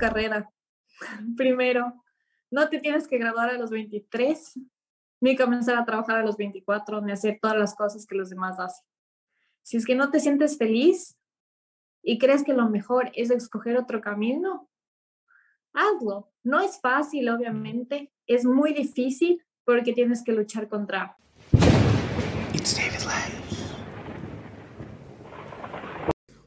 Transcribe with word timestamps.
carrera. 0.00 0.50
Primero, 1.36 2.02
no 2.50 2.68
te 2.68 2.80
tienes 2.80 3.06
que 3.06 3.18
graduar 3.18 3.50
a 3.50 3.58
los 3.58 3.70
23, 3.70 4.58
ni 5.20 5.36
comenzar 5.36 5.76
a 5.76 5.84
trabajar 5.84 6.16
a 6.16 6.24
los 6.24 6.36
24, 6.36 7.00
ni 7.02 7.12
hacer 7.12 7.38
todas 7.40 7.56
las 7.56 7.74
cosas 7.74 8.06
que 8.06 8.16
los 8.16 8.30
demás 8.30 8.58
hacen. 8.58 8.84
Si 9.62 9.76
es 9.76 9.86
que 9.86 9.94
no 9.94 10.10
te 10.10 10.18
sientes 10.18 10.58
feliz 10.58 11.16
y 12.02 12.18
crees 12.18 12.42
que 12.42 12.54
lo 12.54 12.68
mejor 12.68 13.12
es 13.14 13.30
escoger 13.30 13.76
otro 13.76 14.00
camino, 14.00 14.68
hazlo. 15.72 16.32
No 16.42 16.60
es 16.60 16.80
fácil, 16.80 17.28
obviamente, 17.28 18.10
es 18.26 18.44
muy 18.44 18.72
difícil 18.72 19.44
porque 19.64 19.92
tienes 19.92 20.24
que 20.24 20.32
luchar 20.32 20.68
contra. 20.68 21.16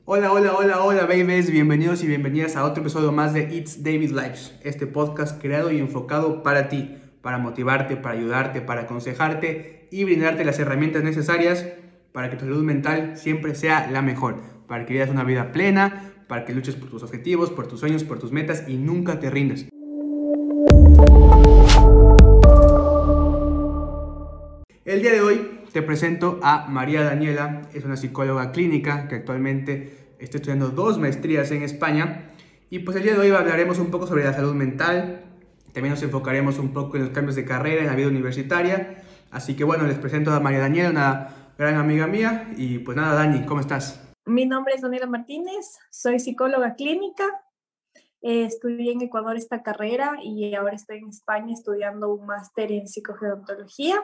Hola, 0.05 0.33
hola, 0.33 0.53
hola, 0.57 0.83
hola, 0.83 1.05
babies. 1.05 1.49
Bienvenidos 1.49 2.03
y 2.03 2.07
bienvenidas 2.07 2.57
a 2.57 2.65
otro 2.65 2.81
episodio 2.83 3.13
más 3.13 3.33
de 3.33 3.55
It's 3.55 3.83
David 3.83 4.09
Lives, 4.09 4.53
este 4.61 4.85
podcast 4.85 5.41
creado 5.41 5.71
y 5.71 5.79
enfocado 5.79 6.43
para 6.43 6.67
ti, 6.67 6.97
para 7.21 7.37
motivarte, 7.37 7.95
para 7.95 8.19
ayudarte, 8.19 8.59
para 8.59 8.81
aconsejarte 8.81 9.87
y 9.91 10.03
brindarte 10.03 10.43
las 10.43 10.59
herramientas 10.59 11.05
necesarias 11.05 11.65
para 12.11 12.29
que 12.29 12.35
tu 12.35 12.43
salud 12.43 12.65
mental 12.65 13.15
siempre 13.15 13.55
sea 13.55 13.89
la 13.89 14.01
mejor, 14.01 14.41
para 14.67 14.85
que 14.85 14.91
vivas 14.91 15.09
una 15.09 15.23
vida 15.23 15.53
plena, 15.53 16.11
para 16.27 16.43
que 16.43 16.53
luches 16.53 16.75
por 16.75 16.89
tus 16.89 17.03
objetivos, 17.03 17.49
por 17.49 17.67
tus 17.67 17.79
sueños, 17.79 18.03
por 18.03 18.19
tus 18.19 18.33
metas 18.33 18.65
y 18.67 18.75
nunca 18.75 19.21
te 19.21 19.29
rindas. 19.29 19.67
El 24.83 25.01
día 25.01 25.13
de 25.13 25.21
hoy 25.21 25.63
te 25.73 25.81
presento 25.81 26.39
a 26.43 26.67
María 26.67 27.03
Daniela, 27.03 27.63
es 27.73 27.83
una 27.83 27.97
psicóloga 27.97 28.51
clínica 28.51 29.07
que 29.07 29.15
actualmente 29.15 30.02
está 30.25 30.37
estudiando 30.37 30.69
dos 30.69 30.97
maestrías 30.99 31.51
en 31.51 31.63
España. 31.63 32.29
Y 32.69 32.79
pues 32.79 32.97
el 32.97 33.03
día 33.03 33.13
de 33.13 33.19
hoy 33.19 33.29
hablaremos 33.29 33.79
un 33.79 33.91
poco 33.91 34.07
sobre 34.07 34.23
la 34.23 34.33
salud 34.33 34.53
mental, 34.53 35.21
también 35.73 35.93
nos 35.93 36.03
enfocaremos 36.03 36.59
un 36.59 36.71
poco 36.71 36.97
en 36.97 37.03
los 37.03 37.11
cambios 37.11 37.35
de 37.35 37.45
carrera 37.45 37.81
en 37.81 37.87
la 37.87 37.95
vida 37.95 38.07
universitaria. 38.07 39.03
Así 39.31 39.55
que 39.55 39.63
bueno, 39.63 39.85
les 39.87 39.97
presento 39.97 40.31
a 40.31 40.39
María 40.39 40.59
Daniela, 40.59 40.91
una 40.91 41.53
gran 41.57 41.75
amiga 41.75 42.05
mía. 42.05 42.51
Y 42.55 42.79
pues 42.79 42.95
nada, 42.95 43.15
Dani, 43.15 43.45
¿cómo 43.45 43.59
estás? 43.59 43.99
Mi 44.25 44.45
nombre 44.45 44.75
es 44.75 44.81
Daniela 44.81 45.07
Martínez, 45.07 45.79
soy 45.89 46.19
psicóloga 46.19 46.75
clínica. 46.75 47.25
Eh, 48.21 48.45
estudié 48.45 48.93
en 48.93 49.01
Ecuador 49.01 49.35
esta 49.35 49.63
carrera 49.63 50.15
y 50.23 50.55
ahora 50.55 50.75
estoy 50.75 50.99
en 50.99 51.09
España 51.09 51.53
estudiando 51.53 52.13
un 52.13 52.25
máster 52.25 52.71
en 52.71 52.87
psicogerontología. 52.87 54.01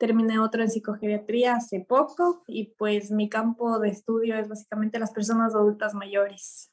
Terminé 0.00 0.38
otro 0.38 0.62
en 0.62 0.70
psicogeriatría 0.70 1.56
hace 1.56 1.84
poco 1.86 2.42
y 2.46 2.72
pues 2.78 3.10
mi 3.10 3.28
campo 3.28 3.78
de 3.78 3.90
estudio 3.90 4.34
es 4.36 4.48
básicamente 4.48 4.98
las 4.98 5.10
personas 5.10 5.54
adultas 5.54 5.92
mayores. 5.92 6.72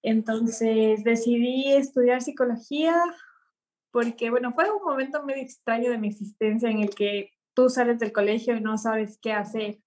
Entonces 0.00 1.02
decidí 1.02 1.72
estudiar 1.72 2.22
psicología 2.22 3.02
porque, 3.90 4.30
bueno, 4.30 4.52
fue 4.52 4.70
un 4.70 4.84
momento 4.84 5.24
medio 5.24 5.42
extraño 5.42 5.90
de 5.90 5.98
mi 5.98 6.06
existencia 6.06 6.70
en 6.70 6.78
el 6.78 6.94
que 6.94 7.32
tú 7.52 7.68
sales 7.68 7.98
del 7.98 8.12
colegio 8.12 8.54
y 8.54 8.60
no 8.60 8.78
sabes 8.78 9.18
qué 9.20 9.32
hacer. 9.32 9.80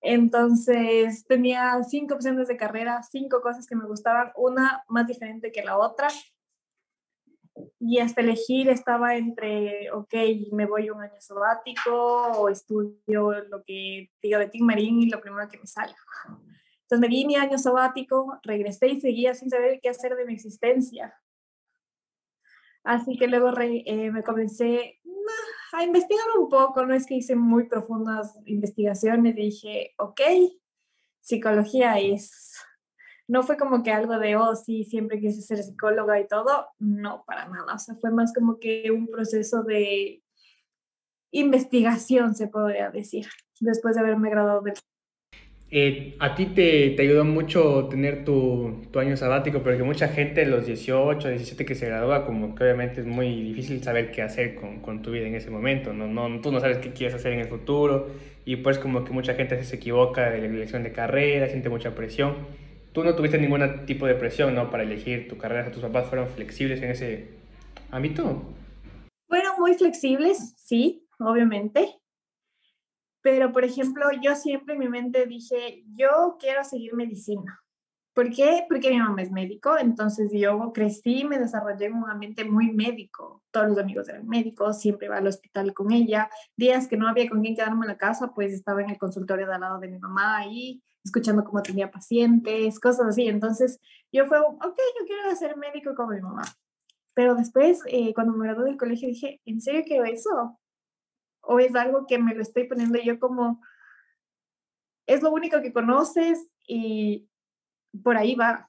Entonces 0.00 1.26
tenía 1.26 1.78
cinco 1.84 2.14
opciones 2.14 2.48
de 2.48 2.56
carrera, 2.56 3.02
cinco 3.02 3.42
cosas 3.42 3.66
que 3.66 3.76
me 3.76 3.84
gustaban, 3.84 4.32
una 4.34 4.82
más 4.88 5.06
diferente 5.06 5.52
que 5.52 5.62
la 5.62 5.76
otra 5.76 6.08
y 7.82 7.98
hasta 7.98 8.20
elegir 8.20 8.68
estaba 8.68 9.16
entre, 9.16 9.90
ok, 9.90 10.14
me 10.52 10.66
voy 10.66 10.90
un 10.90 11.00
año 11.00 11.18
sabático 11.18 11.90
o 12.36 12.50
estudio 12.50 13.32
lo 13.48 13.64
que 13.64 14.10
diga 14.22 14.38
de 14.38 14.48
Tim 14.48 14.66
Marín 14.66 15.00
y 15.00 15.08
lo 15.08 15.20
primero 15.20 15.48
que 15.48 15.58
me 15.58 15.66
salga. 15.66 15.96
Entonces 16.82 17.00
me 17.00 17.08
di 17.08 17.24
mi 17.24 17.36
año 17.36 17.56
sabático, 17.56 18.38
regresé 18.42 18.88
y 18.88 19.00
seguía 19.00 19.34
sin 19.34 19.48
saber 19.48 19.80
qué 19.82 19.88
hacer 19.88 20.14
de 20.14 20.26
mi 20.26 20.34
existencia. 20.34 21.18
Así 22.84 23.16
que 23.16 23.28
luego 23.28 23.50
eh, 23.58 24.10
me 24.10 24.22
comencé 24.22 25.00
a 25.72 25.82
investigar 25.82 26.26
un 26.38 26.50
poco, 26.50 26.84
no 26.84 26.94
es 26.94 27.06
que 27.06 27.14
hice 27.14 27.34
muy 27.34 27.66
profundas 27.66 28.36
investigaciones, 28.44 29.36
dije, 29.36 29.94
ok, 29.96 30.20
psicología 31.20 31.98
es 31.98 32.60
no 33.30 33.44
fue 33.44 33.56
como 33.56 33.84
que 33.84 33.92
algo 33.92 34.18
de, 34.18 34.34
oh, 34.34 34.56
sí, 34.56 34.82
siempre 34.82 35.20
quise 35.20 35.40
ser 35.40 35.58
psicóloga 35.58 36.18
y 36.18 36.26
todo, 36.26 36.66
no, 36.80 37.22
para 37.24 37.46
nada, 37.46 37.74
o 37.74 37.78
sea, 37.78 37.94
fue 37.94 38.10
más 38.10 38.34
como 38.34 38.58
que 38.58 38.90
un 38.90 39.06
proceso 39.06 39.62
de 39.62 40.20
investigación, 41.30 42.34
se 42.34 42.48
podría 42.48 42.90
decir, 42.90 43.28
después 43.60 43.94
de 43.94 44.00
haberme 44.00 44.30
graduado 44.30 44.62
de... 44.62 44.72
Eh, 45.70 46.16
a 46.18 46.34
ti 46.34 46.46
te, 46.46 46.90
te, 46.90 47.02
ayudó 47.02 47.24
mucho 47.24 47.86
tener 47.88 48.24
tu, 48.24 48.82
tu, 48.90 48.98
año 48.98 49.16
sabático, 49.16 49.62
porque 49.62 49.84
mucha 49.84 50.08
gente, 50.08 50.44
los 50.44 50.66
18, 50.66 51.28
17 51.28 51.64
que 51.64 51.76
se 51.76 51.86
gradúa, 51.86 52.26
como 52.26 52.56
que 52.56 52.64
obviamente 52.64 53.02
es 53.02 53.06
muy 53.06 53.44
difícil 53.44 53.80
saber 53.84 54.10
qué 54.10 54.22
hacer 54.22 54.56
con, 54.56 54.80
con 54.80 55.02
tu 55.02 55.12
vida 55.12 55.28
en 55.28 55.36
ese 55.36 55.50
momento, 55.50 55.92
¿no? 55.92 56.08
No, 56.08 56.40
tú 56.40 56.50
no 56.50 56.58
sabes 56.58 56.78
qué 56.78 56.92
quieres 56.92 57.14
hacer 57.14 57.34
en 57.34 57.38
el 57.38 57.46
futuro, 57.46 58.08
y 58.44 58.56
pues 58.56 58.80
como 58.80 59.04
que 59.04 59.12
mucha 59.12 59.34
gente 59.34 59.62
se 59.62 59.76
equivoca 59.76 60.30
de 60.30 60.40
la 60.40 60.46
elección 60.46 60.82
de 60.82 60.90
carrera, 60.90 61.46
siente 61.46 61.68
mucha 61.68 61.94
presión 61.94 62.34
tú 62.92 63.04
no 63.04 63.14
tuviste 63.14 63.38
ningún 63.38 63.86
tipo 63.86 64.06
de 64.06 64.14
presión, 64.14 64.54
¿no? 64.54 64.70
Para 64.70 64.82
elegir 64.82 65.28
tu 65.28 65.38
carrera, 65.38 65.70
tus 65.70 65.82
papás 65.82 66.08
fueron 66.08 66.28
flexibles 66.28 66.82
en 66.82 66.90
ese 66.90 67.28
ámbito. 67.90 68.42
Fueron 69.28 69.58
muy 69.58 69.74
flexibles, 69.74 70.54
sí, 70.56 71.06
obviamente. 71.18 72.00
Pero, 73.22 73.52
por 73.52 73.64
ejemplo, 73.64 74.06
yo 74.22 74.34
siempre 74.34 74.74
en 74.74 74.80
mi 74.80 74.88
mente 74.88 75.26
dije, 75.26 75.84
yo 75.94 76.36
quiero 76.40 76.64
seguir 76.64 76.94
medicina. 76.94 77.59
¿Por 78.20 78.28
qué? 78.34 78.66
Porque 78.68 78.90
mi 78.90 78.98
mamá 78.98 79.22
es 79.22 79.30
médico, 79.30 79.78
entonces 79.78 80.30
yo 80.30 80.72
crecí 80.74 81.24
me 81.24 81.38
desarrollé 81.38 81.86
en 81.86 81.94
un 81.94 82.10
ambiente 82.10 82.44
muy 82.44 82.70
médico. 82.70 83.42
Todos 83.50 83.68
los 83.68 83.78
amigos 83.78 84.10
eran 84.10 84.28
médicos, 84.28 84.78
siempre 84.78 85.06
iba 85.06 85.16
al 85.16 85.26
hospital 85.26 85.72
con 85.72 85.90
ella. 85.90 86.28
Días 86.54 86.86
que 86.86 86.98
no 86.98 87.08
había 87.08 87.30
con 87.30 87.40
quién 87.40 87.56
quedarme 87.56 87.86
en 87.86 87.92
la 87.92 87.96
casa, 87.96 88.34
pues 88.34 88.52
estaba 88.52 88.82
en 88.82 88.90
el 88.90 88.98
consultorio 88.98 89.46
de 89.46 89.54
al 89.54 89.62
lado 89.62 89.78
de 89.78 89.88
mi 89.88 89.98
mamá 89.98 90.36
ahí, 90.36 90.82
escuchando 91.02 91.44
cómo 91.44 91.62
tenía 91.62 91.90
pacientes, 91.90 92.78
cosas 92.78 93.06
así. 93.06 93.26
Entonces 93.26 93.80
yo 94.12 94.26
fue, 94.26 94.38
ok, 94.38 94.60
yo 94.60 95.06
quiero 95.06 95.34
ser 95.34 95.56
médico 95.56 95.94
como 95.94 96.12
mi 96.12 96.20
mamá. 96.20 96.42
Pero 97.14 97.34
después, 97.34 97.80
eh, 97.86 98.12
cuando 98.12 98.34
me 98.34 98.44
gradué 98.44 98.66
del 98.66 98.76
colegio, 98.76 99.08
dije, 99.08 99.40
¿en 99.46 99.62
serio 99.62 99.82
quiero 99.86 100.04
eso? 100.04 100.60
¿O 101.40 101.58
es 101.58 101.74
algo 101.74 102.04
que 102.06 102.18
me 102.18 102.34
lo 102.34 102.42
estoy 102.42 102.64
poniendo 102.64 102.98
yo 103.02 103.18
como, 103.18 103.62
es 105.06 105.22
lo 105.22 105.30
único 105.32 105.62
que 105.62 105.72
conoces 105.72 106.50
y 106.66 107.29
por 108.02 108.16
ahí 108.16 108.34
va? 108.34 108.68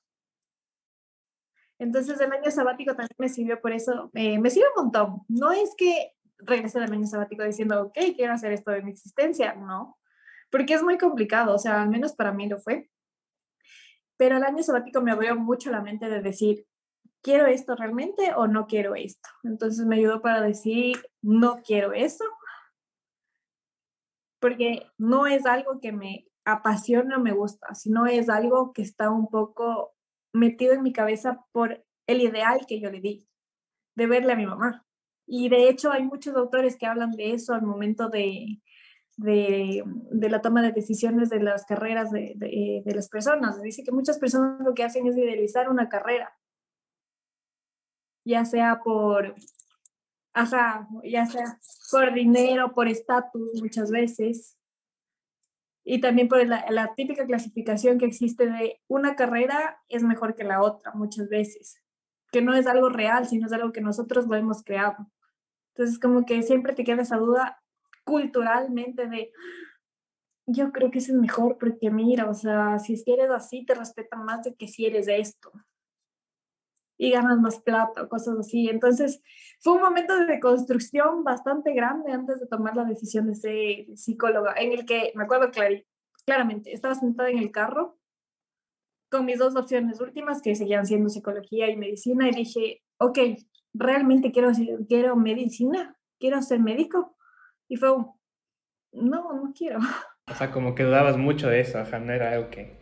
Entonces 1.79 2.19
el 2.19 2.31
año 2.31 2.51
sabático 2.51 2.91
también 2.91 3.15
me 3.17 3.29
sirvió 3.29 3.59
por 3.59 3.71
eso, 3.71 4.11
eh, 4.13 4.39
me 4.39 4.49
sirve 4.49 4.67
un 4.75 4.83
montón. 4.83 5.21
No 5.27 5.51
es 5.51 5.73
que 5.77 6.13
regrese 6.37 6.79
del 6.79 6.91
año 6.91 7.07
sabático 7.07 7.43
diciendo, 7.43 7.81
ok, 7.81 7.97
quiero 8.15 8.33
hacer 8.33 8.51
esto 8.51 8.71
de 8.71 8.83
mi 8.83 8.91
existencia, 8.91 9.55
no 9.55 9.97
porque 10.51 10.73
es 10.73 10.83
muy 10.83 10.97
complicado, 10.97 11.55
o 11.55 11.57
sea, 11.57 11.81
al 11.81 11.89
menos 11.89 12.13
para 12.13 12.33
mí 12.33 12.47
lo 12.47 12.59
fue. 12.59 12.91
Pero 14.17 14.37
el 14.37 14.43
año 14.43 14.61
sabático 14.61 15.01
me 15.01 15.11
abrió 15.11 15.35
mucho 15.35 15.71
la 15.71 15.81
mente 15.81 16.09
de 16.09 16.21
decir, 16.21 16.67
¿quiero 17.23 17.47
esto 17.47 17.75
realmente 17.75 18.33
o 18.35 18.47
no 18.47 18.67
quiero 18.67 18.93
esto? 18.95 19.29
Entonces 19.43 19.85
me 19.85 19.95
ayudó 19.95 20.21
para 20.21 20.41
decir, 20.41 21.01
no 21.21 21.61
quiero 21.63 21.93
eso, 21.93 22.25
porque 24.39 24.85
no 24.97 25.25
es 25.25 25.45
algo 25.45 25.79
que 25.79 25.91
me 25.91 26.27
apasiona 26.51 27.17
me 27.17 27.31
gusta, 27.31 27.73
sino 27.75 28.05
es 28.05 28.29
algo 28.29 28.73
que 28.73 28.81
está 28.81 29.09
un 29.09 29.27
poco 29.27 29.93
metido 30.33 30.73
en 30.73 30.83
mi 30.83 30.93
cabeza 30.93 31.45
por 31.51 31.83
el 32.07 32.21
ideal 32.21 32.65
que 32.67 32.79
yo 32.79 32.89
le 32.89 33.01
di 33.01 33.27
de 33.95 34.07
verle 34.07 34.33
a 34.33 34.37
mi 34.37 34.45
mamá. 34.45 34.85
Y 35.27 35.49
de 35.49 35.69
hecho 35.69 35.91
hay 35.91 36.03
muchos 36.03 36.35
autores 36.35 36.77
que 36.77 36.85
hablan 36.85 37.11
de 37.11 37.33
eso 37.33 37.53
al 37.53 37.61
momento 37.61 38.09
de, 38.09 38.61
de, 39.17 39.83
de, 39.85 40.29
la 40.29 40.41
toma 40.41 40.61
de 40.61 40.71
decisiones 40.71 41.29
de 41.29 41.41
las 41.41 41.65
carreras 41.65 42.11
de, 42.11 42.33
de, 42.35 42.81
de, 42.83 42.95
las 42.95 43.07
personas. 43.09 43.61
Dice 43.61 43.83
que 43.83 43.91
muchas 43.91 44.17
personas 44.19 44.59
lo 44.65 44.73
que 44.73 44.83
hacen 44.83 45.07
es 45.07 45.17
idealizar 45.17 45.69
una 45.69 45.89
carrera, 45.89 46.35
ya 48.25 48.45
sea 48.45 48.81
por, 48.83 49.35
ajá, 50.33 50.87
ya 51.03 51.25
sea 51.25 51.59
por 51.91 52.13
dinero, 52.13 52.73
por 52.73 52.87
estatus 52.87 53.61
muchas 53.61 53.91
veces, 53.91 54.57
y 55.83 55.99
también 56.01 56.27
por 56.27 56.45
la, 56.45 56.65
la 56.69 56.93
típica 56.95 57.25
clasificación 57.25 57.97
que 57.97 58.05
existe 58.05 58.45
de 58.47 58.81
una 58.87 59.15
carrera 59.15 59.79
es 59.89 60.03
mejor 60.03 60.35
que 60.35 60.43
la 60.43 60.61
otra 60.61 60.91
muchas 60.93 61.27
veces, 61.29 61.81
que 62.31 62.41
no 62.41 62.53
es 62.53 62.67
algo 62.67 62.89
real, 62.89 63.27
sino 63.27 63.47
es 63.47 63.53
algo 63.53 63.71
que 63.71 63.81
nosotros 63.81 64.27
lo 64.27 64.35
hemos 64.35 64.63
creado. 64.63 65.11
Entonces, 65.73 65.99
como 65.99 66.25
que 66.25 66.41
siempre 66.43 66.73
te 66.73 66.83
queda 66.83 67.01
esa 67.01 67.17
duda 67.17 67.61
culturalmente 68.03 69.07
de, 69.07 69.31
yo 70.45 70.71
creo 70.71 70.91
que 70.91 70.99
es 70.99 71.09
el 71.09 71.19
mejor 71.19 71.57
porque 71.57 71.89
mira, 71.89 72.29
o 72.29 72.33
sea, 72.33 72.77
si 72.79 72.93
es 72.93 73.03
que 73.03 73.13
eres 73.13 73.31
así, 73.31 73.65
te 73.65 73.73
respetan 73.73 74.23
más 74.25 74.43
de 74.43 74.55
que 74.55 74.67
si 74.67 74.85
eres 74.85 75.07
esto 75.07 75.51
y 77.01 77.09
ganas 77.09 77.39
más 77.39 77.59
plata 77.59 78.03
o 78.03 78.07
cosas 78.07 78.37
así. 78.37 78.69
Entonces, 78.69 79.23
fue 79.59 79.73
un 79.73 79.81
momento 79.81 80.15
de 80.23 80.39
construcción 80.39 81.23
bastante 81.23 81.73
grande 81.73 82.11
antes 82.11 82.39
de 82.39 82.45
tomar 82.45 82.75
la 82.75 82.85
decisión 82.85 83.25
de 83.25 83.33
ser 83.33 83.97
psicóloga, 83.97 84.53
en 84.55 84.71
el 84.71 84.85
que, 84.85 85.11
me 85.15 85.23
acuerdo 85.23 85.49
claramente, 86.25 86.71
estaba 86.71 86.93
sentada 86.93 87.31
en 87.31 87.39
el 87.39 87.49
carro 87.49 87.97
con 89.09 89.25
mis 89.25 89.39
dos 89.39 89.55
opciones 89.55 89.99
últimas, 89.99 90.43
que 90.43 90.53
seguían 90.53 90.85
siendo 90.85 91.09
psicología 91.09 91.71
y 91.71 91.75
medicina, 91.75 92.29
y 92.29 92.35
dije, 92.35 92.83
ok, 92.99 93.17
realmente 93.73 94.31
quiero, 94.31 94.51
quiero 94.87 95.15
medicina, 95.15 95.97
quiero 96.19 96.39
ser 96.43 96.59
médico. 96.59 97.17
Y 97.67 97.77
fue 97.77 97.91
un, 97.93 98.11
no, 98.91 99.33
no 99.33 99.53
quiero. 99.57 99.79
O 100.29 100.35
sea, 100.35 100.51
como 100.51 100.75
que 100.75 100.83
dudabas 100.83 101.17
mucho 101.17 101.49
de 101.49 101.61
eso, 101.61 101.79
ajá, 101.79 101.99
no 101.99 102.13
era 102.13 102.31
algo 102.31 102.49
que... 102.51 102.79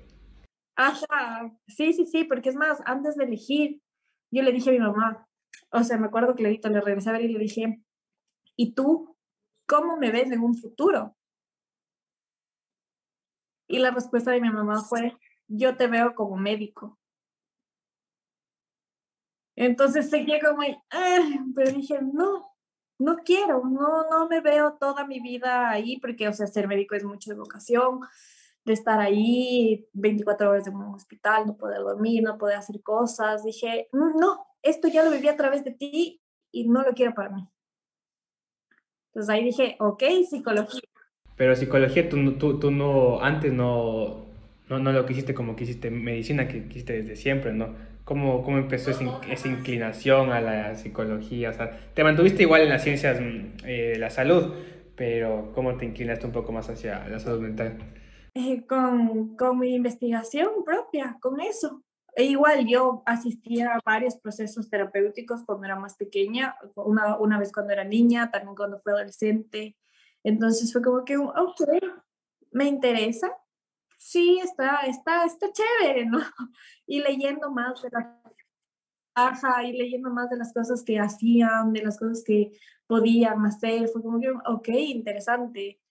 Ajá, 0.75 1.51
sí, 1.68 1.94
sí, 1.94 2.06
sí, 2.06 2.25
porque 2.25 2.50
es 2.50 2.56
más, 2.56 2.80
antes 2.86 3.15
de 3.15 3.24
elegir, 3.24 3.81
yo 4.31 4.44
le 4.44 4.52
dije 4.52 4.70
a 4.70 4.74
mi 4.74 4.80
mamá, 4.80 5.28
o 5.72 5.84
sea, 5.84 5.98
me 5.98 6.08
acuerdo 6.08 6.36
que 6.36 6.44
le, 6.44 6.81
regresé 6.81 7.10
a 7.10 7.14
ver 7.14 7.24
y 7.24 7.34
le 7.34 7.40
dije, 7.40 7.81
¿y 8.56 8.74
tú 8.74 9.16
cómo 9.68 9.98
me 9.98 10.12
ves 10.12 10.31
en 10.31 10.42
un 10.42 10.56
futuro? 10.56 11.16
Y 13.68 13.80
la 13.80 13.92
respuesta 13.92 14.31
de 14.31 14.42
mi 14.42 14.50
mamá 14.50 14.81
fue, 14.81 15.16
yo 15.48 15.78
te 15.78 15.88
veo 15.88 16.16
como 16.16 16.36
médico. 16.38 17.00
Entonces 19.56 20.10
seguí 20.10 20.40
como, 20.40 20.64
pero 21.54 21.72
dije, 21.72 22.00
no, 22.02 22.56
no 22.98 23.18
quiero, 23.18 23.64
no, 23.66 24.10
no 24.10 24.28
me 24.28 24.42
veo 24.42 24.78
toda 24.80 25.06
mi 25.06 25.20
vida 25.20 25.70
ahí, 25.70 26.00
porque, 26.00 26.28
o 26.28 26.34
sea, 26.34 26.48
ser 26.48 26.68
médico 26.68 26.96
es 26.96 27.04
mucha 27.04 27.34
vocación, 27.36 28.00
de 28.66 28.74
estar 28.74 29.00
ahí 29.00 29.88
24 29.94 30.50
horas 30.50 30.68
en 30.68 30.76
un 30.76 30.94
hospital, 30.94 31.46
no 31.46 31.58
poder 31.58 31.80
dormir, 31.80 32.24
no 32.24 32.38
poder 32.38 32.58
hacer 32.58 32.82
cosas. 32.82 33.44
Dije, 33.44 33.90
mm, 33.92 34.20
no, 34.20 34.46
esto 34.62 34.88
ya 34.88 35.04
lo 35.04 35.12
viví 35.12 35.28
a 35.28 35.38
través 35.38 35.64
de 35.64 35.72
ti 35.72 36.22
y 36.52 36.68
no 36.68 36.84
lo 36.84 36.94
quiero 36.94 37.14
para 37.14 37.30
mí. 37.30 37.48
Entonces 39.08 39.30
ahí 39.30 39.44
dije, 39.44 39.76
ok, 39.80 40.04
psicología. 40.30 40.82
Pero 41.36 41.56
psicología, 41.56 42.10
tú, 42.10 42.34
tú, 42.34 42.60
tú 42.60 42.70
no, 42.70 43.22
antes 43.22 43.52
no, 43.54 44.26
no, 44.70 44.80
no 44.80 44.92
lo 44.92 45.06
quisiste 45.06 45.34
como 45.34 45.56
quisiste 45.56 45.90
medicina, 45.90 46.48
que 46.48 46.68
quisiste 46.68 47.02
desde 47.02 47.16
siempre, 47.16 47.54
¿no? 47.54 47.74
¿Cómo, 48.04 48.44
cómo 48.44 48.58
empezó 48.58 48.92
esa, 48.92 49.48
inclinación 49.48 50.32
a 50.32 50.42
la 50.42 50.76
psicología? 50.76 51.52
O 51.52 51.54
sea, 51.54 51.80
te 51.94 52.04
mantuviste 52.04 52.44
igual 52.44 52.62
en 52.62 52.70
las 52.70 52.84
ciencias 52.84 53.20
mm, 53.22 53.66
eh, 53.66 53.92
de 53.94 54.00
la 54.00 54.10
salud, 54.10 54.54
pero 54.96 55.52
¿cómo 55.54 55.76
te 55.76 55.86
inclinaste 55.86 56.26
un 56.26 56.32
poco 56.32 56.52
más 56.52 56.70
hacia 56.70 57.08
la 57.08 57.20
salud 57.20 57.40
mental? 57.40 57.78
Eh, 58.34 58.66
con, 58.68 59.36
con, 59.36 59.60
mi 59.60 59.76
investigación 59.76 60.64
propia, 60.64 61.18
con 61.22 61.40
eso. 61.40 61.84
E 62.16 62.26
igual 62.26 62.68
yo 62.68 63.04
asistía 63.06 63.76
a 63.76 63.80
varios 63.86 64.18
procesos 64.18 64.70
terapéuticos 64.70 65.44
cuando 65.46 65.66
era 65.66 65.76
más 65.76 65.96
pequeña, 65.96 66.56
una, 66.76 67.18
una 67.18 67.40
vez 67.40 67.52
cuando 67.52 67.72
era 67.72 67.84
niña, 67.84 68.31
también 68.31 68.56
cuando 68.56 68.80
fui 68.80 68.92
adolescente. 68.92 69.78
Entonces 70.24 70.72
fue 70.74 70.81
como 70.81 71.06
que, 71.06 71.18
ok, 71.18 71.62
me 72.52 72.66
interesa, 72.66 73.31
sí, 73.98 74.40
está, 74.44 74.82
está, 74.82 75.25
está 75.25 75.48
chévere, 75.52 76.06
¿no? 76.06 76.20
Y 76.88 77.02
leyendo 77.02 77.52
más 77.52 77.82
de 77.84 77.90
la 77.92 78.20
Ajá, 79.16 79.64
y 79.64 79.74
leyendo 79.74 80.10
más 80.12 80.30
de 80.30 80.38
las 80.38 80.54
cosas 80.54 80.84
que 80.84 80.98
hacían, 80.98 81.74
de 81.74 81.84
las 81.84 81.98
cosas 82.00 82.24
que 82.24 82.52
podían 82.88 83.46
hacer, 83.46 83.90
fue 83.90 84.02
como 84.02 84.20
que, 84.20 84.30
ok, 84.30 84.70
interesante. 84.70 85.82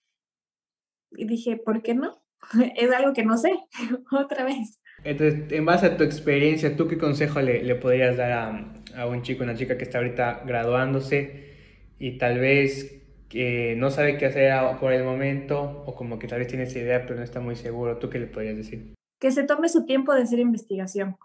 Y 1.10 1.26
dije, 1.26 1.56
¿por 1.56 1.82
qué 1.82 1.94
no? 1.94 2.22
Es 2.76 2.90
algo 2.90 3.12
que 3.12 3.24
no 3.24 3.36
sé, 3.36 3.52
otra 4.12 4.44
vez. 4.44 4.80
Entonces, 5.04 5.52
en 5.52 5.64
base 5.64 5.86
a 5.86 5.96
tu 5.96 6.04
experiencia, 6.04 6.76
¿tú 6.76 6.88
qué 6.88 6.98
consejo 6.98 7.40
le, 7.40 7.62
le 7.62 7.74
podrías 7.76 8.16
dar 8.16 8.32
a, 8.32 8.74
a 8.96 9.06
un 9.06 9.22
chico, 9.22 9.44
una 9.44 9.54
chica 9.54 9.78
que 9.78 9.84
está 9.84 9.98
ahorita 9.98 10.42
graduándose 10.44 11.94
y 11.98 12.18
tal 12.18 12.38
vez 12.38 12.98
que 13.28 13.74
no 13.76 13.90
sabe 13.90 14.16
qué 14.16 14.26
hacer 14.26 14.52
por 14.80 14.92
el 14.92 15.04
momento 15.04 15.84
o 15.86 15.94
como 15.94 16.18
que 16.18 16.26
tal 16.26 16.38
vez 16.38 16.48
tiene 16.48 16.64
esa 16.64 16.78
idea 16.78 17.02
pero 17.02 17.16
no 17.16 17.22
está 17.22 17.40
muy 17.40 17.56
seguro. 17.56 17.98
¿Tú 17.98 18.08
qué 18.08 18.18
le 18.18 18.26
podrías 18.26 18.56
decir? 18.56 18.94
Que 19.20 19.30
se 19.30 19.44
tome 19.44 19.68
su 19.68 19.84
tiempo 19.84 20.14
de 20.14 20.22
hacer 20.22 20.38
investigación, 20.38 21.16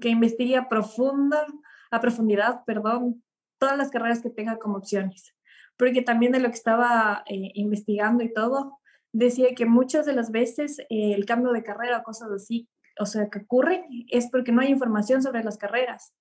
que 0.00 0.08
investigue 0.08 0.56
a, 0.56 0.68
profunda, 0.68 1.46
a 1.90 2.00
profundidad 2.00 2.64
perdón, 2.66 3.22
todas 3.58 3.78
las 3.78 3.90
carreras 3.90 4.22
que 4.22 4.30
tenga 4.30 4.58
como 4.58 4.76
opciones. 4.76 5.34
Porque 5.76 6.02
también 6.02 6.32
de 6.32 6.40
lo 6.40 6.48
que 6.48 6.56
estaba 6.56 7.22
eh, 7.26 7.52
investigando 7.54 8.24
y 8.24 8.32
todo, 8.32 8.77
decía 9.12 9.54
que 9.54 9.66
muchas 9.66 10.06
de 10.06 10.14
las 10.14 10.30
veces 10.30 10.78
eh, 10.90 11.14
el 11.14 11.26
cambio 11.26 11.52
de 11.52 11.62
carrera 11.62 11.98
o 11.98 12.02
cosas 12.02 12.30
así, 12.30 12.68
o 13.00 13.06
sea, 13.06 13.28
que 13.28 13.40
ocurre, 13.40 13.84
es 14.08 14.28
porque 14.30 14.52
no 14.52 14.60
hay 14.60 14.68
información 14.68 15.22
sobre 15.22 15.44
las 15.44 15.56
carreras. 15.56 16.12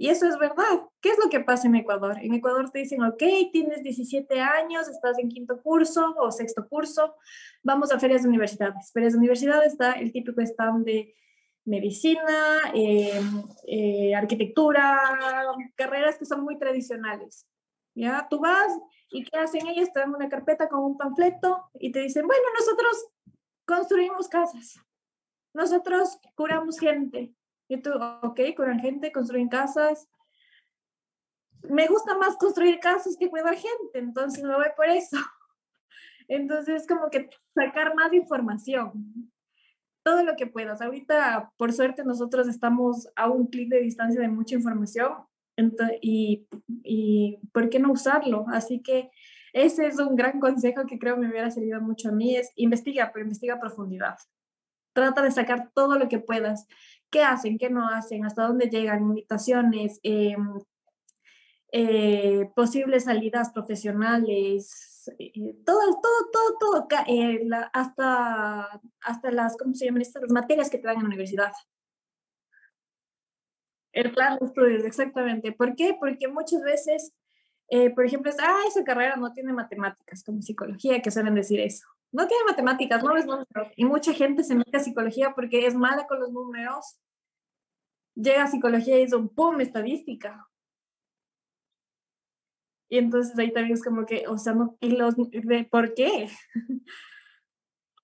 Y 0.00 0.08
eso 0.08 0.26
es 0.26 0.38
verdad. 0.38 0.88
¿Qué 1.02 1.10
es 1.10 1.18
lo 1.22 1.28
que 1.28 1.40
pasa 1.40 1.68
en 1.68 1.74
Ecuador? 1.76 2.16
En 2.22 2.32
Ecuador 2.32 2.70
te 2.70 2.78
dicen, 2.78 3.02
ok, 3.02 3.22
tienes 3.52 3.82
17 3.82 4.40
años, 4.40 4.88
estás 4.88 5.18
en 5.18 5.28
quinto 5.28 5.60
curso 5.60 6.14
o 6.18 6.30
sexto 6.30 6.66
curso, 6.68 7.16
vamos 7.62 7.92
a 7.92 7.98
ferias 7.98 8.22
de 8.22 8.30
universidades. 8.30 8.90
Ferias 8.94 9.12
de 9.12 9.18
universidades 9.18 9.72
está 9.72 9.92
el 9.92 10.10
típico 10.10 10.40
stand 10.40 10.86
de 10.86 11.14
medicina, 11.66 12.58
em, 12.72 13.42
eh, 13.66 14.14
arquitectura, 14.14 14.98
carreras 15.76 16.16
que 16.16 16.24
son 16.24 16.44
muy 16.44 16.58
tradicionales. 16.58 17.46
¿Ya? 17.94 18.26
Tú 18.30 18.38
vas 18.38 18.72
y 19.10 19.24
¿qué 19.24 19.38
hacen 19.38 19.66
ellos? 19.66 19.92
Te 19.92 20.00
dan 20.00 20.14
una 20.14 20.28
carpeta 20.28 20.68
con 20.68 20.84
un 20.84 20.96
panfleto 20.96 21.70
y 21.74 21.92
te 21.92 22.00
dicen, 22.00 22.26
bueno, 22.26 22.44
nosotros 22.58 23.08
construimos 23.66 24.28
casas, 24.28 24.80
nosotros 25.52 26.18
curamos 26.34 26.78
gente, 26.78 27.34
y 27.70 27.80
tú, 27.80 27.92
ok, 28.22 28.40
curan 28.56 28.80
gente, 28.80 29.12
construyen 29.12 29.48
casas. 29.48 30.08
Me 31.62 31.86
gusta 31.86 32.18
más 32.18 32.36
construir 32.36 32.80
casas 32.80 33.16
que 33.16 33.30
cuidar 33.30 33.54
gente, 33.54 33.98
entonces 33.98 34.42
me 34.42 34.52
voy 34.52 34.66
por 34.76 34.86
eso. 34.86 35.16
Entonces, 36.28 36.86
como 36.86 37.10
que 37.10 37.28
sacar 37.54 37.94
más 37.94 38.12
información, 38.12 39.32
todo 40.04 40.22
lo 40.24 40.36
que 40.36 40.46
puedas. 40.46 40.80
Ahorita, 40.80 41.52
por 41.56 41.72
suerte, 41.72 42.04
nosotros 42.04 42.48
estamos 42.48 43.08
a 43.14 43.28
un 43.28 43.46
clic 43.46 43.68
de 43.68 43.80
distancia 43.80 44.20
de 44.20 44.28
mucha 44.28 44.54
información 44.54 45.12
y, 46.00 46.46
y 46.82 47.38
¿por 47.52 47.68
qué 47.68 47.78
no 47.78 47.92
usarlo? 47.92 48.46
Así 48.48 48.80
que 48.80 49.10
ese 49.52 49.86
es 49.86 49.98
un 49.98 50.16
gran 50.16 50.40
consejo 50.40 50.86
que 50.86 50.98
creo 50.98 51.16
me 51.16 51.28
hubiera 51.28 51.50
servido 51.50 51.80
mucho 51.80 52.10
a 52.10 52.12
mí, 52.12 52.36
es 52.36 52.52
investiga, 52.56 53.10
pero 53.12 53.24
investiga 53.24 53.54
a 53.54 53.60
profundidad. 53.60 54.16
Trata 54.92 55.22
de 55.22 55.30
sacar 55.30 55.70
todo 55.74 55.98
lo 55.98 56.08
que 56.08 56.18
puedas 56.18 56.66
qué 57.10 57.22
hacen, 57.22 57.58
qué 57.58 57.70
no 57.70 57.88
hacen, 57.88 58.24
hasta 58.24 58.46
dónde 58.46 58.68
llegan, 58.68 59.02
invitaciones, 59.02 59.98
eh, 60.02 60.36
eh, 61.72 62.50
posibles 62.54 63.04
salidas 63.04 63.50
profesionales, 63.50 65.10
eh, 65.18 65.56
todo, 65.64 66.00
todo, 66.00 66.30
todo, 66.32 66.86
todo, 66.86 66.88
hasta, 67.72 68.80
hasta 69.00 69.30
las, 69.30 69.56
¿cómo 69.56 69.74
se 69.74 69.86
llaman 69.86 70.02
estas? 70.02 70.22
Las 70.22 70.32
materias 70.32 70.70
que 70.70 70.78
te 70.78 70.86
dan 70.86 70.96
en 70.96 71.02
la 71.02 71.08
universidad. 71.08 71.52
El 73.92 74.12
plan 74.12 74.38
de 74.38 74.46
estudios, 74.46 74.84
exactamente. 74.84 75.52
¿Por 75.52 75.74
qué? 75.74 75.96
Porque 75.98 76.28
muchas 76.28 76.62
veces, 76.62 77.12
por 77.94 78.04
ejemplo, 78.04 78.30
es, 78.30 78.36
ah, 78.40 78.60
esa 78.68 78.84
carrera 78.84 79.16
no 79.16 79.32
tiene 79.32 79.52
matemáticas, 79.52 80.22
como 80.24 80.42
psicología, 80.42 81.02
que 81.02 81.10
suelen 81.10 81.34
decir 81.34 81.60
eso 81.60 81.86
no 82.12 82.26
tiene 82.26 82.44
matemáticas, 82.44 83.02
no 83.02 83.16
es 83.16 83.26
números. 83.26 83.68
Y 83.76 83.84
mucha 83.84 84.12
gente 84.12 84.42
se 84.44 84.54
mete 84.54 84.76
a 84.76 84.80
psicología 84.80 85.32
porque 85.34 85.66
es 85.66 85.74
mala 85.74 86.06
con 86.06 86.20
los 86.20 86.32
números. 86.32 86.98
Llega 88.14 88.44
a 88.44 88.48
psicología 88.48 89.00
y 89.00 89.12
un 89.12 89.28
pum, 89.28 89.60
estadística. 89.60 90.48
Y 92.88 92.98
entonces 92.98 93.38
ahí 93.38 93.52
también 93.52 93.74
es 93.74 93.84
como 93.84 94.04
que, 94.04 94.26
o 94.26 94.36
sea, 94.36 94.52
no, 94.52 94.76
¿y 94.80 94.90
los, 94.90 95.14
de, 95.16 95.64
¿por 95.70 95.94
qué? 95.94 96.28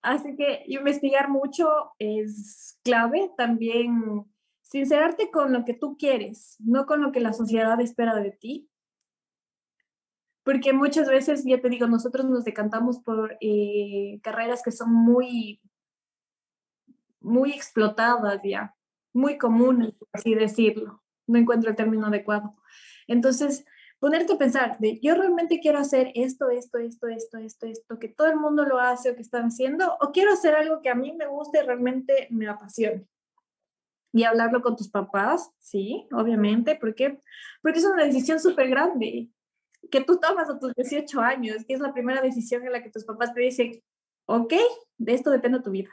Así 0.02 0.36
que 0.36 0.62
investigar 0.66 1.28
mucho 1.28 1.68
es 1.98 2.78
clave. 2.84 3.32
También 3.36 4.24
sincerarte 4.66 5.30
con 5.30 5.52
lo 5.52 5.64
que 5.64 5.74
tú 5.74 5.96
quieres, 5.96 6.56
no 6.58 6.86
con 6.86 7.00
lo 7.00 7.12
que 7.12 7.20
la 7.20 7.32
sociedad 7.32 7.80
espera 7.80 8.14
de 8.14 8.32
ti 8.32 8.68
porque 10.46 10.72
muchas 10.72 11.08
veces, 11.08 11.42
ya 11.44 11.60
te 11.60 11.68
digo, 11.68 11.88
nosotros 11.88 12.24
nos 12.24 12.44
decantamos 12.44 13.00
por 13.00 13.36
eh, 13.40 14.20
carreras 14.22 14.62
que 14.62 14.70
son 14.70 14.92
muy, 14.92 15.60
muy 17.18 17.50
explotadas 17.50 18.40
ya, 18.44 18.72
muy 19.12 19.38
comunes, 19.38 19.94
por 19.94 20.06
así 20.12 20.36
decirlo. 20.36 21.02
No 21.26 21.36
encuentro 21.36 21.68
el 21.68 21.74
término 21.74 22.06
adecuado. 22.06 22.54
Entonces, 23.08 23.64
ponerte 23.98 24.34
a 24.34 24.38
pensar 24.38 24.78
de 24.78 25.00
yo 25.00 25.16
realmente 25.16 25.58
quiero 25.58 25.80
hacer 25.80 26.12
esto, 26.14 26.48
esto, 26.48 26.78
esto, 26.78 27.08
esto, 27.08 27.38
esto, 27.38 27.66
esto, 27.66 27.98
que 27.98 28.10
todo 28.10 28.28
el 28.28 28.36
mundo 28.36 28.64
lo 28.64 28.78
hace 28.78 29.10
o 29.10 29.16
que 29.16 29.22
están 29.22 29.46
haciendo, 29.46 29.96
o 30.00 30.12
quiero 30.12 30.32
hacer 30.32 30.54
algo 30.54 30.80
que 30.80 30.90
a 30.90 30.94
mí 30.94 31.12
me 31.12 31.26
guste 31.26 31.58
y 31.58 31.66
realmente 31.66 32.28
me 32.30 32.46
apasione. 32.46 33.04
Y 34.16 34.24
hablarlo 34.24 34.62
con 34.62 34.76
tus 34.76 34.88
papás, 34.88 35.50
sí, 35.58 36.08
obviamente, 36.10 36.74
¿por 36.74 36.94
qué? 36.94 37.20
Porque 37.60 37.80
es 37.80 37.84
una 37.84 38.02
decisión 38.02 38.40
súper 38.40 38.70
grande 38.70 39.28
que 39.90 40.00
tú 40.00 40.18
tomas 40.18 40.48
a 40.48 40.58
tus 40.58 40.72
18 40.72 41.20
años, 41.20 41.66
que 41.68 41.74
es 41.74 41.80
la 41.80 41.92
primera 41.92 42.22
decisión 42.22 42.64
en 42.64 42.72
la 42.72 42.82
que 42.82 42.88
tus 42.88 43.04
papás 43.04 43.34
te 43.34 43.42
dicen, 43.42 43.82
ok, 44.24 44.54
de 44.96 45.12
esto 45.12 45.28
depende 45.30 45.60
tu 45.60 45.70
vida. 45.70 45.90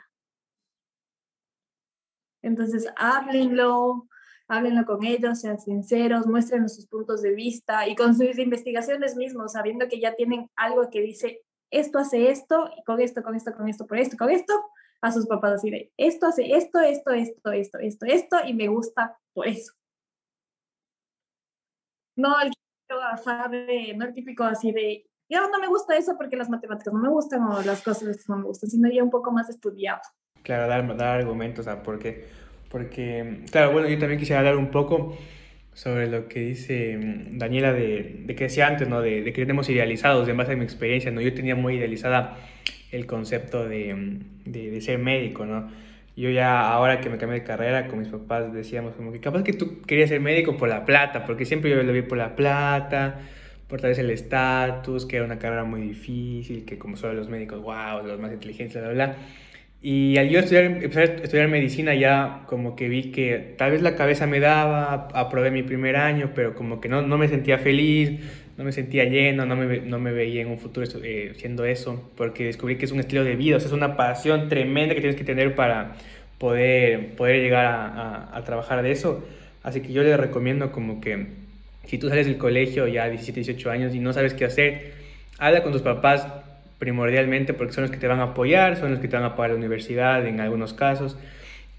Entonces, 2.42 2.88
háblenlo, 2.96 4.08
háblenlo 4.48 4.86
con 4.86 5.04
ellos, 5.04 5.42
sean 5.42 5.60
sinceros, 5.60 6.26
muestren 6.26 6.70
sus 6.70 6.88
puntos 6.88 7.22
de 7.22 7.36
vista 7.36 7.90
y 7.90 7.96
con 7.98 8.16
sus 8.16 8.40
investigaciones 8.40 9.18
mismos, 9.18 9.52
sabiendo 9.52 9.90
que 9.90 10.00
ya 10.00 10.16
tienen 10.16 10.50
algo 10.56 10.90
que 10.90 11.02
dice, 11.02 11.42
esto 11.72 12.00
hace 12.00 12.32
esto, 12.32 12.72
y 12.78 12.86
con 12.86 13.02
esto, 13.02 13.22
con 13.22 13.36
esto, 13.36 13.52
con 13.54 13.68
esto, 13.68 13.86
por 13.86 13.98
esto, 13.98 14.16
con 14.16 14.30
esto, 14.30 14.54
a 15.04 15.12
sus 15.12 15.28
papás 15.28 15.54
así 15.54 15.70
de, 15.70 15.92
esto 15.98 16.28
hace 16.28 16.56
esto, 16.56 16.80
esto, 16.80 17.12
esto, 17.12 17.52
esto, 17.52 17.78
esto, 17.78 18.06
esto, 18.06 18.38
y 18.48 18.54
me 18.54 18.70
gusta 18.70 19.18
por 19.34 19.48
eso. 19.50 19.74
No 22.16 22.40
el 22.40 22.52
típico, 22.52 23.98
no 23.98 24.06
el 24.06 24.14
típico 24.14 24.44
así 24.46 24.72
de, 24.72 25.06
yo 25.30 25.50
no 25.50 25.60
me 25.60 25.68
gusta 25.68 25.98
eso 25.98 26.16
porque 26.18 26.38
las 26.38 26.50
matemáticas 26.50 26.94
no 26.94 27.02
me 27.02 27.10
gustan 27.10 27.44
o 27.44 27.62
las 27.64 27.82
cosas 27.82 28.18
no 28.30 28.38
me 28.38 28.46
gustan, 28.46 28.70
sino 28.70 28.90
ya 28.90 29.04
un 29.04 29.10
poco 29.10 29.34
más 29.34 29.50
estudiado. 29.50 30.00
Claro, 30.42 30.70
dar, 30.70 30.96
dar 30.96 31.20
argumentos, 31.20 31.68
¿a 31.68 31.84
porque, 31.84 32.26
porque, 32.70 33.44
claro, 33.52 33.74
bueno, 33.74 33.90
yo 33.90 34.00
también 34.00 34.20
quisiera 34.20 34.40
hablar 34.40 34.56
un 34.56 34.72
poco 34.72 35.18
sobre 35.74 36.08
lo 36.08 36.30
que 36.30 36.40
dice 36.40 36.96
mm, 36.98 37.38
Daniela 37.40 37.74
de, 37.74 38.24
de 38.26 38.36
que 38.36 38.46
decía 38.46 38.68
antes, 38.68 38.88
¿no? 38.88 39.02
De, 39.02 39.22
de, 39.22 39.34
que 39.34 39.42
tenemos 39.42 39.68
idealizados, 39.68 40.30
en 40.30 40.38
base 40.38 40.54
a 40.54 40.56
mi 40.56 40.64
experiencia, 40.64 41.12
¿no? 41.12 41.20
Yo 41.20 41.34
tenía 41.34 41.56
muy 41.56 41.76
idealizada 41.76 42.38
el 42.92 43.06
concepto 43.06 43.68
de, 43.68 44.20
de, 44.46 44.82
ser 44.82 45.00
médico, 45.00 45.46
¿no? 45.46 45.70
Yo 46.16 46.30
ya 46.30 46.72
ahora 46.72 47.02
que 47.02 47.10
me 47.10 47.18
cambié 47.18 47.40
de 47.40 47.46
carrera 47.46 47.88
con 47.88 48.00
mis 48.00 48.08
papás 48.08 48.54
decíamos 48.54 48.94
como 48.96 49.12
que 49.12 49.20
capaz 49.20 49.44
que 49.44 49.54
tú 49.54 49.82
querías 49.82 50.10
ser 50.10 50.22
médico 50.22 50.58
por 50.58 50.70
la 50.70 50.86
plata, 50.86 51.26
porque 51.26 51.46
siempre 51.46 51.72
yo 51.72 51.82
lo 51.82 51.92
vi 51.92 52.04
por 52.04 52.20
la 52.20 52.36
plata, 52.36 53.20
por 53.68 53.82
tal 53.82 53.90
vez 53.90 54.00
el 54.00 54.12
estatus, 54.12 55.08
que 55.08 55.16
era 55.16 55.26
una 55.26 55.40
carrera 55.40 55.64
muy 55.64 55.82
difícil, 55.82 56.66
que 56.66 56.78
como 56.78 56.98
solo 56.98 57.14
los 57.14 57.30
médicos, 57.30 57.62
wow, 57.62 58.06
los 58.06 58.20
más 58.20 58.32
inteligentes, 58.32 58.80
bla, 58.80 58.92
bla, 58.92 59.06
bla. 59.08 59.18
Y 59.86 60.16
al 60.18 60.30
yo 60.30 60.40
estudiar, 60.40 60.64
empezar 60.64 61.20
estudiar 61.24 61.50
medicina 61.50 61.94
ya 61.94 62.44
como 62.46 62.74
que 62.78 62.88
vi 62.88 63.12
que 63.12 63.56
tal 63.58 63.72
vez 63.72 63.82
la 63.82 63.98
cabeza 63.98 64.26
me 64.28 64.40
daba, 64.40 65.10
aprobé 65.14 65.52
mi 65.52 65.62
primer 65.62 65.98
año, 65.98 66.32
pero 66.34 66.56
como 66.56 66.80
que 66.80 66.88
no, 66.88 67.02
no 67.02 67.18
me 67.18 67.28
sentía 67.28 67.58
feliz, 67.58 68.22
no 68.58 68.64
me 68.64 68.72
sentía 68.72 69.06
lleno, 69.06 69.46
no 69.46 69.56
me, 69.56 69.80
no 69.80 70.00
me 70.00 70.12
veía 70.12 70.42
en 70.42 70.48
un 70.48 70.60
futuro 70.60 70.86
eh, 71.04 71.34
siendo 71.38 71.66
eso, 71.66 72.12
porque 72.16 72.46
descubrí 72.46 72.78
que 72.78 72.86
es 72.86 72.92
un 72.92 73.00
estilo 73.00 73.24
de 73.24 73.36
vida, 73.36 73.58
o 73.58 73.60
sea, 73.60 73.68
es 73.68 73.74
una 73.74 73.98
pasión 73.98 74.50
tremenda 74.50 74.94
que 74.94 75.02
tienes 75.02 75.18
que 75.18 75.24
tener 75.24 75.56
para 75.56 75.94
poder, 76.38 77.16
poder 77.16 77.42
llegar 77.42 77.66
a, 77.66 77.88
a, 77.88 78.38
a 78.38 78.44
trabajar 78.44 78.84
de 78.84 78.92
eso. 78.92 79.26
Así 79.64 79.82
que 79.82 79.94
yo 79.94 80.04
le 80.04 80.16
recomiendo 80.18 80.72
como 80.72 81.02
que 81.02 81.28
si 81.86 81.98
tú 81.98 82.10
sales 82.10 82.28
del 82.28 82.38
colegio 82.38 82.88
ya 82.88 83.10
17, 83.10 83.40
18 83.40 83.72
años 83.72 83.96
y 83.96 84.00
no 84.00 84.14
sabes 84.14 84.34
qué 84.34 84.46
hacer, 84.46 84.94
habla 85.38 85.64
con 85.64 85.72
tus 85.72 85.82
papás 85.82 86.28
primordialmente 86.80 87.54
porque 87.54 87.74
son 87.74 87.84
los 87.84 87.92
que 87.92 87.98
te 87.98 88.08
van 88.08 88.20
a 88.20 88.24
apoyar, 88.24 88.78
son 88.78 88.92
los 88.92 89.00
que 89.00 89.08
te 89.08 89.16
van 89.16 89.26
a 89.26 89.36
pagar 89.36 89.52
la 89.52 89.58
universidad 89.58 90.26
en 90.26 90.40
algunos 90.40 90.74
casos. 90.74 91.18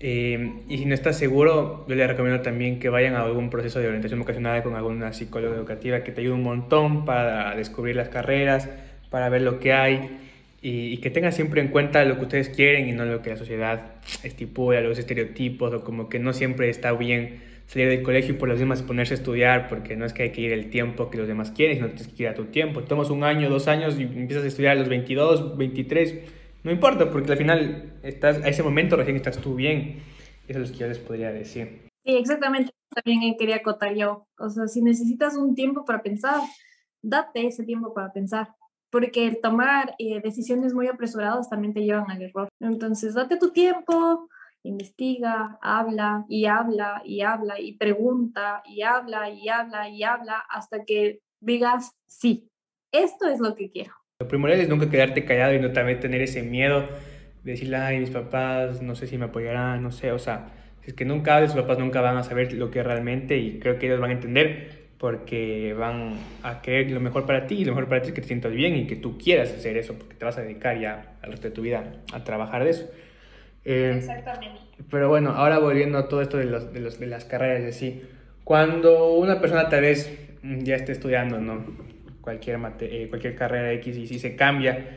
Eh, 0.06 0.56
y 0.68 0.76
si 0.76 0.84
no 0.84 0.92
estás 0.92 1.16
seguro, 1.16 1.86
yo 1.88 1.94
les 1.94 2.06
recomiendo 2.06 2.42
también 2.42 2.78
que 2.78 2.90
vayan 2.90 3.14
a 3.14 3.22
algún 3.22 3.48
proceso 3.48 3.80
de 3.80 3.86
orientación 3.86 4.20
vocacional 4.20 4.62
con 4.62 4.74
alguna 4.74 5.14
psicóloga 5.14 5.56
educativa 5.56 6.04
que 6.04 6.12
te 6.12 6.20
ayude 6.20 6.34
un 6.34 6.42
montón 6.42 7.06
para 7.06 7.56
descubrir 7.56 7.96
las 7.96 8.10
carreras, 8.10 8.68
para 9.08 9.30
ver 9.30 9.40
lo 9.40 9.60
que 9.60 9.72
hay 9.72 10.10
y, 10.60 10.88
y, 10.92 10.98
que 10.98 11.08
tengan 11.08 11.32
siempre 11.32 11.62
en 11.62 11.68
cuenta 11.68 12.04
lo 12.04 12.16
que 12.16 12.24
ustedes 12.24 12.50
quieren 12.50 12.86
y 12.86 12.92
no 12.92 13.06
lo 13.06 13.22
que 13.22 13.30
la 13.30 13.38
sociedad 13.38 13.92
estipula, 14.22 14.82
los 14.82 14.98
estereotipos 14.98 15.72
o 15.72 15.82
como 15.82 16.10
que 16.10 16.18
no 16.18 16.34
siempre 16.34 16.68
está 16.68 16.92
bien 16.92 17.40
salir 17.66 17.88
del 17.88 18.02
colegio 18.02 18.34
y 18.34 18.36
por 18.36 18.50
los 18.50 18.58
demás 18.58 18.82
ponerse 18.82 19.14
a 19.14 19.16
estudiar, 19.16 19.68
porque 19.68 19.96
no 19.96 20.04
es 20.04 20.12
que 20.12 20.24
hay 20.24 20.32
que 20.32 20.42
ir 20.42 20.52
el 20.52 20.68
tiempo 20.68 21.08
que 21.08 21.16
los 21.16 21.26
demás 21.26 21.50
quieren, 21.50 21.76
sino 21.76 21.88
que 21.88 21.94
tienes 21.94 22.12
que 22.12 22.22
ir 22.24 22.28
a 22.28 22.34
tu 22.34 22.44
tiempo. 22.44 22.82
Tomas 22.82 23.08
un 23.08 23.24
año, 23.24 23.48
dos 23.48 23.68
años 23.68 23.98
y 23.98 24.02
empiezas 24.02 24.44
a 24.44 24.48
estudiar 24.48 24.76
a 24.76 24.80
los 24.80 24.90
22, 24.90 25.56
23, 25.56 26.14
no 26.64 26.70
importa, 26.70 27.10
porque 27.10 27.32
al 27.32 27.38
final 27.38 27.92
estás, 28.02 28.42
a 28.42 28.48
ese 28.48 28.62
momento 28.62 28.96
recién 28.96 29.16
estás 29.16 29.38
tú 29.38 29.54
bien. 29.54 30.02
Eso 30.48 30.60
es 30.60 30.70
lo 30.70 30.72
que 30.72 30.80
yo 30.80 30.88
les 30.88 30.98
podría 30.98 31.30
decir. 31.30 31.90
Sí, 32.04 32.16
exactamente. 32.16 32.72
También 32.94 33.36
quería 33.38 33.56
acotar 33.56 33.94
yo. 33.94 34.26
O 34.38 34.48
sea, 34.48 34.66
si 34.66 34.82
necesitas 34.82 35.36
un 35.36 35.54
tiempo 35.54 35.84
para 35.84 36.02
pensar, 36.02 36.40
date 37.02 37.46
ese 37.46 37.64
tiempo 37.64 37.92
para 37.92 38.12
pensar. 38.12 38.54
Porque 38.90 39.26
el 39.26 39.40
tomar 39.40 39.94
eh, 39.98 40.20
decisiones 40.22 40.72
muy 40.72 40.86
apresuradas 40.86 41.50
también 41.50 41.74
te 41.74 41.82
llevan 41.82 42.10
al 42.10 42.22
error. 42.22 42.48
Entonces, 42.60 43.12
date 43.12 43.36
tu 43.36 43.50
tiempo, 43.50 44.28
investiga, 44.62 45.58
habla 45.60 46.24
y 46.28 46.46
habla 46.46 47.02
y 47.04 47.20
habla 47.20 47.60
y 47.60 47.76
pregunta 47.76 48.62
y 48.64 48.82
habla 48.82 49.28
y 49.28 49.48
habla 49.48 49.88
y 49.90 50.02
habla 50.02 50.44
hasta 50.48 50.84
que 50.84 51.20
digas, 51.40 51.92
sí, 52.06 52.48
esto 52.90 53.28
es 53.28 53.40
lo 53.40 53.54
que 53.54 53.70
quiero. 53.70 53.92
Lo 54.20 54.28
primero 54.28 54.54
es 54.54 54.68
nunca 54.68 54.88
quedarte 54.88 55.24
callado 55.24 55.54
y 55.54 55.58
no 55.58 55.72
también 55.72 55.98
tener 55.98 56.22
ese 56.22 56.44
miedo 56.44 56.88
de 57.42 57.50
decirle, 57.50 57.78
ay, 57.78 57.98
mis 57.98 58.10
papás, 58.10 58.80
no 58.80 58.94
sé 58.94 59.08
si 59.08 59.18
me 59.18 59.24
apoyarán, 59.24 59.82
no 59.82 59.90
sé, 59.90 60.12
o 60.12 60.20
sea, 60.20 60.52
si 60.82 60.90
es 60.90 60.94
que 60.94 61.04
nunca 61.04 61.34
hables, 61.34 61.52
tus 61.52 61.60
papás 61.60 61.80
nunca 61.80 62.00
van 62.00 62.16
a 62.16 62.22
saber 62.22 62.52
lo 62.52 62.70
que 62.70 62.80
realmente 62.84 63.36
y 63.38 63.58
creo 63.58 63.76
que 63.76 63.86
ellos 63.86 63.98
van 63.98 64.10
a 64.10 64.12
entender 64.12 64.84
porque 64.98 65.74
van 65.76 66.14
a 66.44 66.62
querer 66.62 66.92
lo 66.92 67.00
mejor 67.00 67.26
para 67.26 67.48
ti 67.48 67.56
y 67.56 67.64
lo 67.64 67.72
mejor 67.72 67.88
para 67.88 68.02
ti 68.02 68.08
es 68.08 68.14
que 68.14 68.20
te 68.20 68.28
sientas 68.28 68.52
bien 68.52 68.76
y 68.76 68.86
que 68.86 68.94
tú 68.94 69.18
quieras 69.18 69.52
hacer 69.52 69.76
eso 69.76 69.94
porque 69.94 70.14
te 70.14 70.24
vas 70.24 70.38
a 70.38 70.42
dedicar 70.42 70.78
ya 70.78 71.16
al 71.20 71.32
resto 71.32 71.48
de 71.48 71.54
tu 71.54 71.62
vida 71.62 71.82
a 72.12 72.22
trabajar 72.22 72.62
de 72.62 72.70
eso. 72.70 72.88
Eh, 73.64 73.94
Exactamente. 73.96 74.60
Pero 74.90 75.08
bueno, 75.08 75.30
ahora 75.30 75.58
volviendo 75.58 75.98
a 75.98 76.06
todo 76.06 76.22
esto 76.22 76.36
de, 76.36 76.44
los, 76.44 76.72
de, 76.72 76.78
los, 76.78 77.00
de 77.00 77.08
las 77.08 77.24
carreras 77.24 77.62
y 77.62 77.66
así, 77.66 78.02
cuando 78.44 79.14
una 79.14 79.40
persona 79.40 79.68
tal 79.68 79.80
vez 79.80 80.16
ya 80.42 80.76
esté 80.76 80.92
estudiando, 80.92 81.40
¿no? 81.40 81.93
Cualquier, 82.24 82.58
eh, 82.80 83.06
cualquier 83.10 83.34
carrera 83.34 83.70
X 83.74 83.98
y 83.98 84.06
si 84.06 84.18
se 84.18 84.34
cambia, 84.34 84.96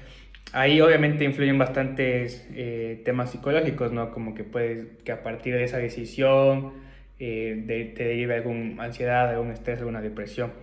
ahí 0.53 0.79
obviamente 0.79 1.25
influyen 1.25 1.57
bastantes 1.57 2.47
eh, 2.55 3.01
temas 3.03 3.31
psicológicos, 3.31 3.91
¿no? 3.91 4.11
Como 4.11 4.33
que 4.33 4.45
puedes, 4.45 4.85
que 5.03 5.11
a 5.11 5.23
partir 5.23 5.53
de 5.53 5.65
esa 5.65 5.77
decisión 5.77 6.71
eh, 7.19 7.61
de, 7.65 7.83
te 7.83 8.05
derive 8.05 8.35
alguna 8.35 8.81
ansiedad, 8.81 9.29
algún 9.29 9.51
estrés, 9.51 9.79
alguna 9.79 9.99
depresión. 9.99 10.53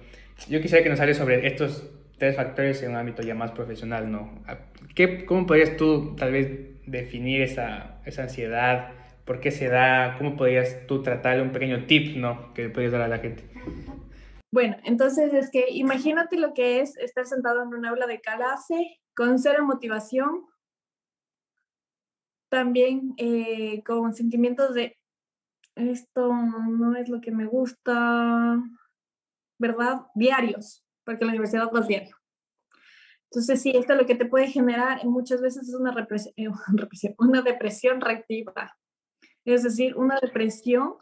Yo 0.49 0.62
quisiera 0.62 0.83
que 0.83 0.88
nos 0.88 1.00
hables 1.00 1.18
sobre 1.18 1.47
estos 1.47 1.87
tres 2.16 2.35
factores 2.35 2.83
en 2.83 2.92
un 2.92 2.97
ámbito 2.97 3.21
ya 3.21 3.35
más 3.35 3.50
profesional, 3.50 4.11
¿no? 4.11 4.42
¿Qué, 4.94 5.26
¿Cómo 5.26 5.47
podrías 5.47 5.76
tú 5.76 6.16
tal 6.16 6.33
vez 6.33 6.49
definir 6.87 7.42
esa, 7.42 7.99
esa 8.06 8.23
ansiedad? 8.23 8.92
¿Por 9.26 9.40
qué 9.40 9.50
se 9.50 9.68
da? 9.68 10.14
¿Cómo 10.16 10.35
podrías 10.35 10.87
tú 10.87 11.02
tratarle 11.02 11.42
un 11.42 11.50
pequeño 11.50 11.85
tip, 11.85 12.16
¿no? 12.16 12.54
Que 12.54 12.71
podrías 12.71 12.92
dar 12.92 13.02
a 13.02 13.09
la 13.09 13.18
gente. 13.18 13.42
Bueno, 14.54 14.76
entonces 14.84 15.34
es 15.34 15.50
que 15.50 15.68
imagínate 15.70 16.37
lo 16.37 16.54
que 16.54 16.78
es 16.80 16.96
estar 16.99 17.26
sentado 17.26 17.64
en 17.64 17.75
un 17.75 17.84
aula 17.84 18.06
de 18.06 18.20
clase 18.20 19.00
con 19.16 19.40
cero 19.40 19.66
motivación, 19.66 20.46
también 22.49 23.14
eh, 23.16 23.82
con 23.82 24.14
sentimientos 24.14 24.73
de 24.75 24.96
esto 25.75 26.32
no 26.32 26.94
es 26.94 27.08
lo 27.08 27.20
que 27.20 27.32
me 27.32 27.46
gusta, 27.46 28.62
¿verdad? 29.58 30.02
Diarios, 30.14 30.87
porque 31.02 31.25
la 31.25 31.32
universidad 31.32 31.68
va 31.75 31.80
diario. 31.80 32.16
Entonces, 33.32 33.61
sí, 33.61 33.73
esto 33.75 33.96
lo 33.96 34.06
que 34.06 34.14
te 34.14 34.26
puede 34.26 34.46
generar 34.46 35.04
muchas 35.04 35.40
veces 35.40 35.68
es 35.68 35.75
una, 35.75 35.90
represión, 35.90 36.34
una 37.18 37.42
depresión 37.42 38.00
reactiva. 38.00 38.76
Es 39.44 39.64
decir, 39.64 39.96
una 39.96 40.20
depresión 40.20 40.94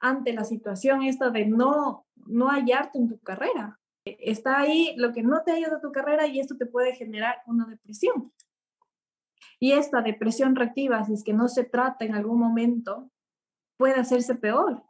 ante 0.00 0.32
la 0.32 0.44
situación 0.44 1.02
esta 1.02 1.30
de 1.30 1.46
no, 1.46 2.06
no 2.26 2.48
hallarte 2.48 2.98
en 2.98 3.08
tu 3.08 3.18
carrera. 3.20 3.78
Está 4.04 4.58
ahí 4.58 4.94
lo 4.96 5.12
que 5.12 5.22
no 5.22 5.42
te 5.42 5.52
ayuda 5.52 5.76
a 5.76 5.80
tu 5.80 5.92
carrera 5.92 6.26
y 6.26 6.40
esto 6.40 6.56
te 6.56 6.66
puede 6.66 6.94
generar 6.94 7.36
una 7.46 7.66
depresión. 7.66 8.32
Y 9.58 9.72
esta 9.72 10.00
depresión 10.00 10.56
reactiva, 10.56 11.04
si 11.04 11.12
es 11.12 11.22
que 11.22 11.34
no 11.34 11.48
se 11.48 11.64
trata 11.64 12.04
en 12.06 12.14
algún 12.14 12.40
momento, 12.40 13.10
puede 13.76 14.00
hacerse 14.00 14.34
peor. 14.34 14.82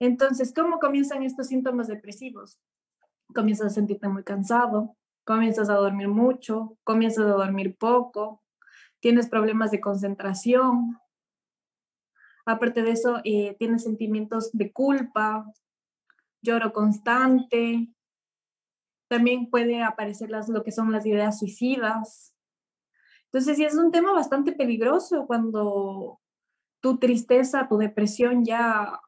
Entonces, 0.00 0.54
¿cómo 0.54 0.78
comienzan 0.78 1.22
estos 1.22 1.48
síntomas 1.48 1.88
depresivos? 1.88 2.58
Comienzas 3.34 3.66
a 3.66 3.74
sentirte 3.74 4.08
muy 4.08 4.24
cansado, 4.24 4.96
comienzas 5.24 5.68
a 5.68 5.74
dormir 5.74 6.08
mucho, 6.08 6.78
comienzas 6.84 7.26
a 7.26 7.30
dormir 7.30 7.76
poco, 7.76 8.42
tienes 9.00 9.28
problemas 9.28 9.70
de 9.70 9.80
concentración, 9.80 10.98
Aparte 12.48 12.82
de 12.82 12.92
eso, 12.92 13.20
eh, 13.24 13.56
tienes 13.58 13.82
sentimientos 13.82 14.50
de 14.54 14.72
culpa, 14.72 15.44
lloro 16.40 16.72
constante. 16.72 17.92
También 19.06 19.50
puede 19.50 19.82
aparecer 19.82 20.30
las, 20.30 20.48
lo 20.48 20.64
que 20.64 20.72
son 20.72 20.90
las 20.90 21.04
ideas 21.04 21.38
suicidas. 21.38 22.34
Entonces, 23.24 23.58
sí, 23.58 23.66
es 23.66 23.74
un 23.74 23.90
tema 23.90 24.12
bastante 24.12 24.52
peligroso 24.52 25.26
cuando 25.26 26.22
tu 26.80 26.96
tristeza, 26.96 27.68
tu 27.68 27.76
depresión 27.76 28.46
ya 28.46 28.98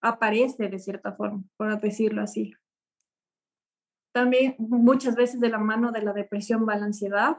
aparece 0.00 0.68
de 0.68 0.78
cierta 0.78 1.12
forma, 1.14 1.42
por 1.56 1.80
decirlo 1.80 2.22
así. 2.22 2.54
También 4.12 4.54
muchas 4.56 5.16
veces 5.16 5.40
de 5.40 5.48
la 5.48 5.58
mano 5.58 5.90
de 5.90 6.02
la 6.02 6.12
depresión 6.12 6.64
va 6.64 6.76
la 6.76 6.86
ansiedad. 6.86 7.38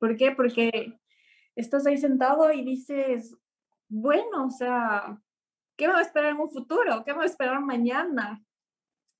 ¿Por 0.00 0.16
qué? 0.16 0.32
Porque 0.32 0.98
estás 1.54 1.86
ahí 1.86 1.96
sentado 1.96 2.50
y 2.50 2.64
dices, 2.64 3.36
bueno, 3.92 4.46
o 4.46 4.50
sea, 4.50 5.20
¿qué 5.76 5.86
me 5.86 5.92
va 5.92 5.98
a 5.98 6.02
esperar 6.02 6.30
en 6.30 6.40
un 6.40 6.50
futuro? 6.50 7.04
¿Qué 7.04 7.12
me 7.12 7.18
va 7.18 7.24
a 7.24 7.26
esperar 7.26 7.60
mañana? 7.60 8.42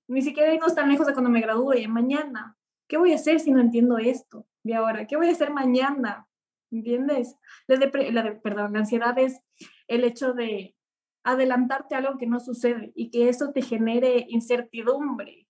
Ni 0.08 0.22
siquiera 0.22 0.54
irnos 0.54 0.74
tan 0.74 0.88
lejos 0.88 1.06
de 1.06 1.12
cuando 1.12 1.28
me 1.28 1.42
gradúe, 1.42 1.86
mañana. 1.88 2.56
¿Qué 2.88 2.96
voy 2.96 3.12
a 3.12 3.16
hacer 3.16 3.38
si 3.38 3.52
no 3.52 3.60
entiendo 3.60 3.98
esto 3.98 4.46
de 4.62 4.74
ahora? 4.74 5.06
¿Qué 5.06 5.16
voy 5.16 5.28
a 5.28 5.32
hacer 5.32 5.50
mañana? 5.52 6.26
¿Entiendes? 6.70 7.36
La, 7.66 7.76
la, 8.12 8.40
perdón, 8.40 8.72
la 8.72 8.78
ansiedad 8.78 9.18
es 9.18 9.42
el 9.88 10.04
hecho 10.04 10.32
de 10.32 10.74
adelantarte 11.22 11.94
a 11.94 11.98
algo 11.98 12.16
que 12.16 12.26
no 12.26 12.40
sucede 12.40 12.92
y 12.94 13.10
que 13.10 13.28
eso 13.28 13.52
te 13.52 13.60
genere 13.60 14.24
incertidumbre. 14.28 15.46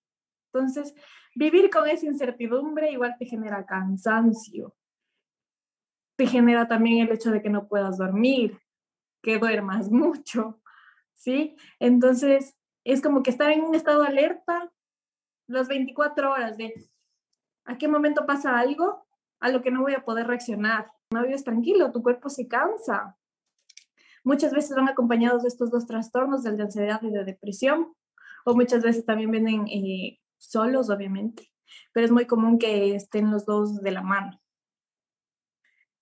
Entonces, 0.51 0.93
vivir 1.33 1.69
con 1.69 1.87
esa 1.87 2.05
incertidumbre 2.05 2.91
igual 2.91 3.15
te 3.17 3.25
genera 3.25 3.65
cansancio. 3.65 4.75
te 6.17 6.27
genera 6.27 6.67
también 6.67 7.07
el 7.07 7.13
hecho 7.13 7.31
de 7.31 7.41
que 7.41 7.49
no 7.49 7.67
puedas 7.67 7.97
dormir, 7.97 8.59
que 9.23 9.39
duermas 9.39 9.89
mucho, 9.91 10.61
¿sí? 11.15 11.55
Entonces, 11.79 12.55
es 12.83 13.01
como 13.01 13.23
que 13.23 13.31
estar 13.31 13.49
en 13.49 13.63
un 13.63 13.73
estado 13.73 14.03
de 14.03 14.09
alerta 14.09 14.71
las 15.47 15.67
24 15.67 16.31
horas 16.31 16.57
de 16.57 16.73
a 17.65 17.77
qué 17.77 17.87
momento 17.87 18.25
pasa 18.25 18.59
algo 18.59 19.07
a 19.39 19.49
lo 19.49 19.61
que 19.61 19.71
no 19.71 19.81
voy 19.81 19.93
a 19.93 20.05
poder 20.05 20.27
reaccionar. 20.27 20.91
No 21.11 21.23
vives 21.23 21.43
tranquilo, 21.43 21.91
tu 21.91 22.03
cuerpo 22.03 22.29
se 22.29 22.47
cansa. 22.47 23.17
Muchas 24.23 24.53
veces 24.53 24.75
van 24.75 24.87
acompañados 24.87 25.43
de 25.43 25.49
estos 25.49 25.69
dos 25.69 25.85
trastornos, 25.85 26.43
del 26.43 26.57
de 26.57 26.63
ansiedad 26.63 27.01
y 27.01 27.09
de 27.09 27.25
depresión, 27.25 27.93
o 28.45 28.55
muchas 28.55 28.83
veces 28.83 29.05
también 29.05 29.31
vienen 29.31 29.67
eh, 29.67 30.19
solos, 30.37 30.89
obviamente, 30.89 31.51
pero 31.93 32.05
es 32.05 32.11
muy 32.11 32.25
común 32.25 32.57
que 32.57 32.95
estén 32.95 33.31
los 33.31 33.45
dos 33.45 33.81
de 33.81 33.91
la 33.91 34.01
mano. 34.01 34.41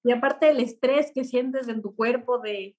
Y 0.04 0.12
aparte 0.12 0.50
el 0.50 0.60
estrés 0.60 1.12
que 1.14 1.24
sientes 1.24 1.68
en 1.68 1.82
tu 1.82 1.96
cuerpo 1.96 2.40
de 2.40 2.78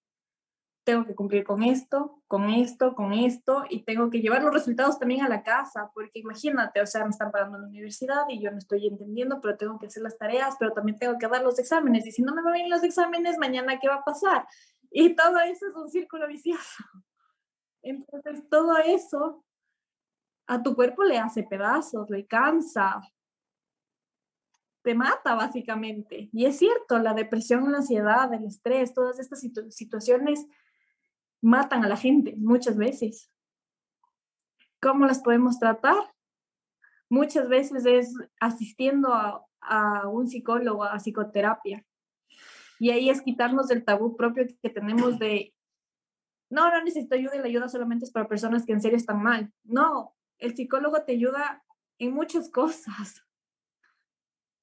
tengo 0.84 1.04
que 1.04 1.14
cumplir 1.14 1.44
con 1.44 1.62
esto, 1.62 2.22
con 2.26 2.50
esto, 2.50 2.94
con 2.94 3.12
esto, 3.12 3.64
y 3.68 3.84
tengo 3.84 4.10
que 4.10 4.20
llevar 4.20 4.42
los 4.42 4.52
resultados 4.52 4.98
también 4.98 5.22
a 5.22 5.28
la 5.28 5.42
casa, 5.42 5.90
porque 5.94 6.18
imagínate, 6.20 6.80
o 6.80 6.86
sea, 6.86 7.04
me 7.04 7.10
están 7.10 7.30
pagando 7.30 7.58
la 7.58 7.66
universidad 7.66 8.24
y 8.28 8.42
yo 8.42 8.50
no 8.50 8.58
estoy 8.58 8.88
entendiendo, 8.88 9.40
pero 9.40 9.56
tengo 9.56 9.78
que 9.78 9.86
hacer 9.86 10.02
las 10.02 10.18
tareas, 10.18 10.56
pero 10.58 10.72
también 10.72 10.98
tengo 10.98 11.18
que 11.18 11.28
dar 11.28 11.42
los 11.42 11.58
exámenes, 11.58 12.06
y 12.06 12.12
si 12.12 12.22
no 12.22 12.34
me 12.34 12.42
van 12.42 12.54
bien 12.54 12.70
los 12.70 12.82
exámenes, 12.82 13.38
mañana, 13.38 13.78
¿qué 13.78 13.88
va 13.88 13.96
a 13.96 14.04
pasar? 14.04 14.46
Y 14.90 15.14
todo 15.14 15.38
eso 15.40 15.66
es 15.68 15.74
un 15.74 15.88
círculo 15.88 16.26
vicioso. 16.26 16.84
Entonces, 17.82 18.48
todo 18.50 18.76
eso 18.78 19.44
a 20.46 20.62
tu 20.62 20.74
cuerpo 20.74 21.04
le 21.04 21.18
hace 21.18 21.44
pedazos, 21.44 22.10
le 22.10 22.26
cansa, 22.26 23.00
te 24.82 24.94
mata 24.94 25.34
básicamente. 25.34 26.28
Y 26.32 26.46
es 26.46 26.58
cierto, 26.58 26.98
la 26.98 27.14
depresión, 27.14 27.70
la 27.70 27.78
ansiedad, 27.78 28.32
el 28.34 28.44
estrés, 28.44 28.92
todas 28.92 29.18
estas 29.18 29.40
situaciones 29.70 30.46
matan 31.42 31.84
a 31.84 31.88
la 31.88 31.96
gente 31.96 32.34
muchas 32.38 32.76
veces. 32.78 33.30
¿Cómo 34.80 35.06
las 35.06 35.20
podemos 35.20 35.58
tratar? 35.58 35.96
Muchas 37.11 37.49
veces 37.49 37.84
es 37.84 38.14
asistiendo 38.40 39.12
a, 39.12 40.08
un 40.08 40.28
psicólogo, 40.28 40.84
a 40.84 40.99
psicoterapia. 40.99 41.84
Y 42.80 42.90
ahí 42.90 43.11
es 43.11 43.22
quitarnos 43.22 43.68
del 43.68 43.84
tabú 43.84 44.16
propio 44.16 44.46
que 44.61 44.70
tenemos 44.70 45.18
de, 45.18 45.54
no, 46.50 46.70
no 46.70 46.82
necesito 46.82 47.14
ayuda 47.14 47.37
y 47.37 47.38
la 47.38 47.46
ayuda 47.46 47.68
solamente 47.68 48.04
es 48.04 48.11
para 48.11 48.28
personas 48.28 48.66
que 48.66 48.72
en 48.72 48.80
serio 48.80 48.96
están 48.96 49.22
mal. 49.22 49.52
No, 49.62 50.16
el 50.38 50.56
psicólogo 50.56 51.02
te 51.04 51.12
ayuda 51.12 51.62
en 51.99 52.12
muchas 52.12 52.50
cosas. 52.50 53.25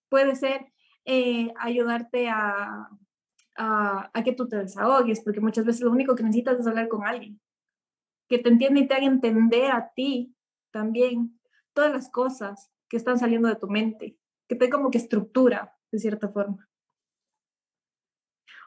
Puede 0.09 0.35
ser 0.35 0.71
eh, 1.05 1.53
ayudarte 1.57 2.29
a, 2.29 2.89
a, 3.59 4.09
a, 4.13 4.23
que 4.23 4.31
tú 4.31 4.47
te 4.47 4.57
desahogues, 4.57 5.21
porque 5.21 5.41
muchas 5.41 5.65
veces 5.65 5.81
lo 5.81 5.91
único 5.91 6.15
que 6.15 6.23
necesitas 6.23 6.59
es 6.59 6.65
hablar 6.65 6.87
con 6.87 7.05
alguien, 7.05 7.39
que 8.29 8.39
te 8.39 8.49
entienda 8.49 8.79
y 8.79 8.87
te 8.87 8.95
haga 8.95 9.05
entender 9.05 9.71
a 9.71 9.91
ti 9.93 10.33
también 10.71 11.39
todas 11.73 11.91
las 11.91 12.09
cosas 12.09 12.71
que 12.87 12.97
están 12.97 13.19
saliendo 13.19 13.49
de 13.49 13.55
tu 13.55 13.67
mente, 13.67 14.17
que 14.47 14.55
te 14.55 14.69
como 14.69 14.89
que 14.89 14.97
estructura 14.97 15.75
de 15.91 15.99
cierta 15.99 16.29
forma. 16.29 16.69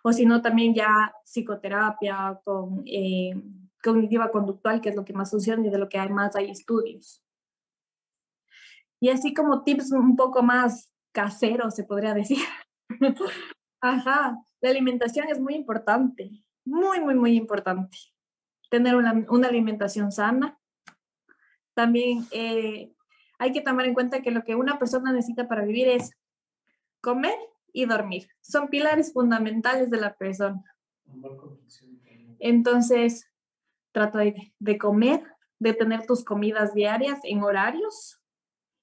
O 0.05 0.13
si 0.13 0.27
no, 0.27 0.43
también 0.43 0.75
ya 0.75 1.13
psicoterapia 1.25 2.41
con 2.45 2.83
eh, 2.87 3.35
cognitiva 3.83 4.31
conductual, 4.31 4.81
que 4.81 4.91
es 4.91 4.97
lo 4.97 5.05
que 5.05 5.13
más 5.13 5.31
funciona 5.31 5.67
y 5.67 5.71
de 5.71 5.79
lo 5.79 5.89
que 5.89 5.99
hay 5.99 6.09
más 6.09 6.37
hay 6.37 6.51
estudios. 6.51 7.23
Y 9.01 9.11
así 9.11 9.33
como 9.35 9.63
tips 9.63 9.93
un 9.93 10.17
poco 10.17 10.43
más 10.43 10.93
caseros, 11.13 11.75
se 11.75 11.85
podría 11.85 12.15
decir. 12.15 12.39
Ajá, 13.81 14.39
la 14.63 14.71
alimentación 14.71 15.29
es 15.29 15.39
muy 15.39 15.55
importante, 15.55 16.31
muy, 16.65 17.01
muy, 17.01 17.15
muy 17.15 17.37
importante. 17.37 17.99
Tener 18.71 18.97
una, 18.97 19.13
una 19.29 19.49
alimentación 19.49 20.11
sana. 20.11 20.59
También 21.75 22.27
eh, 22.31 22.95
hay 23.39 23.53
que 23.53 23.61
tomar 23.61 23.85
en 23.85 23.95
cuenta 23.95 24.23
que 24.23 24.31
lo 24.31 24.45
que 24.45 24.55
una 24.55 24.79
persona 24.79 25.13
necesita 25.13 25.47
para 25.47 25.65
vivir 25.65 25.89
es 25.89 26.13
comer 27.03 27.37
y 27.73 27.85
dormir. 27.85 28.29
Son 28.41 28.69
pilares 28.69 29.13
fundamentales 29.13 29.91
de 29.91 29.99
la 29.99 30.15
persona. 30.17 30.65
Entonces, 32.39 33.33
Trata 33.93 34.21
de, 34.21 34.79
comer, 34.79 35.23
de 35.59 35.75
tener 35.75 36.07
tus 36.07 36.25
comidas 36.25 36.73
diarias 36.73 37.21
en 37.25 37.43
horarios 37.43 38.19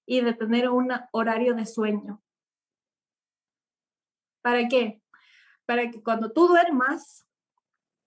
y 0.06 0.22
de 0.22 0.34
tener 0.34 0.70
un 0.70 0.92
horario 1.12 1.56
de 1.56 1.66
sueño. 1.66 2.22
¿Para 4.42 4.68
qué? 4.68 5.02
Para 5.70 5.92
que 5.92 6.02
cuando 6.02 6.32
tú 6.32 6.48
duermas, 6.48 7.28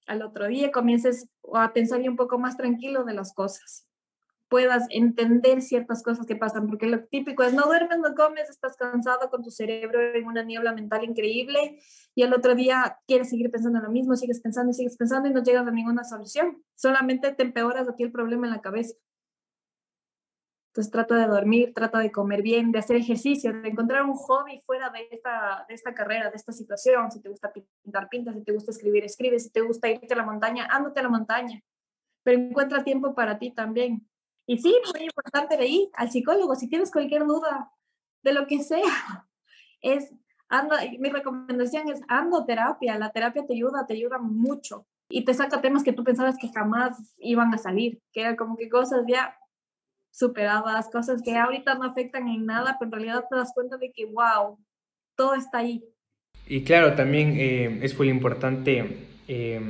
al 0.09 0.23
otro 0.23 0.49
día 0.49 0.73
comiences 0.73 1.29
a 1.55 1.73
pensar 1.73 2.01
un 2.01 2.17
poco 2.17 2.37
más 2.37 2.57
tranquilo 2.57 3.05
de 3.05 3.15
las 3.15 3.33
cosas 3.33 3.87
puedas 4.49 4.85
entender 4.91 5.63
ciertas 5.63 6.03
cosas 6.03 6.27
que 6.27 6.37
pasan, 6.37 6.67
porque 6.67 6.87
lo 6.87 7.05
típico 7.05 7.43
es 7.43 7.55
no 7.55 7.63
duermes, 7.63 8.01
no 8.01 8.15
comes, 8.15 8.51
estás 8.51 8.77
cansado 8.77 9.31
con 9.31 9.43
tu 9.43 9.51
cerebro 9.51 9.99
en 10.15 10.27
una 10.27 10.43
niebla 10.43 10.75
mental 10.75 11.05
increíble 11.05 11.79
y 12.15 12.23
el 12.23 12.35
otro 12.35 12.55
día 12.55 12.99
quieres 13.07 13.31
seguir 13.31 13.51
pensando 13.51 13.79
en 13.79 13.85
lo 13.85 13.91
mismo, 13.91 14.15
sigues 14.15 14.41
pensando 14.41 14.73
y 14.73 14.75
sigues 14.75 14.99
pensando 14.99 15.31
y 15.31 15.33
no 15.33 15.43
llegas 15.43 15.67
a 15.67 15.71
ninguna 15.71 16.05
solución, 16.05 16.63
solamente 16.75 17.33
te 17.33 17.45
empeoras 17.45 17.89
aquí 17.89 18.03
el 18.03 18.13
problema 18.13 18.47
en 18.47 18.53
la 18.53 18.61
cabeza. 18.61 18.95
Entonces 20.73 20.91
trata 20.91 21.17
de 21.17 21.27
dormir, 21.27 21.73
trata 21.75 21.99
de 21.99 22.11
comer 22.11 22.41
bien, 22.41 22.73
de 22.73 22.79
hacer 22.79 22.97
ejercicio, 22.97 23.53
de 23.53 23.69
encontrar 23.69 24.05
un 24.05 24.15
hobby 24.15 24.59
fuera 24.65 24.89
de 24.91 25.07
esta, 25.11 25.67
de 25.69 25.75
esta 25.75 25.93
carrera, 25.93 26.31
de 26.31 26.37
esta 26.37 26.53
situación. 26.53 27.11
Si 27.11 27.21
te 27.21 27.29
gusta 27.29 27.53
pintar, 27.53 28.09
pinta, 28.09 28.33
si 28.33 28.43
te 28.43 28.53
gusta 28.53 28.71
escribir, 28.71 29.05
escribe, 29.05 29.39
si 29.39 29.51
te 29.51 29.61
gusta 29.61 29.91
irte 29.91 30.15
a 30.15 30.17
la 30.17 30.25
montaña, 30.25 30.67
ándate 30.71 31.01
a 31.01 31.03
la 31.03 31.09
montaña. 31.11 31.63
Pero 32.23 32.41
encuentra 32.41 32.85
tiempo 32.85 33.15
para 33.15 33.39
ti 33.39 33.51
también 33.51 34.09
y 34.47 34.59
sí, 34.59 34.75
muy 34.93 35.05
importante 35.05 35.57
de 35.57 35.67
ir 35.67 35.89
al 35.95 36.11
psicólogo 36.11 36.55
si 36.55 36.69
tienes 36.69 36.91
cualquier 36.91 37.25
duda 37.27 37.73
de 38.23 38.33
lo 38.33 38.47
que 38.47 38.63
sea. 38.63 38.83
Es, 39.85 40.13
mi 41.01 41.09
recomendación 41.09 41.89
es 41.89 42.03
ando 42.07 42.45
terapia. 42.45 42.97
La 42.97 43.11
terapia 43.11 43.45
te 43.45 43.55
ayuda, 43.55 43.85
te 43.85 43.95
ayuda 43.95 44.19
mucho 44.19 44.87
y 45.09 45.25
te 45.25 45.35
saca 45.35 45.61
temas 45.61 45.83
que 45.83 45.93
tú 45.93 46.05
pensabas 46.05 46.39
que 46.39 46.53
jamás 46.53 47.17
iban 47.19 47.53
a 47.53 47.59
salir, 47.59 48.01
que 48.13 48.21
eran 48.21 48.37
como 48.37 48.57
que 48.57 48.69
cosas 48.69 49.03
ya 49.09 49.37
superadas, 50.13 50.89
cosas 50.91 51.23
que 51.23 51.37
ahorita 51.37 51.75
no 51.75 51.85
afectan 51.85 52.29
en 52.29 52.47
nada, 52.47 52.77
pero 52.79 52.89
en 52.89 52.93
realidad 52.93 53.25
te 53.29 53.37
das 53.37 53.53
cuenta 53.53 53.77
de 53.79 53.91
que, 53.91 54.07
wow, 54.07 54.59
todo 55.17 55.35
está 55.35 55.59
ahí. 55.59 55.83
Y 56.47 56.63
claro, 56.63 56.95
también 56.95 57.35
eh, 57.37 57.81
es 57.83 57.99
muy 57.99 58.09
importante 58.09 59.09
eh, 59.27 59.61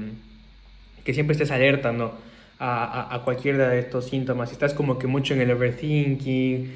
que 1.04 1.14
siempre 1.14 1.32
estés 1.32 1.50
alerta, 1.50 1.92
¿no? 1.92 2.12
a, 2.64 3.14
a, 3.14 3.22
cualquiera 3.24 3.70
de 3.70 3.80
estos 3.80 4.06
síntomas. 4.06 4.48
Si 4.48 4.52
estás 4.52 4.72
como 4.72 4.96
que 4.96 5.08
mucho 5.08 5.34
en 5.34 5.40
el 5.40 5.50
overthinking, 5.50 6.70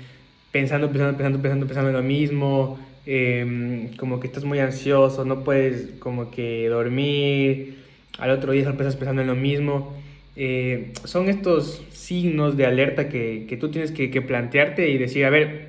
pensando, 0.51 0.89
pensando, 0.89 1.17
pensando, 1.17 1.41
pensando, 1.41 1.67
pensando 1.67 1.91
en 1.91 1.97
lo 1.97 2.03
mismo, 2.03 2.79
em, 3.07 3.95
como 3.97 4.19
que 4.19 4.27
estás 4.27 4.43
muy 4.45 4.59
ansioso, 4.59 5.25
no 5.25 5.45
puedes 5.45 5.93
como 6.01 6.31
que 6.31 6.69
dormir, 6.69 7.85
al 8.19 8.31
otro 8.31 8.53
día 8.53 8.69
estás 8.69 8.97
pensando 8.97 9.23
en 9.23 9.29
lo 9.29 9.37
mismo. 9.37 9.95
Eh, 10.37 10.93
son 11.05 11.29
estos 11.31 11.83
signos 11.91 12.57
de 12.59 12.67
alerta 12.67 13.09
que, 13.09 13.47
que 13.49 13.57
tú 13.57 13.71
tienes 13.71 13.91
que, 13.91 14.11
que, 14.11 14.21
plantearte 14.21 14.91
y 14.91 14.99
decir, 14.99 15.25
a 15.25 15.31
ver, 15.31 15.69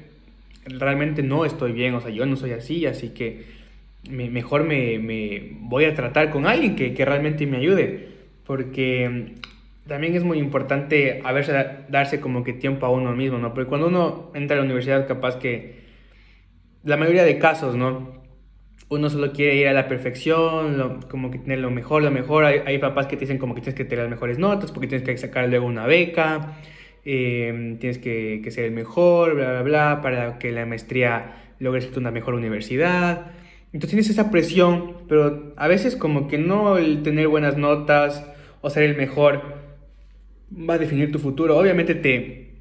realmente 0.65 1.23
no 1.23 1.45
estoy 1.45 1.71
bien, 1.71 1.93
o 1.95 2.01
sea, 2.01 2.09
yo 2.11 2.25
no 2.25 2.35
soy 2.35 2.51
así, 2.51 2.85
así 2.85 3.09
que 3.09 3.45
me, 4.09 4.29
mejor 4.29 4.65
me, 4.65 4.99
me, 4.99 5.53
voy 5.61 5.85
a 5.85 5.95
tratar 5.95 6.29
con 6.31 6.45
alguien 6.45 6.75
que, 6.75 6.93
que 6.93 7.05
realmente 7.05 7.47
me 7.47 7.57
ayude, 7.57 8.09
porque 8.45 9.35
también 9.87 10.15
es 10.15 10.23
muy 10.23 10.37
importante 10.37 11.21
a 11.23 11.31
veces 11.31 11.55
darse 11.87 12.19
como 12.19 12.43
que 12.43 12.51
tiempo 12.51 12.85
a 12.85 12.89
uno 12.89 13.15
mismo, 13.15 13.37
¿no? 13.37 13.53
Porque 13.53 13.69
cuando 13.69 13.87
uno 13.87 14.31
entra 14.33 14.57
a 14.57 14.59
la 14.59 14.65
universidad, 14.65 15.07
capaz 15.07 15.39
que 15.39 15.77
la 16.83 16.97
mayoría 16.97 17.23
de 17.23 17.37
casos, 17.39 17.75
¿no? 17.75 18.17
Uno 18.89 19.09
solo 19.09 19.33
quiere 19.33 19.55
ir 19.55 19.67
a 19.67 19.73
la 19.73 19.87
perfección, 19.87 21.01
como 21.09 21.29
que 21.29 21.39
tener 21.39 21.59
lo 21.59 21.69
mejor, 21.69 22.03
lo 22.03 22.11
mejor. 22.11 22.45
Hay, 22.45 22.77
papás 22.77 23.07
que 23.07 23.17
te 23.17 23.21
dicen 23.21 23.37
como 23.37 23.53
que 23.53 23.61
tienes 23.61 23.75
que 23.75 23.83
tener 23.83 24.03
las 24.05 24.11
mejores 24.11 24.39
notas 24.39 24.71
porque 24.71 24.87
tienes 24.87 25.05
que 25.05 25.17
sacar 25.17 25.49
luego 25.49 25.65
una 25.65 25.85
beca, 25.85 26.57
em, 27.03 27.77
tienes 27.79 27.97
que, 27.97 28.45
ser 28.49 28.65
el 28.65 28.71
mejor, 28.71 29.35
bla, 29.35 29.51
bla, 29.51 29.61
bla, 29.63 30.01
para 30.01 30.39
que 30.39 30.51
la 30.51 30.65
maestría 30.65 31.33
logres 31.59 31.95
una 31.97 32.11
mejor 32.11 32.33
universidad. 32.35 33.31
Entonces 33.73 33.89
tienes 33.89 34.09
esa 34.09 34.31
presión, 34.31 34.97
pero 35.09 35.53
a 35.57 35.67
veces 35.67 35.95
como 35.95 36.27
que 36.27 36.37
no 36.37 36.77
el 36.77 37.03
tener 37.03 37.27
buenas 37.27 37.57
notas 37.57 38.25
o 38.61 38.69
ser 38.69 38.83
el 38.83 38.95
mejor 38.95 39.41
va 40.51 40.75
a 40.75 40.77
definir 40.77 41.11
tu 41.11 41.19
futuro. 41.19 41.57
Obviamente 41.57 41.93
te, 41.95 42.55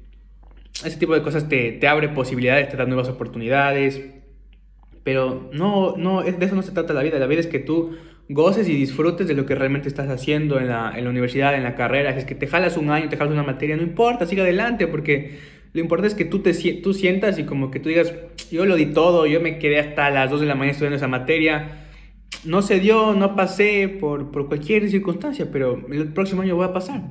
ese 0.85 0.97
tipo 0.97 1.13
de 1.13 1.21
cosas 1.21 1.47
te, 1.49 1.71
te 1.71 1.87
abre 1.87 2.09
posibilidades, 2.09 2.69
te 2.69 2.77
da 2.77 2.85
nuevas 2.85 3.09
oportunidades, 3.09 4.01
pero 5.07 5.49
no, 5.53 5.95
no, 5.95 6.21
de 6.21 6.45
eso 6.45 6.53
no 6.53 6.63
se 6.63 6.73
trata 6.73 6.93
la 6.93 7.01
vida. 7.01 7.17
La 7.17 7.27
vida 7.27 7.39
es 7.39 7.47
que 7.47 7.59
tú 7.59 7.95
goces 8.27 8.67
y 8.67 8.73
disfrutes 8.73 9.25
de 9.25 9.35
lo 9.35 9.45
que 9.45 9.55
realmente 9.55 9.87
estás 9.87 10.09
haciendo 10.09 10.59
en 10.59 10.67
la, 10.67 10.91
en 10.93 11.05
la 11.05 11.09
universidad, 11.09 11.55
en 11.55 11.63
la 11.63 11.75
carrera. 11.75 12.11
Si 12.11 12.19
es 12.19 12.25
que 12.25 12.35
te 12.35 12.45
jalas 12.45 12.75
un 12.75 12.89
año, 12.89 13.07
te 13.07 13.15
jalas 13.15 13.31
una 13.31 13.43
materia, 13.43 13.77
no 13.77 13.83
importa, 13.83 14.25
sigue 14.25 14.41
adelante, 14.41 14.85
porque 14.85 15.39
lo 15.71 15.79
importante 15.79 16.09
es 16.09 16.13
que 16.13 16.25
tú, 16.25 16.39
te, 16.39 16.51
tú 16.83 16.93
sientas 16.93 17.39
y 17.39 17.45
como 17.45 17.71
que 17.71 17.79
tú 17.79 17.87
digas, 17.87 18.13
yo 18.51 18.65
lo 18.65 18.75
di 18.75 18.87
todo, 18.87 19.25
yo 19.27 19.39
me 19.39 19.59
quedé 19.59 19.79
hasta 19.79 20.09
las 20.09 20.29
2 20.29 20.41
de 20.41 20.45
la 20.45 20.55
mañana 20.55 20.73
estudiando 20.73 20.97
esa 20.97 21.07
materia, 21.07 21.87
no 22.43 22.61
se 22.61 22.81
dio, 22.81 23.13
no 23.13 23.33
pasé 23.33 23.87
por, 23.87 24.29
por 24.29 24.49
cualquier 24.49 24.89
circunstancia, 24.89 25.47
pero 25.53 25.81
el 25.89 26.11
próximo 26.11 26.41
año 26.41 26.57
voy 26.57 26.65
a 26.65 26.73
pasar. 26.73 27.03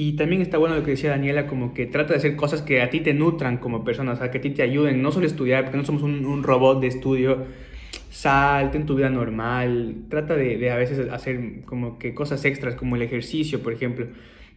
Y 0.00 0.12
también 0.12 0.42
está 0.42 0.58
bueno 0.58 0.76
lo 0.76 0.84
que 0.84 0.92
decía 0.92 1.10
Daniela, 1.10 1.48
como 1.48 1.74
que 1.74 1.84
trata 1.84 2.12
de 2.12 2.18
hacer 2.18 2.36
cosas 2.36 2.62
que 2.62 2.82
a 2.82 2.88
ti 2.88 3.00
te 3.00 3.14
nutran 3.14 3.56
como 3.56 3.82
persona, 3.82 4.12
o 4.12 4.16
sea, 4.16 4.30
que 4.30 4.38
a 4.38 4.40
ti 4.40 4.50
te 4.50 4.62
ayuden, 4.62 5.02
no 5.02 5.10
solo 5.10 5.26
estudiar, 5.26 5.64
porque 5.64 5.76
no 5.76 5.84
somos 5.84 6.02
un, 6.02 6.44
robot 6.44 6.80
de 6.80 6.86
estudio, 6.86 7.46
salte 8.08 8.76
en 8.76 8.86
tu 8.86 8.94
vida 8.94 9.10
normal, 9.10 10.04
trata 10.08 10.36
de, 10.36 10.56
de, 10.56 10.70
a 10.70 10.76
veces 10.76 11.10
hacer 11.10 11.62
como 11.64 11.98
que 11.98 12.14
cosas 12.14 12.44
extras, 12.44 12.76
como 12.76 12.94
el 12.94 13.02
ejercicio, 13.02 13.60
por 13.60 13.72
ejemplo. 13.72 14.06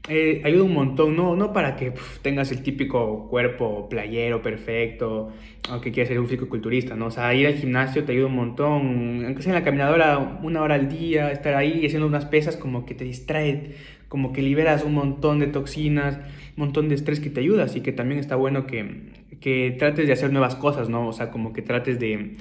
Eh, 0.09 0.41
ayuda 0.43 0.63
un 0.63 0.73
montón, 0.73 1.15
no, 1.15 1.35
no 1.35 1.53
para 1.53 1.75
que 1.75 1.91
tengas 2.21 2.51
el 2.51 2.61
típico 2.61 3.27
cuerpo 3.27 3.89
playero 3.89 4.43
perfecto, 4.43 5.31
o 5.71 5.81
que 5.81 5.91
quieras 5.91 6.09
ser 6.09 6.19
un 6.19 6.27
fisicoculturista, 6.27 6.95
¿no? 6.95 7.07
O 7.07 7.11
sea, 7.11 7.33
ir 7.33 7.47
al 7.47 7.55
gimnasio 7.55 8.03
te 8.03 8.11
ayuda 8.11 8.27
un 8.27 8.35
montón, 8.35 9.23
aunque 9.25 9.41
sea 9.41 9.53
en 9.53 9.59
la 9.59 9.65
caminadora 9.65 10.39
una 10.43 10.61
hora 10.61 10.75
al 10.75 10.87
día, 10.87 11.31
estar 11.31 11.55
ahí 11.55 11.83
haciendo 11.83 12.05
unas 12.05 12.25
pesas 12.25 12.57
como 12.57 12.85
que 12.85 12.93
te 12.93 13.05
distrae, 13.05 13.75
como 14.11 14.33
que 14.33 14.41
liberas 14.41 14.83
un 14.83 14.93
montón 14.93 15.39
de 15.39 15.47
toxinas, 15.47 16.17
un 16.57 16.65
montón 16.65 16.89
de 16.89 16.95
estrés 16.95 17.21
que 17.21 17.29
te 17.29 17.39
ayuda, 17.39 17.63
así 17.63 17.79
que 17.79 17.93
también 17.93 18.19
está 18.19 18.35
bueno 18.35 18.67
que, 18.67 19.13
que 19.39 19.73
trates 19.79 20.05
de 20.05 20.11
hacer 20.11 20.33
nuevas 20.33 20.55
cosas, 20.55 20.89
¿no? 20.89 21.07
O 21.07 21.13
sea, 21.13 21.31
como 21.31 21.53
que 21.53 21.61
trates 21.61 21.97
de, 21.97 22.35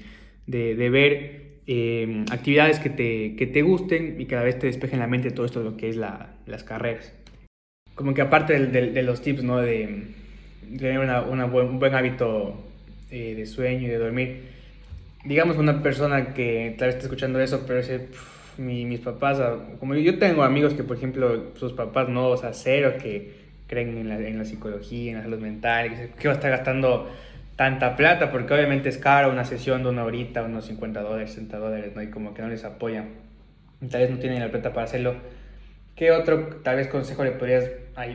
de, 0.48 0.74
de 0.74 0.90
ver 0.90 1.60
eh, 1.68 2.24
actividades 2.32 2.80
que 2.80 2.90
te, 2.90 3.36
que 3.36 3.46
te 3.46 3.62
gusten 3.62 4.20
y 4.20 4.26
cada 4.26 4.42
vez 4.42 4.58
te 4.58 4.66
despejen 4.66 4.98
la 4.98 5.06
mente 5.06 5.30
todo 5.30 5.46
esto 5.46 5.60
de 5.60 5.70
lo 5.70 5.76
que 5.76 5.88
es 5.88 5.96
la, 5.96 6.34
las 6.46 6.64
carreras 6.64 7.14
como 8.00 8.14
que 8.14 8.22
aparte 8.22 8.58
de, 8.58 8.92
de, 8.92 9.02
los 9.02 9.20
tips, 9.20 9.42
¿no? 9.42 9.58
De, 9.58 10.04
tener 10.78 11.00
una, 11.00 11.20
una 11.20 11.44
buen, 11.44 11.66
un 11.66 11.78
buen 11.78 11.94
hábito 11.94 12.58
eh, 13.10 13.34
de 13.34 13.44
sueño 13.44 13.88
y 13.88 13.90
de 13.90 13.98
dormir. 13.98 14.42
Digamos 15.22 15.58
una 15.58 15.82
persona 15.82 16.32
que 16.32 16.74
tal 16.78 16.88
vez 16.88 16.96
está 16.96 17.06
escuchando 17.08 17.40
eso, 17.40 17.64
pero 17.66 17.80
dice, 17.80 18.08
mi, 18.60 18.84
mis 18.84 19.00
papás, 19.00 19.40
como 19.78 19.94
yo 19.94 20.18
tengo 20.18 20.42
amigos 20.42 20.74
que, 20.74 20.84
por 20.84 20.96
ejemplo, 20.96 21.54
sus 21.56 21.72
papás 21.72 22.08
no, 22.08 22.28
o 22.28 22.36
sea, 22.36 22.52
cero, 22.52 22.94
que 23.00 23.40
creen 23.66 23.98
en 23.98 24.08
la, 24.08 24.18
en 24.18 24.38
la 24.38 24.44
psicología, 24.44 25.12
en 25.12 25.18
la 25.18 25.22
salud 25.24 25.38
mental, 25.38 26.10
que 26.18 26.28
va 26.28 26.34
a 26.34 26.36
estar 26.36 26.50
gastando 26.50 27.08
tanta 27.56 27.96
plata, 27.96 28.30
porque 28.30 28.54
obviamente 28.54 28.88
es 28.88 28.98
caro 28.98 29.30
una 29.30 29.44
sesión 29.44 29.82
de 29.82 29.90
una 29.90 30.04
horita, 30.04 30.42
unos 30.42 30.66
50 30.66 31.00
dólares, 31.00 31.30
60 31.30 31.58
dólares, 31.58 31.92
¿no? 31.94 32.02
Y 32.02 32.08
como 32.08 32.34
que 32.34 32.42
no 32.42 32.48
les 32.48 32.64
apoyan. 32.64 33.08
Tal 33.90 34.02
vez 34.02 34.10
no 34.10 34.18
tienen 34.18 34.40
la 34.40 34.50
plata 34.50 34.72
para 34.72 34.84
hacerlo 34.84 35.16
¿Qué 36.00 36.12
otro 36.12 36.46
tal 36.62 36.76
vez 36.76 36.88
consejo 36.88 37.24
le 37.24 37.32
podrías 37.32 37.68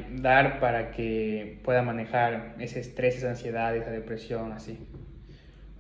dar 0.10 0.60
para 0.60 0.90
que 0.90 1.60
pueda 1.64 1.84
manejar 1.84 2.56
ese 2.58 2.80
estrés, 2.80 3.18
esa 3.18 3.30
ansiedad, 3.30 3.76
esa 3.76 3.92
depresión, 3.92 4.54
así? 4.54 4.80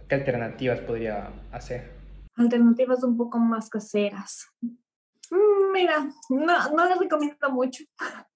¿Qué 0.07 0.13
alternativas 0.13 0.81
podría 0.81 1.29
hacer? 1.51 1.94
Alternativas 2.35 3.03
un 3.03 3.17
poco 3.17 3.37
más 3.39 3.69
caseras. 3.69 4.47
Mm, 4.61 5.71
mira, 5.71 6.09
no, 6.29 6.69
no 6.71 6.89
les 6.89 6.99
recomiendo 6.99 7.49
mucho. 7.49 7.83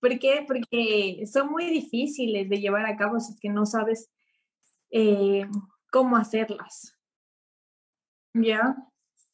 ¿Por 0.00 0.18
qué? 0.18 0.44
Porque 0.46 1.24
son 1.30 1.50
muy 1.50 1.66
difíciles 1.66 2.48
de 2.48 2.60
llevar 2.60 2.86
a 2.86 2.96
cabo 2.96 3.18
si 3.18 3.32
es 3.32 3.40
que 3.40 3.48
no 3.48 3.66
sabes 3.66 4.10
eh, 4.90 5.48
cómo 5.90 6.16
hacerlas. 6.16 6.94
¿Ya? 8.34 8.76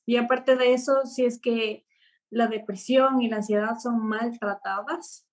Y 0.07 0.17
aparte 0.17 0.57
de 0.57 0.73
eso, 0.73 1.05
si 1.05 1.25
es 1.25 1.41
que 1.41 1.85
la 2.31 2.47
depresión 2.47 3.21
y 3.21 3.29
la 3.29 3.37
ansiedad 3.37 3.77
son 3.79 4.07
maltratadas, 4.07 5.27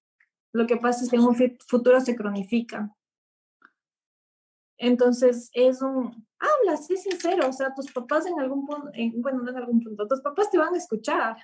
lo 0.52 0.68
que 0.68 0.78
pasa 0.78 1.04
es 1.04 1.10
que 1.10 1.18
en 1.18 1.24
un 1.24 1.36
futuro 1.68 2.02
se 2.02 2.16
cronifican. 2.16 2.94
Entonces 4.80 5.52
es 5.54 5.82
un, 5.82 6.26
habla, 6.40 6.78
sé 6.78 6.98
sincero, 6.98 7.48
o 7.48 7.54
sea, 7.54 7.76
tus 7.76 7.92
papás 7.92 8.26
en 8.26 8.40
algún 8.40 8.66
punto, 8.66 8.90
bueno, 9.18 9.44
no 9.44 9.52
en 9.52 9.58
algún 9.58 9.84
punto, 9.84 10.08
tus 10.08 10.22
papás 10.22 10.50
te 10.50 10.58
van 10.58 10.74
a 10.74 10.78
escuchar. 10.78 11.38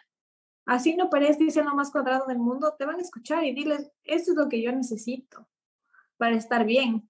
Así 0.66 0.96
no 0.96 1.10
parece 1.10 1.46
lo 1.62 1.76
más 1.76 1.92
cuadrado 1.92 2.26
del 2.26 2.40
mundo, 2.40 2.74
te 2.80 2.86
van 2.86 2.96
a 2.96 3.02
escuchar 3.02 3.44
y 3.44 3.54
diles, 3.54 3.92
eso 4.04 4.32
es 4.32 4.38
lo 4.38 4.50
que 4.50 4.62
yo 4.62 4.72
necesito 4.72 5.48
para 6.18 6.36
estar 6.36 6.66
bien. 6.66 7.08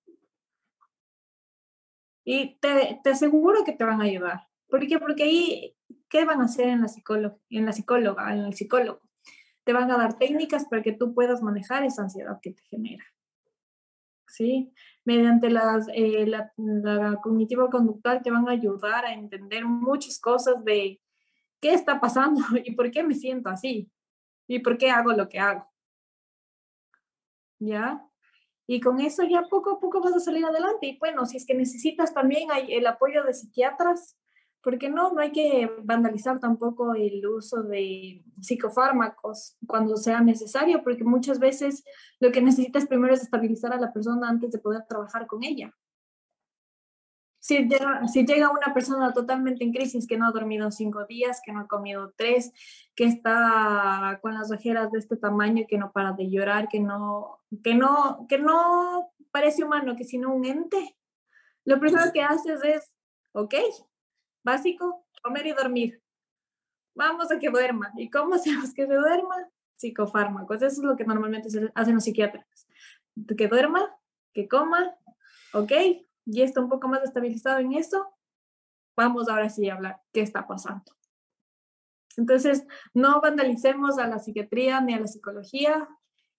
Y 2.26 2.58
te, 2.58 3.00
te 3.04 3.12
aseguro 3.12 3.64
que 3.64 3.74
te 3.74 3.86
van 3.86 4.02
a 4.02 4.06
ayudar. 4.06 4.48
¿Por 4.68 4.86
qué? 4.88 4.98
Porque 4.98 5.24
ahí 5.24 5.76
¿qué 6.10 6.26
van 6.26 6.42
a 6.42 6.46
hacer 6.46 6.70
en 6.70 6.82
la, 6.82 6.88
en 7.50 7.66
la 7.66 7.72
psicóloga, 7.72 8.34
en 8.34 8.40
el 8.40 8.54
psicólogo? 8.54 9.02
Te 9.64 9.74
van 9.74 9.92
a 9.92 9.98
dar 9.98 10.18
técnicas 10.18 10.66
para 10.66 10.82
que 10.82 10.92
tú 10.92 11.14
puedas 11.14 11.42
manejar 11.42 11.84
esa 11.84 12.02
ansiedad 12.02 12.40
que 12.42 12.52
te 12.52 12.64
genera. 12.64 13.06
¿Sí? 14.36 14.74
Mediante 15.06 15.50
las, 15.50 15.88
eh, 15.94 16.26
la, 16.28 16.52
la 16.58 17.22
cognitiva 17.24 17.70
conductual 17.70 18.22
te 18.22 18.32
van 18.32 18.50
a 18.50 18.52
ayudar 18.52 19.06
a 19.06 19.14
entender 19.14 19.64
muchas 19.64 20.20
cosas 20.20 20.56
de 20.66 21.00
qué 21.62 21.74
está 21.74 22.02
pasando 22.02 22.42
y 22.66 22.76
por 22.76 22.92
qué 22.92 23.02
me 23.02 23.16
siento 23.16 23.50
así 23.50 23.90
y 24.46 24.60
por 24.60 24.78
qué 24.78 24.92
hago 24.92 25.14
lo 25.14 25.30
que 25.30 25.40
hago. 25.40 25.72
¿Ya? 27.60 28.06
Y 28.68 28.82
con 28.82 29.00
eso 29.00 29.24
ya 29.24 29.44
poco 29.44 29.72
a 29.72 29.80
poco 29.80 30.02
vas 30.02 30.16
a 30.16 30.20
salir 30.20 30.44
adelante. 30.44 30.88
Y 30.88 30.98
bueno, 30.98 31.26
si 31.26 31.38
es 31.38 31.46
que 31.46 31.54
necesitas 31.54 32.14
también 32.14 32.50
el 32.68 32.86
apoyo 32.86 33.24
de 33.24 33.34
psiquiatras, 33.34 34.18
porque 34.66 34.90
no, 34.90 35.14
no 35.14 35.22
hay 35.22 35.32
que 35.32 35.72
vandalizar 35.84 36.40
tampoco 36.40 36.96
el 36.96 37.24
uso 37.28 37.62
de 37.62 38.24
psicofármacos 38.42 39.56
cuando 39.68 39.96
sea 39.96 40.22
necesario, 40.22 40.84
porque 40.84 41.04
muchas 41.04 41.38
veces 41.38 41.84
lo 42.20 42.32
que 42.32 42.42
necesitas 42.42 42.88
primero 42.88 43.14
es 43.14 43.22
estabilizar 43.22 43.74
a 43.74 43.80
la 43.80 43.94
persona 43.94 44.28
antes 44.28 44.52
de 44.52 44.58
poder 44.58 44.82
trabajar 44.90 45.28
con 45.28 45.44
ella. 45.44 45.72
Si 47.38 47.60
llega, 47.60 48.08
si 48.08 48.26
llega 48.26 48.50
una 48.50 48.74
persona 48.74 49.14
totalmente 49.14 49.64
en 49.64 49.72
crisis, 49.72 50.08
que 50.08 50.18
no 50.18 50.28
ha 50.28 50.32
dormido 50.32 50.72
cinco 50.72 51.06
días, 51.06 51.42
que 51.46 51.54
no 51.54 51.60
ha 51.60 51.68
comido 51.68 52.16
tres, 52.18 52.52
que 52.96 53.06
está 53.06 54.18
con 54.24 54.34
las 54.34 54.52
ojeras 54.52 54.92
de 54.92 54.98
este 54.98 55.16
tamaño, 55.16 55.66
que 55.68 55.78
no 55.78 55.92
para 55.92 56.14
de 56.14 56.28
llorar, 56.32 56.70
que 56.70 56.80
no, 56.80 57.38
que 57.64 57.76
no, 57.76 58.26
que 58.28 58.40
no 58.40 59.12
parece 59.30 59.64
humano, 59.64 59.96
que 59.96 60.06
sino 60.06 60.34
un 60.34 60.44
ente, 60.44 60.98
lo 61.66 61.80
primero 61.80 62.12
que 62.12 62.24
haces 62.24 62.64
es, 62.64 62.92
ok, 63.32 63.54
Básico, 64.46 65.08
comer 65.24 65.48
y 65.48 65.54
dormir. 65.54 66.04
Vamos 66.94 67.32
a 67.32 67.40
que 67.40 67.50
duerma. 67.50 67.92
¿Y 67.98 68.12
cómo 68.12 68.36
hacemos 68.36 68.74
que 68.74 68.86
se 68.86 68.94
duerma? 68.94 69.36
Psicofármacos. 69.76 70.58
Eso 70.58 70.82
es 70.82 70.88
lo 70.88 70.96
que 70.96 71.04
normalmente 71.04 71.50
hacen 71.74 71.96
los 71.96 72.04
psiquiatras. 72.04 72.46
Que 73.36 73.48
duerma, 73.48 73.90
que 74.34 74.48
coma, 74.48 74.96
ok, 75.54 75.72
y 76.26 76.42
está 76.42 76.62
un 76.62 76.70
poco 76.70 76.88
más 76.88 77.04
estabilizado 77.04 77.60
en 77.60 77.74
eso. 77.74 78.08
Vamos 78.96 79.28
ahora 79.30 79.50
sí 79.50 79.68
a 79.68 79.74
hablar 79.74 80.02
qué 80.14 80.22
está 80.22 80.48
pasando. 80.48 80.92
Entonces, 82.16 82.66
no 82.94 83.20
vandalicemos 83.22 83.98
a 83.98 84.08
la 84.08 84.20
psiquiatría 84.20 84.80
ni 84.80 84.94
a 84.94 85.00
la 85.00 85.08
psicología 85.08 85.90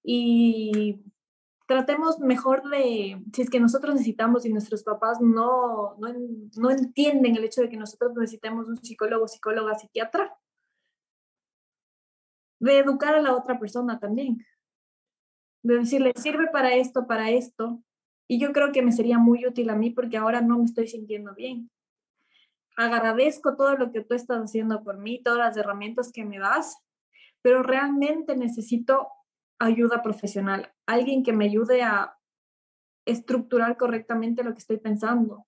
y 0.03 1.03
tratemos 1.67 2.21
mejor 2.21 2.69
de, 2.71 3.23
si 3.33 3.43
es 3.43 3.51
que 3.51 3.61
nosotros 3.61 3.95
necesitamos 3.95 4.47
y 4.47 4.53
nuestros 4.53 4.85
papás 4.85 5.21
no, 5.21 5.97
no, 5.99 6.09
no 6.57 6.71
entienden 6.71 7.37
el 7.37 7.45
hecho 7.45 7.61
de 7.61 7.69
que 7.69 7.77
nosotros 7.77 8.13
necesitemos 8.15 8.69
un 8.69 8.77
psicólogo, 8.77 9.29
psicóloga, 9.29 9.75
psiquiatra, 9.75 10.37
de 12.61 12.79
educar 12.79 13.15
a 13.15 13.21
la 13.21 13.35
otra 13.35 13.59
persona 13.59 13.99
también, 13.99 14.45
de 15.63 15.79
decirle, 15.79 16.13
sirve 16.17 16.49
para 16.49 16.75
esto, 16.75 17.07
para 17.07 17.31
esto, 17.31 17.83
y 18.29 18.41
yo 18.41 18.53
creo 18.53 18.73
que 18.73 18.83
me 18.83 18.93
sería 18.93 19.19
muy 19.19 19.47
útil 19.47 19.71
a 19.71 19.77
mí 19.77 19.91
porque 19.91 20.17
ahora 20.17 20.41
no 20.41 20.59
me 20.59 20.65
estoy 20.65 20.89
sintiendo 20.89 21.35
bien. 21.35 21.71
Agradezco 22.77 23.57
todo 23.57 23.77
lo 23.77 23.91
que 23.93 24.03
tú 24.03 24.15
estás 24.15 24.39
haciendo 24.39 24.83
por 24.83 24.99
mí, 24.99 25.23
todas 25.23 25.39
las 25.39 25.57
herramientas 25.57 26.13
que 26.13 26.25
me 26.25 26.39
das, 26.39 26.77
pero 27.41 27.63
realmente 27.63 28.37
necesito 28.37 29.09
ayuda 29.59 30.03
profesional, 30.03 30.73
alguien 30.87 31.23
que 31.23 31.33
me 31.33 31.47
ayude 31.47 31.83
a 31.83 32.17
estructurar 33.07 33.77
correctamente 33.77 34.43
lo 34.43 34.53
que 34.53 34.59
estoy 34.59 34.79
pensando. 34.79 35.47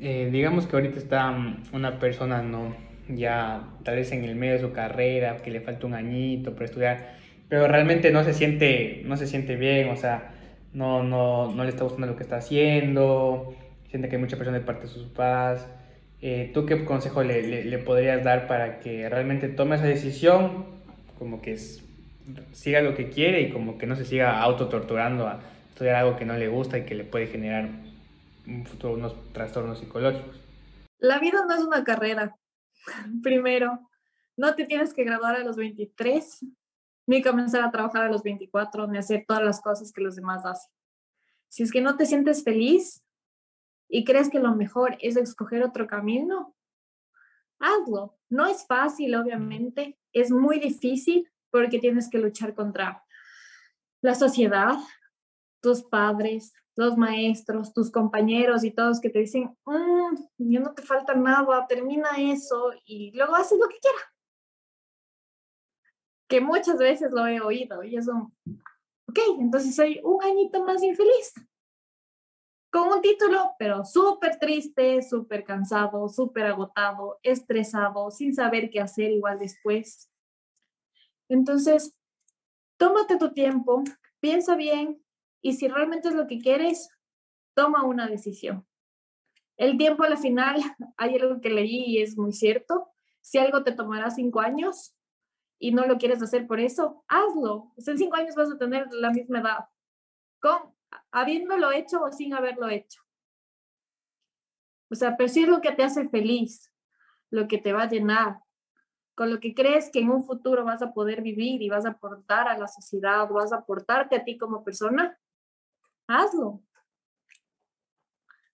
Eh, 0.00 0.28
digamos 0.30 0.66
que 0.66 0.76
ahorita 0.76 0.98
está 0.98 1.30
mm, 1.30 1.64
una 1.72 1.98
persona, 1.98 2.42
¿no? 2.42 2.76
Ya 3.08 3.68
tal 3.82 3.96
vez 3.96 4.12
en 4.12 4.24
el 4.24 4.36
medio 4.36 4.54
de 4.54 4.60
su 4.60 4.72
carrera, 4.72 5.38
que 5.38 5.50
le 5.50 5.60
falta 5.60 5.86
un 5.86 5.94
añito 5.94 6.52
para 6.52 6.64
estudiar, 6.66 7.16
pero 7.48 7.66
realmente 7.68 8.10
no 8.10 8.24
se 8.24 8.32
siente, 8.32 9.02
no 9.04 9.16
se 9.16 9.26
siente 9.26 9.56
bien, 9.56 9.90
o 9.90 9.96
sea, 9.96 10.34
no, 10.72 11.02
no, 11.02 11.52
no 11.52 11.64
le 11.64 11.70
está 11.70 11.84
gustando 11.84 12.06
lo 12.06 12.16
que 12.16 12.22
está 12.22 12.36
haciendo, 12.36 13.54
siente 13.90 14.08
que 14.08 14.16
hay 14.16 14.22
mucha 14.22 14.36
presión 14.36 14.54
de 14.54 14.60
parte 14.60 14.82
de 14.82 14.88
sus 14.88 15.06
padres. 15.08 15.66
Eh, 16.22 16.50
¿Tú 16.54 16.64
qué 16.64 16.84
consejo 16.84 17.22
le, 17.22 17.42
le, 17.42 17.64
le 17.64 17.78
podrías 17.78 18.24
dar 18.24 18.46
para 18.46 18.80
que 18.80 19.08
realmente 19.08 19.48
tome 19.48 19.76
esa 19.76 19.84
decisión? 19.84 20.64
Como 21.18 21.42
que 21.42 21.52
es 21.52 21.83
siga 22.52 22.80
lo 22.80 22.94
que 22.94 23.10
quiere 23.10 23.42
y 23.42 23.52
como 23.52 23.78
que 23.78 23.86
no 23.86 23.96
se 23.96 24.04
siga 24.04 24.40
autotorturando 24.40 25.26
a 25.26 25.40
estudiar 25.68 25.96
algo 25.96 26.16
que 26.16 26.24
no 26.24 26.36
le 26.36 26.48
gusta 26.48 26.78
y 26.78 26.86
que 26.86 26.94
le 26.94 27.04
puede 27.04 27.26
generar 27.26 27.68
un 28.46 28.64
futuro 28.66 28.94
unos 28.94 29.32
trastornos 29.32 29.78
psicológicos. 29.78 30.40
La 30.98 31.18
vida 31.18 31.44
no 31.46 31.54
es 31.54 31.62
una 31.62 31.84
carrera. 31.84 32.36
Primero, 33.22 33.90
no 34.36 34.54
te 34.54 34.64
tienes 34.64 34.94
que 34.94 35.04
graduar 35.04 35.36
a 35.36 35.44
los 35.44 35.56
23, 35.56 36.44
ni 37.06 37.22
comenzar 37.22 37.62
a 37.62 37.70
trabajar 37.70 38.04
a 38.04 38.10
los 38.10 38.22
24, 38.22 38.86
ni 38.86 38.98
hacer 38.98 39.24
todas 39.26 39.42
las 39.42 39.60
cosas 39.60 39.92
que 39.92 40.02
los 40.02 40.16
demás 40.16 40.44
hacen. 40.44 40.72
Si 41.48 41.62
es 41.62 41.70
que 41.70 41.80
no 41.80 41.96
te 41.96 42.06
sientes 42.06 42.42
feliz 42.42 43.04
y 43.88 44.04
crees 44.04 44.30
que 44.30 44.40
lo 44.40 44.54
mejor 44.54 44.96
es 45.00 45.16
escoger 45.16 45.62
otro 45.62 45.86
camino, 45.86 46.56
hazlo. 47.58 48.18
No 48.28 48.46
es 48.46 48.66
fácil, 48.66 49.14
obviamente, 49.14 49.98
es 50.12 50.30
muy 50.30 50.58
difícil 50.58 51.30
porque 51.54 51.78
tienes 51.78 52.10
que 52.10 52.18
luchar 52.18 52.52
contra 52.52 53.04
la 54.02 54.16
sociedad, 54.16 54.74
tus 55.62 55.84
padres, 55.84 56.52
los 56.74 56.96
maestros, 56.96 57.72
tus 57.72 57.92
compañeros 57.92 58.64
y 58.64 58.72
todos 58.72 59.00
que 59.00 59.08
te 59.08 59.20
dicen, 59.20 59.56
mm, 59.64 60.16
ya 60.38 60.58
no 60.58 60.74
te 60.74 60.82
falta 60.82 61.14
nada, 61.14 61.64
termina 61.68 62.08
eso 62.18 62.72
y 62.84 63.12
luego 63.12 63.36
haces 63.36 63.56
lo 63.56 63.68
que 63.68 63.78
quieras. 63.78 64.02
Que 66.28 66.40
muchas 66.40 66.76
veces 66.76 67.12
lo 67.12 67.24
he 67.24 67.40
oído 67.40 67.84
y 67.84 67.98
eso, 67.98 68.32
ok, 69.08 69.18
entonces 69.38 69.76
soy 69.76 70.00
un 70.02 70.24
añito 70.24 70.64
más 70.64 70.82
infeliz. 70.82 71.34
Con 72.72 72.88
un 72.88 73.00
título, 73.00 73.52
pero 73.60 73.84
súper 73.84 74.40
triste, 74.40 75.02
súper 75.02 75.44
cansado, 75.44 76.08
súper 76.08 76.46
agotado, 76.46 77.20
estresado, 77.22 78.10
sin 78.10 78.34
saber 78.34 78.70
qué 78.70 78.80
hacer 78.80 79.12
igual 79.12 79.38
después. 79.38 80.10
Entonces, 81.28 81.94
tómate 82.76 83.16
tu 83.16 83.32
tiempo, 83.32 83.82
piensa 84.20 84.56
bien, 84.56 85.04
y 85.40 85.54
si 85.54 85.68
realmente 85.68 86.08
es 86.08 86.14
lo 86.14 86.26
que 86.26 86.38
quieres, 86.38 86.88
toma 87.54 87.84
una 87.84 88.06
decisión. 88.08 88.66
El 89.56 89.76
tiempo 89.76 90.02
a 90.02 90.08
la 90.08 90.16
final, 90.16 90.56
hay 90.96 91.16
algo 91.16 91.40
que 91.40 91.50
leí 91.50 91.84
y 91.84 92.02
es 92.02 92.16
muy 92.16 92.32
cierto. 92.32 92.88
Si 93.20 93.38
algo 93.38 93.62
te 93.62 93.72
tomará 93.72 94.10
cinco 94.10 94.40
años 94.40 94.94
y 95.58 95.72
no 95.72 95.86
lo 95.86 95.98
quieres 95.98 96.22
hacer 96.22 96.46
por 96.46 96.60
eso, 96.60 97.04
hazlo. 97.08 97.72
en 97.76 97.98
cinco 97.98 98.16
años 98.16 98.34
vas 98.34 98.50
a 98.50 98.58
tener 98.58 98.86
la 98.92 99.10
misma 99.10 99.40
edad, 99.40 99.68
con, 100.40 100.74
habiéndolo 101.10 101.72
hecho 101.72 102.02
o 102.02 102.10
sin 102.10 102.34
haberlo 102.34 102.68
hecho. 102.68 103.02
O 104.90 104.94
sea, 104.94 105.16
pero 105.16 105.26
es 105.26 105.36
lo 105.48 105.60
que 105.60 105.72
te 105.72 105.82
hace 105.82 106.08
feliz, 106.08 106.72
lo 107.30 107.48
que 107.48 107.58
te 107.58 107.72
va 107.72 107.82
a 107.82 107.88
llenar, 107.88 108.40
con 109.14 109.30
lo 109.30 109.40
que 109.40 109.54
crees 109.54 109.90
que 109.90 110.00
en 110.00 110.10
un 110.10 110.24
futuro 110.24 110.64
vas 110.64 110.82
a 110.82 110.92
poder 110.92 111.22
vivir 111.22 111.62
y 111.62 111.68
vas 111.68 111.86
a 111.86 111.90
aportar 111.90 112.48
a 112.48 112.58
la 112.58 112.66
sociedad, 112.66 113.28
vas 113.28 113.52
a 113.52 113.58
aportarte 113.58 114.16
a 114.16 114.24
ti 114.24 114.36
como 114.36 114.64
persona, 114.64 115.18
hazlo. 116.08 116.62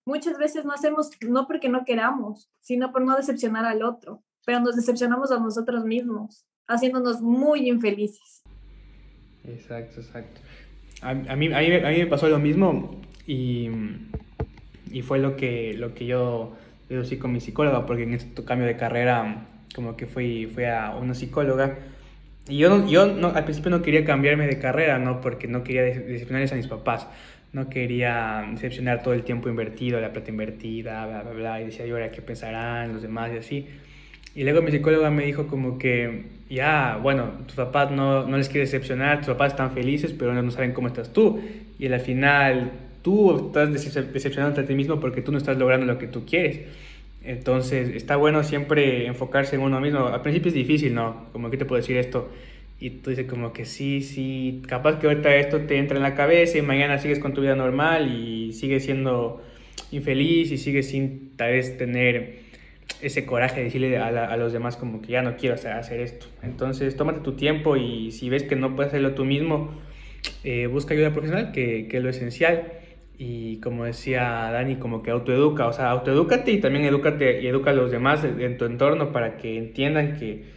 Muchas 0.05 0.37
veces 0.37 0.65
no 0.65 0.73
hacemos, 0.73 1.11
no 1.27 1.47
porque 1.47 1.69
no 1.69 1.85
queramos, 1.85 2.49
sino 2.59 2.91
por 2.91 3.03
no 3.03 3.15
decepcionar 3.15 3.65
al 3.65 3.83
otro, 3.83 4.23
pero 4.45 4.59
nos 4.59 4.75
decepcionamos 4.75 5.31
a 5.31 5.39
nosotros 5.39 5.83
mismos, 5.85 6.45
haciéndonos 6.67 7.21
muy 7.21 7.67
infelices. 7.67 8.43
Exacto, 9.43 10.01
exacto. 10.01 10.41
A, 11.01 11.13
mí, 11.13 11.27
a, 11.27 11.35
mí, 11.35 11.69
me 11.69 12.05
pasó 12.05 12.29
lo 12.29 12.37
mismo 12.37 13.01
y, 13.25 13.69
y, 14.91 15.01
fue 15.01 15.17
lo 15.17 15.35
que, 15.35 15.73
lo 15.73 15.95
que 15.95 16.05
yo 16.05 16.55
deducí 16.89 17.17
con 17.17 17.31
mi 17.31 17.39
psicóloga, 17.39 17.87
porque 17.87 18.03
en 18.03 18.13
este 18.13 18.43
cambio 18.45 18.67
de 18.67 18.77
carrera 18.77 19.47
como 19.73 19.95
que 19.95 20.05
fui, 20.05 20.47
fui 20.53 20.65
a 20.65 20.95
una 20.95 21.13
psicóloga 21.13 21.77
y 22.47 22.57
yo, 22.57 22.87
yo 22.87 23.05
no, 23.07 23.29
al 23.29 23.43
principio 23.43 23.69
no 23.71 23.81
quería 23.81 24.03
cambiarme 24.03 24.47
de 24.47 24.59
carrera, 24.59 24.99
¿no? 24.99 25.21
Porque 25.21 25.47
no 25.47 25.63
quería 25.63 25.83
decepcionarles 25.83 26.51
a 26.51 26.55
mis 26.55 26.67
papás 26.67 27.07
no 27.53 27.69
quería 27.69 28.47
decepcionar 28.51 29.03
todo 29.03 29.13
el 29.13 29.23
tiempo 29.23 29.49
invertido, 29.49 29.99
la 29.99 30.13
plata 30.13 30.29
invertida, 30.29 31.05
bla, 31.05 31.21
bla, 31.23 31.31
bla, 31.31 31.61
y 31.61 31.65
decía, 31.65 31.85
yo 31.85 31.95
ahora 31.95 32.11
qué 32.11 32.21
pensarán 32.21 32.93
los 32.93 33.01
demás 33.01 33.31
y 33.33 33.37
así. 33.37 33.67
Y 34.33 34.43
luego 34.43 34.61
mi 34.61 34.71
psicóloga 34.71 35.09
me 35.09 35.25
dijo 35.25 35.47
como 35.47 35.77
que, 35.77 36.27
ya, 36.49 36.97
bueno, 37.01 37.31
tus 37.45 37.55
papás 37.55 37.91
no, 37.91 38.25
no 38.25 38.37
les 38.37 38.47
quieres 38.47 38.71
decepcionar, 38.71 39.17
tus 39.17 39.27
papás 39.27 39.51
están 39.51 39.71
felices, 39.71 40.13
pero 40.17 40.33
no 40.33 40.51
saben 40.51 40.71
cómo 40.71 40.87
estás 40.87 41.11
tú. 41.11 41.41
Y 41.77 41.87
al 41.87 41.99
final 41.99 42.71
tú 43.01 43.47
estás 43.47 43.69
decepcionando 44.13 44.61
a 44.61 44.65
ti 44.65 44.73
mismo 44.73 45.01
porque 45.01 45.21
tú 45.21 45.33
no 45.33 45.37
estás 45.37 45.57
logrando 45.57 45.85
lo 45.85 45.97
que 45.97 46.07
tú 46.07 46.25
quieres. 46.25 46.61
Entonces 47.23 47.89
está 47.95 48.15
bueno 48.15 48.43
siempre 48.43 49.05
enfocarse 49.05 49.55
en 49.55 49.61
uno 49.61 49.79
mismo. 49.79 50.07
Al 50.07 50.21
principio 50.21 50.49
es 50.49 50.55
difícil, 50.55 50.93
¿no? 50.95 51.27
Como 51.31 51.49
que 51.49 51.57
te 51.57 51.65
puedo 51.65 51.81
decir 51.81 51.97
esto 51.97 52.29
y 52.81 52.89
tú 52.89 53.11
dices 53.11 53.27
como 53.27 53.53
que 53.53 53.65
sí, 53.65 54.01
sí, 54.01 54.63
capaz 54.67 54.97
que 54.97 55.05
ahorita 55.05 55.35
esto 55.35 55.61
te 55.61 55.77
entra 55.77 55.97
en 55.97 56.03
la 56.03 56.15
cabeza 56.15 56.57
y 56.57 56.63
mañana 56.63 56.97
sigues 56.97 57.19
con 57.19 57.35
tu 57.35 57.41
vida 57.41 57.55
normal 57.55 58.11
y 58.11 58.53
sigues 58.53 58.83
siendo 58.83 59.43
infeliz 59.91 60.51
y 60.51 60.57
sigues 60.57 60.89
sin 60.89 61.37
tal 61.37 61.51
vez 61.51 61.77
tener 61.77 62.39
ese 62.99 63.23
coraje 63.27 63.59
de 63.59 63.65
decirle 63.65 63.97
a, 63.99 64.35
los 64.35 64.51
demás 64.51 64.77
como 64.77 64.99
que 64.99 65.11
ya 65.11 65.21
no 65.21 65.37
quiero 65.37 65.53
hacer, 65.53 65.99
esto. 65.99 66.25
Entonces 66.41 66.97
tómate 66.97 67.19
tu 67.19 67.33
tiempo 67.33 67.77
y 67.77 68.11
si 68.11 68.31
ves 68.31 68.41
que 68.41 68.55
no 68.55 68.75
puedes 68.75 68.89
hacerlo 68.91 69.13
tú 69.13 69.25
mismo, 69.25 69.79
eh, 70.43 70.65
busca 70.65 70.95
ayuda 70.95 71.11
profesional, 71.11 71.51
que, 71.51 71.87
que, 71.87 71.97
es 71.97 72.03
lo 72.03 72.09
esencial. 72.09 72.63
Y 73.23 73.59
como 73.59 73.85
decía 73.85 74.49
Dani, 74.51 74.77
como 74.77 75.03
que 75.03 75.11
autoeduca, 75.11 75.67
o 75.67 75.73
sea, 75.73 75.91
autoedúcate 75.91 76.53
y 76.53 76.59
también 76.59 76.85
edúcate 76.85 77.39
y 77.39 77.45
educa 77.45 77.69
a 77.69 77.73
los 77.73 77.91
demás 77.91 78.23
en 78.23 78.57
tu 78.57 78.65
entorno 78.65 79.11
para 79.11 79.37
que 79.37 79.59
entiendan 79.59 80.17
que 80.17 80.51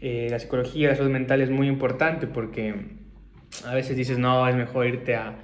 eh, 0.00 0.28
la 0.30 0.38
psicología, 0.38 0.88
la 0.88 0.94
salud 0.94 1.10
mental 1.10 1.42
es 1.42 1.50
muy 1.50 1.68
importante 1.68 2.26
porque 2.26 2.74
a 3.66 3.74
veces 3.74 3.98
dices, 3.98 4.16
no, 4.16 4.48
es 4.48 4.56
mejor 4.56 4.86
irte 4.86 5.14
a, 5.14 5.36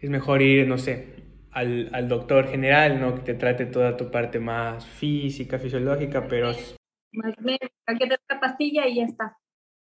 es 0.00 0.08
mejor 0.08 0.40
ir, 0.40 0.66
no 0.66 0.78
sé, 0.78 1.24
al, 1.50 1.90
al 1.92 2.08
doctor 2.08 2.48
general, 2.48 3.02
¿no? 3.02 3.16
Que 3.16 3.20
te 3.20 3.34
trate 3.34 3.66
toda 3.66 3.98
tu 3.98 4.10
parte 4.10 4.40
más 4.40 4.86
física, 4.86 5.58
fisiológica, 5.58 6.26
pero... 6.26 6.52
Más 7.12 7.34
que 7.36 8.06
te 8.06 8.16
la 8.30 8.40
pastilla 8.40 8.86
y 8.86 8.96
ya 8.96 9.04
está. 9.04 9.36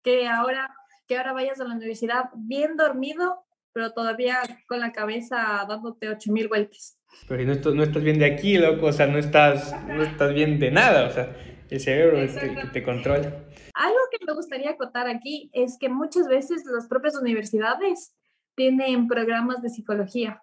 Que 0.02 0.26
ahora, 0.26 0.68
que 1.06 1.16
ahora 1.16 1.32
vayas 1.32 1.60
a 1.60 1.64
la 1.64 1.76
universidad 1.76 2.24
bien 2.34 2.76
dormido, 2.76 3.44
pero 3.74 3.92
todavía 3.92 4.38
con 4.68 4.78
la 4.80 4.92
cabeza 4.92 5.66
dándote 5.68 6.08
8000 6.08 6.48
vueltas. 6.48 6.96
Pero 7.28 7.54
si 7.54 7.60
no, 7.60 7.74
no 7.74 7.82
estás 7.82 8.02
bien 8.02 8.18
de 8.18 8.24
aquí, 8.24 8.56
loco, 8.56 8.86
o 8.86 8.92
sea, 8.92 9.08
no 9.08 9.18
estás, 9.18 9.74
no 9.88 10.02
estás 10.02 10.32
bien 10.32 10.58
de 10.60 10.70
nada, 10.70 11.08
o 11.08 11.10
sea, 11.10 11.36
el 11.68 11.80
cerebro 11.80 12.18
te, 12.32 12.54
que 12.54 12.66
te 12.68 12.82
controla. 12.84 13.44
Algo 13.74 13.98
que 14.12 14.24
me 14.24 14.32
gustaría 14.32 14.70
acotar 14.70 15.08
aquí 15.08 15.50
es 15.52 15.76
que 15.78 15.88
muchas 15.88 16.28
veces 16.28 16.64
las 16.72 16.86
propias 16.86 17.16
universidades 17.16 18.14
tienen 18.54 19.08
programas 19.08 19.60
de 19.60 19.68
psicología. 19.68 20.40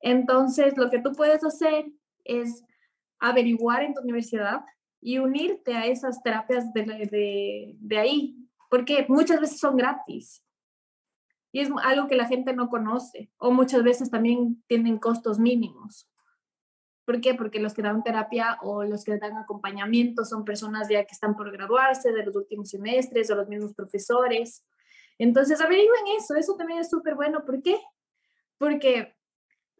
Entonces, 0.00 0.76
lo 0.76 0.90
que 0.90 0.98
tú 0.98 1.12
puedes 1.12 1.44
hacer 1.44 1.86
es 2.24 2.64
averiguar 3.20 3.82
en 3.84 3.94
tu 3.94 4.00
universidad 4.00 4.62
y 5.00 5.18
unirte 5.18 5.74
a 5.74 5.86
esas 5.86 6.20
terapias 6.24 6.72
de, 6.72 6.82
de, 6.82 7.76
de 7.78 7.98
ahí, 7.98 8.36
porque 8.68 9.06
muchas 9.08 9.40
veces 9.40 9.60
son 9.60 9.76
gratis. 9.76 10.42
Y 11.56 11.60
es 11.60 11.70
algo 11.84 12.06
que 12.06 12.16
la 12.16 12.26
gente 12.26 12.52
no 12.52 12.68
conoce 12.68 13.30
o 13.38 13.50
muchas 13.50 13.82
veces 13.82 14.10
también 14.10 14.62
tienen 14.66 14.98
costos 14.98 15.38
mínimos. 15.38 16.06
¿Por 17.06 17.22
qué? 17.22 17.32
Porque 17.34 17.60
los 17.60 17.72
que 17.72 17.80
dan 17.80 18.02
terapia 18.02 18.58
o 18.60 18.84
los 18.84 19.04
que 19.04 19.16
dan 19.16 19.38
acompañamiento 19.38 20.26
son 20.26 20.44
personas 20.44 20.86
ya 20.90 21.02
que 21.06 21.12
están 21.12 21.34
por 21.34 21.50
graduarse 21.50 22.12
de 22.12 22.26
los 22.26 22.36
últimos 22.36 22.68
semestres 22.68 23.30
o 23.30 23.36
los 23.36 23.48
mismos 23.48 23.72
profesores. 23.72 24.66
Entonces, 25.16 25.58
averigüen 25.62 26.04
eso, 26.18 26.34
eso 26.34 26.56
también 26.56 26.80
es 26.80 26.90
súper 26.90 27.14
bueno. 27.14 27.42
¿Por 27.46 27.62
qué? 27.62 27.80
Porque 28.58 29.16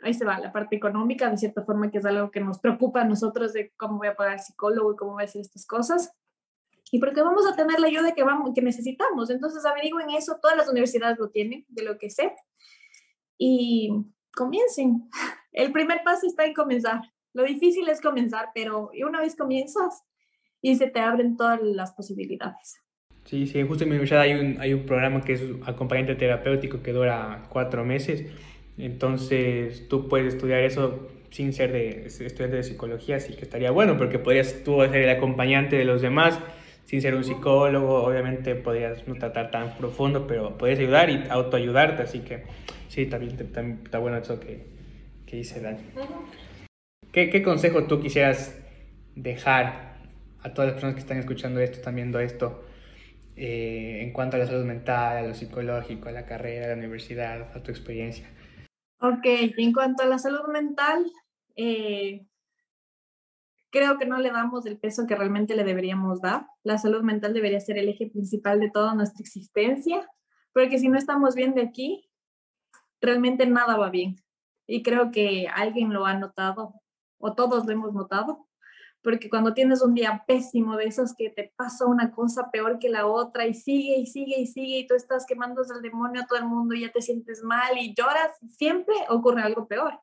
ahí 0.01 0.15
se 0.15 0.25
va 0.25 0.39
la 0.39 0.55
parte 0.55 0.77
económica, 0.77 1.29
de 1.29 1.37
cierta 1.37 1.63
forma, 1.63 1.91
que 1.91 1.99
es 1.99 2.07
algo 2.07 2.31
que 2.31 2.41
nos 2.41 2.59
preocupa 2.59 3.03
a 3.03 3.05
nosotros 3.05 3.53
de 3.53 3.75
cómo 3.77 3.99
voy 3.99 4.09
a 4.09 4.17
pagar 4.17 4.39
psicólogo 4.39 4.95
y 4.95 4.97
cómo 4.97 5.13
voy 5.13 5.25
a 5.25 5.27
hacer 5.27 5.43
estas 5.43 5.67
cosas. 5.67 6.11
Y 6.93 6.99
porque 7.01 7.23
vamos 7.23 7.47
a 7.47 7.57
tener 7.57 7.81
la 7.81 7.89
ayuda 7.89 8.13
que, 8.15 8.23
vamos, 8.23 8.53
que 8.55 8.63
necesitamos. 8.63 9.31
Entonces, 9.31 9.65
averigüen 9.65 10.11
eso, 10.11 10.39
todas 10.41 10.57
las 10.57 10.69
universidades 10.69 11.19
lo 11.19 11.31
tienen, 11.31 11.65
de 11.69 11.83
lo 11.83 11.99
que 11.99 12.11
sé. 12.11 12.33
Y 13.39 13.91
comiencen. 14.33 15.09
El 15.53 15.73
primer 15.73 16.03
paso 16.05 16.27
está 16.27 16.45
en 16.45 16.55
comenzar. 16.55 17.01
Lo 17.33 17.45
difícil 17.45 17.89
es 17.89 18.01
comenzar, 18.01 18.51
pero 18.55 18.91
una 19.07 19.21
vez 19.21 19.37
comienzas 19.37 20.03
y 20.63 20.77
se 20.77 20.87
te 20.87 21.01
abren 21.01 21.37
todas 21.37 21.61
las 21.63 21.93
posibilidades. 21.93 22.81
Sí, 23.25 23.47
sí, 23.47 23.63
justo 23.63 23.85
en 23.85 23.91
mi 23.91 23.97
universidad 23.97 24.23
hay 24.23 24.35
un, 24.35 24.61
hay 24.61 24.73
un 24.73 24.87
programa 24.87 25.21
que 25.21 25.33
es 25.33 25.43
acompañante 25.67 26.15
terapéutico 26.15 26.83
que 26.83 26.93
dura 26.93 27.47
cuatro 27.51 27.85
meses. 27.85 28.25
Entonces 28.79 29.89
tú 29.89 30.09
puedes 30.09 30.35
estudiar 30.35 30.61
eso 30.63 31.09
sin 31.31 31.53
ser 31.53 31.73
de, 31.73 32.07
estudiante 32.07 32.57
de 32.57 32.63
psicología, 32.63 33.17
así 33.17 33.35
que 33.35 33.43
estaría 33.43 33.71
bueno 33.71 33.97
porque 33.99 34.19
podrías 34.19 34.63
tú 34.65 34.81
ser 34.81 34.97
el 34.97 35.11
acompañante 35.11 35.77
de 35.77 35.85
los 35.85 36.03
demás 36.03 36.39
sin 36.87 37.03
ser 37.03 37.15
un 37.15 37.25
psicólogo. 37.25 38.03
Obviamente 38.03 38.55
podrías 38.55 39.07
no 39.07 39.17
tratar 39.17 39.51
tan 39.51 39.77
profundo, 39.77 40.27
pero 40.27 40.57
puedes 40.57 40.79
ayudar 40.79 41.11
y 41.11 41.25
autoayudarte, 41.29 42.03
así 42.03 42.21
que 42.21 42.45
sí, 42.89 43.07
también, 43.07 43.37
también 43.53 43.81
está 43.85 43.99
bueno 43.99 44.17
eso 44.17 44.41
que, 44.41 44.65
que 45.27 45.37
dice 45.37 45.61
Dani. 45.61 45.81
¿Qué, 47.13 47.43
consejo 47.43 47.85
tú 47.85 48.01
quisieras 48.01 48.59
dejar 49.15 49.97
a 50.43 50.53
todas 50.53 50.69
las 50.69 50.75
personas 50.75 50.95
que 50.95 51.01
están 51.01 51.19
escuchando 51.19 51.61
esto, 51.61 51.79
están 51.79 51.97
viendo 51.97 52.21
esto, 52.21 52.65
eh, 53.37 54.01
en 54.03 54.13
cuanto 54.13 54.37
a 54.37 54.39
la 54.39 54.47
salud 54.47 54.65
mental, 54.65 55.17
a 55.17 55.23
lo 55.23 55.35
psicológico, 55.35 56.09
a 56.09 56.13
la 56.13 56.27
carrera, 56.27 56.67
a 56.67 56.69
la 56.69 56.75
universidad, 56.75 57.57
a 57.57 57.63
tu 57.63 57.71
experiencia? 57.71 58.29
Ok, 59.01 59.25
en 59.25 59.73
cuanto 59.73 60.03
a 60.03 60.07
la 60.07 60.19
salud 60.19 60.47
mental, 60.53 61.11
eh, 61.57 62.27
creo 63.77 63.99
que 63.99 64.07
no 64.07 64.17
le 64.17 64.31
damos 64.31 64.65
el 64.65 64.79
peso 64.79 65.07
que 65.07 65.15
realmente 65.15 65.55
le 65.55 65.63
deberíamos 65.63 66.23
dar. 66.23 66.47
La 66.65 66.79
salud 66.79 67.03
mental 67.03 67.35
debería 67.35 67.61
ser 67.61 67.77
el 67.77 67.91
eje 67.91 68.07
principal 68.07 68.59
de 68.59 68.71
toda 68.71 68.95
nuestra 68.95 69.21
existencia, 69.21 70.11
porque 70.55 70.79
si 70.79 70.89
no 70.89 70.97
estamos 70.97 71.35
bien 71.35 71.55
de 71.55 71.61
aquí, 71.61 72.09
realmente 73.03 73.45
nada 73.47 73.77
va 73.77 73.91
bien. 73.91 74.17
Y 74.67 74.83
creo 74.83 75.11
que 75.11 75.47
alguien 75.55 75.93
lo 75.93 76.07
ha 76.07 76.15
notado 76.15 76.81
o 77.19 77.35
todos 77.35 77.67
lo 77.67 77.73
hemos 77.73 77.93
notado, 77.93 78.49
porque 79.03 79.29
cuando 79.29 79.53
tienes 79.53 79.83
un 79.83 79.93
día 79.93 80.25
pésimo 80.27 80.77
de 80.77 80.87
esos 80.87 81.15
que 81.15 81.29
te 81.29 81.53
pasa 81.55 81.85
una 81.85 82.13
cosa 82.13 82.51
peor 82.51 82.79
que 82.79 82.89
la 82.89 83.07
otra 83.07 83.47
y 83.47 83.53
sigue 83.53 83.99
y 83.99 84.07
sigue 84.07 84.41
y 84.41 84.47
sigue 84.47 84.79
y 84.79 84.87
tú 84.87 84.95
estás 84.95 85.27
quemando 85.27 85.61
al 85.63 85.83
demonio 85.83 86.23
a 86.23 86.27
todo 86.27 86.39
el 86.39 86.47
mundo 86.47 86.75
y 86.75 86.81
ya 86.81 86.93
te 86.93 87.03
sientes 87.03 87.43
mal 87.43 87.77
y 87.77 87.95
lloras, 87.95 88.39
siempre 88.57 88.95
ocurre 89.11 89.43
algo 89.43 89.69
peor. 89.69 90.01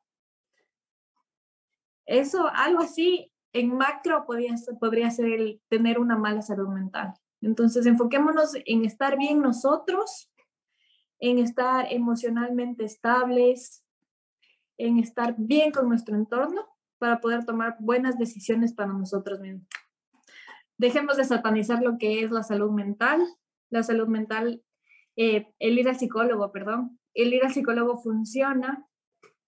Eso, 2.06 2.48
algo 2.52 2.82
así, 2.82 3.33
en 3.54 3.74
macro 3.74 4.26
podría, 4.26 4.54
podría 4.78 5.10
ser 5.10 5.26
el 5.26 5.62
tener 5.68 5.98
una 5.98 6.16
mala 6.18 6.42
salud 6.42 6.68
mental. 6.68 7.14
Entonces, 7.40 7.86
enfoquémonos 7.86 8.52
en 8.66 8.84
estar 8.84 9.16
bien 9.16 9.40
nosotros, 9.40 10.30
en 11.20 11.38
estar 11.38 11.86
emocionalmente 11.90 12.84
estables, 12.84 13.84
en 14.76 14.98
estar 14.98 15.36
bien 15.38 15.70
con 15.70 15.88
nuestro 15.88 16.16
entorno 16.16 16.66
para 16.98 17.20
poder 17.20 17.44
tomar 17.44 17.76
buenas 17.78 18.18
decisiones 18.18 18.74
para 18.74 18.92
nosotros 18.92 19.40
mismos. 19.40 19.68
Dejemos 20.76 21.16
de 21.16 21.24
satanizar 21.24 21.80
lo 21.82 21.96
que 21.96 22.24
es 22.24 22.30
la 22.32 22.42
salud 22.42 22.72
mental. 22.72 23.22
La 23.70 23.82
salud 23.82 24.08
mental, 24.08 24.62
eh, 25.16 25.52
el 25.58 25.78
ir 25.78 25.88
al 25.88 25.98
psicólogo, 25.98 26.50
perdón, 26.50 26.98
el 27.14 27.32
ir 27.32 27.44
al 27.44 27.52
psicólogo 27.52 28.00
funciona, 28.00 28.86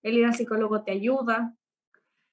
el 0.03 0.19
ir 0.19 0.27
al 0.27 0.35
psicólogo 0.35 0.85
te 0.85 0.93
ayuda. 0.93 1.57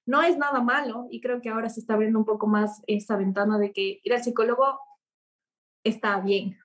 No 0.06 0.22
es 0.22 0.38
nada 0.38 0.62
malo 0.62 1.08
y 1.10 1.22
creo 1.22 1.42
que 1.42 1.50
ahora 1.50 1.70
se 1.70 1.80
está 1.80 1.94
abriendo 1.94 2.20
un 2.20 2.26
poco 2.26 2.48
más 2.48 2.82
esa 2.88 3.16
ventana 3.16 3.58
de 3.58 3.72
que 3.72 4.02
ir 4.04 4.14
al 4.14 4.24
psicólogo 4.24 4.80
está 5.84 6.20
bien. 6.20 6.58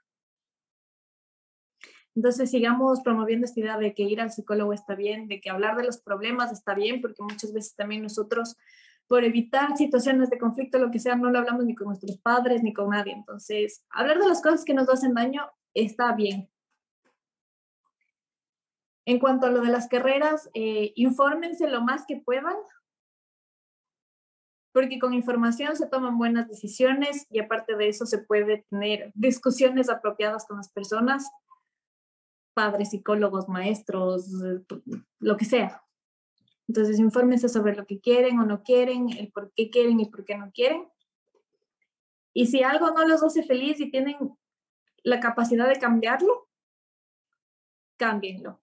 Entonces 2.18 2.51
sigamos 2.51 3.01
promoviendo 3.01 3.44
esta 3.44 3.61
idea 3.61 3.79
de 3.79 3.94
que 3.94 4.03
ir 4.03 4.20
al 4.20 4.33
psicólogo 4.33 4.72
está 4.72 4.96
bien, 4.96 5.29
de 5.29 5.40
que 5.40 5.51
hablar 5.51 5.77
de 5.77 5.85
los 5.85 5.98
problemas 5.98 6.51
está 6.51 6.74
bien, 6.74 7.01
porque 7.01 7.22
muchas 7.22 7.53
veces 7.53 7.77
también 7.77 8.03
nosotros, 8.03 8.57
por 9.07 9.22
evitar 9.22 9.77
situaciones 9.77 10.29
de 10.29 10.38
conflicto, 10.38 10.81
lo 10.81 10.90
que 10.90 10.98
sea, 10.98 11.14
no 11.14 11.31
lo 11.31 11.38
hablamos 11.38 11.64
ni 11.64 11.77
con 11.77 11.87
nuestros 11.87 12.18
padres 12.18 12.64
ni 12.64 12.72
con 12.72 12.90
nadie. 12.90 13.12
Entonces, 13.12 13.85
hablar 13.90 14.18
de 14.18 14.27
las 14.27 14.42
cosas 14.42 14.64
que 14.64 14.74
nos 14.74 14.88
hacen 14.88 15.14
daño 15.14 15.48
está 15.74 16.12
bien. 16.12 16.51
En 19.05 19.20
cuanto 19.20 19.46
a 19.46 19.51
lo 19.51 19.61
de 19.61 19.70
las 19.70 19.87
carreras, 19.87 20.51
eh, 20.55 20.92
infórmense 20.96 21.68
lo 21.68 21.83
más 21.83 22.05
que 22.05 22.16
puedan, 22.16 22.57
porque 24.79 25.01
con 25.01 25.12
información 25.12 25.75
se 25.75 25.88
toman 25.88 26.19
buenas 26.19 26.47
decisiones 26.47 27.27
y 27.31 27.41
aparte 27.41 27.75
de 27.75 27.88
eso 27.88 28.07
se 28.07 28.19
puede 28.19 28.64
tener 28.71 29.11
discusiones 29.17 29.91
apropiadas 29.91 30.47
con 30.47 30.59
las 30.59 30.69
personas 30.69 31.29
padres, 32.55 32.91
psicólogos, 32.91 33.49
maestros, 33.49 34.31
lo 35.19 35.37
que 35.37 35.45
sea. 35.45 35.83
Entonces, 36.69 37.01
infórmense 37.01 37.49
sobre 37.49 37.75
lo 37.75 37.87
que 37.87 37.99
quieren 37.99 38.38
o 38.38 38.47
no 38.47 38.62
quieren, 38.62 39.11
el 39.19 39.33
por 39.33 39.53
qué 39.53 39.69
quieren 39.69 39.99
y 39.99 40.07
por 40.07 40.25
qué 40.25 40.38
no 40.38 40.53
quieren. 40.53 40.87
Y 42.33 42.47
si 42.47 42.62
algo 42.62 42.93
no 42.93 43.05
los 43.05 43.25
hace 43.25 43.43
feliz 43.43 43.81
y 43.81 43.91
tienen 43.91 44.17
la 45.03 45.19
capacidad 45.19 45.67
de 45.67 45.81
cambiarlo, 45.81 46.47
cámbienlo. 47.97 48.61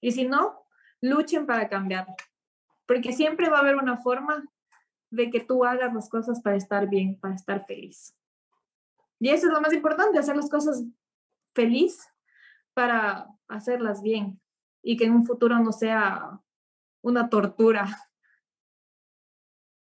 Y 0.00 0.12
si 0.12 0.28
no, 0.28 0.62
luchen 1.00 1.44
para 1.44 1.68
cambiarlo. 1.68 2.14
Porque 2.86 3.12
siempre 3.12 3.48
va 3.48 3.56
a 3.56 3.62
haber 3.62 3.74
una 3.74 3.96
forma 3.96 4.48
de 5.10 5.30
que 5.30 5.40
tú 5.40 5.64
hagas 5.64 5.94
las 5.94 6.08
cosas 6.08 6.40
para 6.40 6.56
estar 6.56 6.88
bien, 6.88 7.18
para 7.18 7.34
estar 7.34 7.64
feliz. 7.66 8.14
Y 9.20 9.30
eso 9.30 9.46
es 9.46 9.52
lo 9.52 9.60
más 9.60 9.72
importante, 9.72 10.18
hacer 10.18 10.36
las 10.36 10.48
cosas 10.48 10.84
feliz 11.54 11.98
para 12.74 13.26
hacerlas 13.48 14.02
bien 14.02 14.40
y 14.82 14.96
que 14.96 15.04
en 15.04 15.12
un 15.12 15.26
futuro 15.26 15.58
no 15.58 15.72
sea 15.72 16.40
una 17.02 17.28
tortura, 17.28 17.86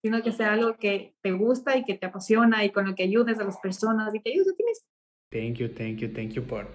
sino 0.01 0.21
que 0.21 0.31
sea 0.31 0.53
algo 0.53 0.75
que 0.77 1.15
te 1.21 1.31
gusta 1.31 1.77
y 1.77 1.83
que 1.83 1.95
te 1.95 2.07
apasiona 2.07 2.65
y 2.65 2.71
con 2.71 2.85
lo 2.85 2.95
que 2.95 3.03
ayudes 3.03 3.39
a 3.39 3.43
las 3.43 3.57
personas 3.59 4.13
y 4.13 4.19
te 4.19 4.31
ayudes 4.31 4.49
a 4.49 4.55
ti 4.55 4.63
mismo. 4.63 4.87
Thank 5.29 5.59
you, 5.59 5.69
thank 5.69 5.97
you, 5.99 6.13
thank 6.13 6.31
you 6.31 6.43
por, 6.43 6.67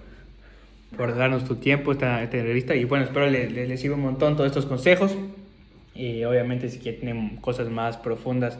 por 0.96 1.14
darnos 1.14 1.44
tu 1.44 1.56
tiempo, 1.56 1.92
esta, 1.92 2.22
esta 2.22 2.38
entrevista. 2.38 2.74
Y 2.74 2.84
bueno, 2.84 3.04
espero 3.04 3.28
les, 3.28 3.52
les, 3.52 3.80
sirva 3.80 3.96
un 3.96 4.02
montón 4.02 4.34
todos 4.36 4.48
estos 4.48 4.64
consejos. 4.64 5.14
Y 5.96 6.24
obviamente, 6.24 6.68
si 6.68 6.78
quieren 6.78 7.36
cosas 7.36 7.68
más 7.68 7.96
profundas, 7.96 8.58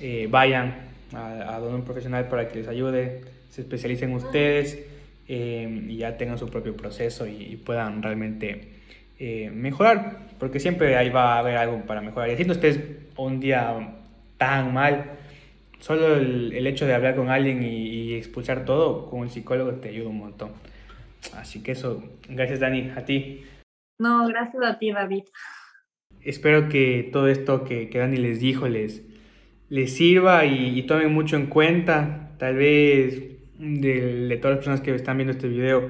eh, 0.00 0.28
vayan 0.30 0.74
a, 1.12 1.56
a 1.56 1.60
un 1.60 1.84
profesional 1.84 2.28
para 2.28 2.48
que 2.48 2.58
les 2.58 2.68
ayude, 2.68 3.22
se 3.50 3.62
especialicen 3.62 4.12
ustedes. 4.12 4.78
Em, 5.28 5.90
y 5.90 5.96
ya 5.96 6.16
tengan 6.16 6.38
su 6.38 6.48
propio 6.48 6.76
proceso 6.76 7.26
y, 7.26 7.56
puedan 7.56 8.00
realmente 8.00 8.68
eh, 9.18 9.50
mejorar, 9.50 10.28
porque 10.38 10.60
siempre 10.60 10.96
ahí 10.96 11.10
va 11.10 11.34
a 11.34 11.38
haber 11.40 11.56
algo 11.56 11.84
para 11.84 12.00
mejorar. 12.00 12.30
Y 12.30 12.36
si 12.36 12.44
no 12.44 12.52
estés 12.52 12.78
un 13.16 13.40
día 13.40 13.96
tan 14.38 14.72
mal, 14.72 15.10
solo 15.80 16.14
el, 16.16 16.52
el 16.52 16.66
hecho 16.68 16.86
de 16.86 16.94
hablar 16.94 17.16
con 17.16 17.28
alguien 17.28 17.62
y, 17.64 17.88
y, 17.88 18.14
expulsar 18.14 18.64
todo 18.64 19.10
con 19.10 19.20
un 19.20 19.30
psicólogo 19.30 19.72
te 19.72 19.88
ayuda 19.88 20.10
un 20.10 20.18
montón. 20.18 20.52
Así 21.34 21.60
que 21.60 21.72
eso, 21.72 22.04
gracias 22.28 22.60
Dani, 22.60 22.90
a 22.90 23.04
ti. 23.04 23.44
No, 23.98 24.28
gracias 24.28 24.62
a 24.62 24.78
ti 24.78 24.92
David. 24.92 25.24
Espero 26.26 26.68
que 26.68 27.08
todo 27.12 27.28
esto 27.28 27.62
que, 27.62 27.88
que 27.88 27.98
Dani 27.98 28.16
les 28.16 28.40
dijo 28.40 28.66
les, 28.66 29.04
les 29.68 29.92
sirva 29.92 30.44
y, 30.44 30.76
y 30.76 30.82
tomen 30.82 31.12
mucho 31.12 31.36
en 31.36 31.46
cuenta. 31.46 32.32
Tal 32.38 32.56
vez 32.56 33.22
de, 33.60 34.26
de, 34.26 34.36
todas 34.36 34.56
las 34.56 34.58
personas 34.58 34.80
que 34.80 34.92
están 34.92 35.18
viendo 35.18 35.30
este 35.30 35.46
video, 35.46 35.88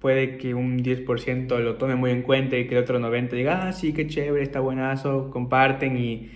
puede 0.00 0.38
que 0.38 0.54
un 0.54 0.82
10% 0.82 1.58
lo 1.60 1.76
tome 1.76 1.96
muy 1.96 2.10
en 2.10 2.22
cuenta 2.22 2.56
y 2.56 2.66
que 2.66 2.76
el 2.76 2.82
otro 2.82 2.98
90% 2.98 3.30
diga, 3.30 3.68
ah, 3.68 3.72
sí, 3.74 3.92
qué 3.92 4.06
chévere, 4.06 4.42
está 4.42 4.60
buenazo, 4.60 5.30
comparten 5.30 5.98
y, 5.98 6.30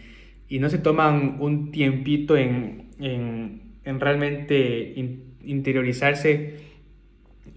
y 0.51 0.59
no 0.59 0.69
se 0.69 0.77
toman 0.77 1.39
un 1.41 1.73
tiempito 1.73 2.37
en, 2.37 2.89
en, 3.01 3.63
en 3.85 3.99
realmente 3.99 4.95
interiorizarse 5.43 6.57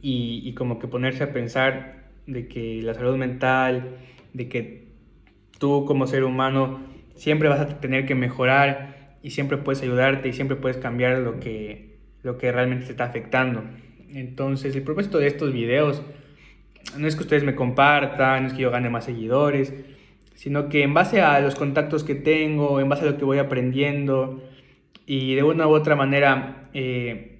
y, 0.02 0.42
y, 0.46 0.54
como 0.54 0.80
que 0.80 0.88
ponerse 0.88 1.24
a 1.26 1.34
pensar 1.34 2.06
de 2.28 2.48
que 2.48 2.82
la 2.82 2.94
salud 2.94 3.18
mental, 3.18 3.98
de 4.34 4.48
que 4.48 4.85
tú 5.65 5.84
como 5.84 6.06
ser 6.06 6.23
humano 6.23 6.80
siempre 7.15 7.49
vas 7.49 7.60
a 7.60 7.80
tener 7.80 8.06
que 8.06 8.13
mejorar 8.13 9.17
y 9.23 9.32
siempre 9.32 9.58
puedes 9.58 9.82
ayudarte 9.82 10.30
y 10.30 10.34
siempre 10.34 10.56
puedes 10.56 10.78
cambiar 10.78 11.17
lo 11.17 11.39
que, 11.39 11.97
lo 12.21 12.38
que 12.38 12.51
realmente 12.51 12.86
se 12.86 12.91
está 12.91 13.06
afectando. 13.06 13.63
Entonces, 14.13 14.75
el 14.75 14.84
propósito 14.84 15.17
de 15.17 15.25
estos 15.25 15.51
videos 15.51 16.04
no 16.99 17.08
es 17.08 17.15
que 17.15 17.23
ustedes 17.23 17.43
me 17.43 17.56
compartan, 17.56 18.43
no 18.43 18.47
es 18.49 18.54
que 18.54 18.62
yo 18.62 18.69
gane 18.69 18.91
más 18.91 19.06
seguidores, 19.06 19.73
sino 20.36 20.69
que 20.69 20.84
en 20.84 20.93
base 20.93 21.21
a 21.21 21.39
los 21.39 21.56
contactos 21.56 22.04
que 22.04 22.13
tengo, 22.13 22.80
en 22.80 22.88
base 22.88 23.01
a 23.01 23.10
lo 23.10 23.17
que 23.17 23.25
voy 23.25 23.39
aprendiendo 23.39 24.43
y 25.08 25.34
de 25.34 25.41
una 25.41 25.65
u 25.65 25.71
otra 25.71 25.95
manera, 25.95 26.69
eh, 26.75 27.39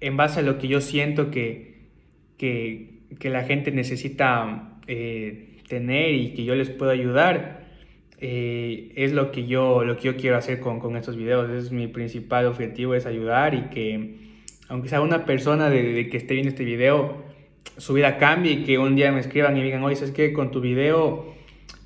en 0.00 0.18
base 0.18 0.40
a 0.40 0.42
lo 0.42 0.58
que 0.58 0.68
yo 0.68 0.82
siento 0.82 1.30
que, 1.30 1.78
que, 2.36 2.98
que 3.18 3.30
la 3.30 3.44
gente 3.44 3.70
necesita 3.70 4.80
eh, 4.86 5.53
tener 5.74 6.14
y 6.14 6.34
que 6.34 6.44
yo 6.44 6.54
les 6.54 6.70
puedo 6.70 6.90
ayudar, 6.92 7.64
eh, 8.20 8.92
es 8.94 9.12
lo 9.12 9.32
que, 9.32 9.46
yo, 9.46 9.84
lo 9.84 9.96
que 9.96 10.04
yo 10.04 10.16
quiero 10.16 10.36
hacer 10.36 10.60
con, 10.60 10.78
con 10.78 10.96
estos 10.96 11.16
videos. 11.16 11.50
Es 11.50 11.72
mi 11.72 11.88
principal 11.88 12.46
objetivo, 12.46 12.94
es 12.94 13.06
ayudar 13.06 13.54
y 13.54 13.62
que, 13.74 14.16
aunque 14.68 14.88
sea 14.88 15.00
una 15.00 15.24
persona 15.24 15.68
de, 15.68 16.08
que 16.08 16.16
esté 16.16 16.34
viendo 16.34 16.50
este 16.50 16.64
video, 16.64 17.24
su 17.76 17.92
vida 17.94 18.18
cambie 18.18 18.52
y 18.52 18.64
que 18.64 18.78
un 18.78 18.94
día 18.94 19.10
me 19.10 19.20
escriban 19.20 19.56
y 19.56 19.60
me 19.60 19.66
digan, 19.66 19.82
oye, 19.82 19.96
¿sabes 19.96 20.12
qué? 20.12 20.32
Con 20.32 20.52
tu 20.52 20.60
video 20.60 21.34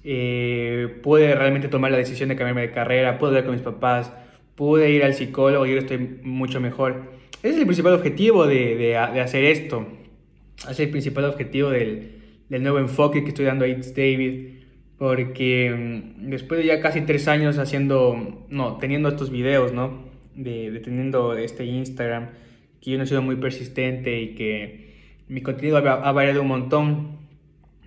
eh, 0.05 1.01
pude 1.03 1.35
realmente 1.35 1.68
tomar 1.68 1.90
la 1.90 1.96
decisión 1.96 2.29
de 2.29 2.37
cambiarme 2.37 2.61
de 2.61 2.72
carrera, 2.72 3.18
pude 3.18 3.31
hablar 3.31 3.44
con 3.44 3.55
mis 3.55 3.62
papás, 3.62 4.12
pude 4.55 4.90
ir 4.90 5.03
al 5.05 5.14
psicólogo 5.14 5.64
y 5.64 5.70
ahora 5.70 5.81
estoy 5.81 5.98
mucho 6.22 6.61
mejor. 6.61 7.16
Ese 7.42 7.55
es 7.55 7.59
el 7.59 7.66
principal 7.66 7.94
objetivo 7.94 8.46
de, 8.46 8.77
de, 8.77 8.88
de 9.14 9.20
hacer 9.20 9.44
esto. 9.44 9.87
Ese 10.59 10.72
es 10.72 10.81
el 10.81 10.90
principal 10.90 11.24
objetivo 11.24 11.70
del, 11.70 12.19
del 12.49 12.63
nuevo 12.63 12.79
enfoque 12.79 13.23
que 13.23 13.29
estoy 13.29 13.44
dando 13.44 13.65
a 13.65 13.69
It's 13.69 13.94
David 13.94 14.59
porque 14.99 15.71
mm, 16.19 16.29
después 16.29 16.61
de 16.61 16.67
ya 16.67 16.81
casi 16.81 17.01
tres 17.03 17.29
años 17.29 17.59
haciendo, 17.59 18.44
no, 18.51 18.77
teniendo 18.79 19.09
estos 19.09 19.31
videos, 19.31 19.73
¿no? 19.73 20.09
De, 20.35 20.81
teniendo 20.85 21.37
este 21.37 21.65
Instagram, 21.65 22.31
que 22.81 22.90
yo 22.90 22.99
no 22.99 23.05
he 23.05 23.07
sido 23.07 23.23
muy 23.23 23.37
persistente 23.37 24.21
y 24.21 24.35
que 24.35 24.88
mi 25.29 25.40
contenido 25.40 25.79
ha, 25.79 25.81
ha, 25.81 26.13
variado 26.13 26.42
un 26.42 26.49
montón, 26.49 27.19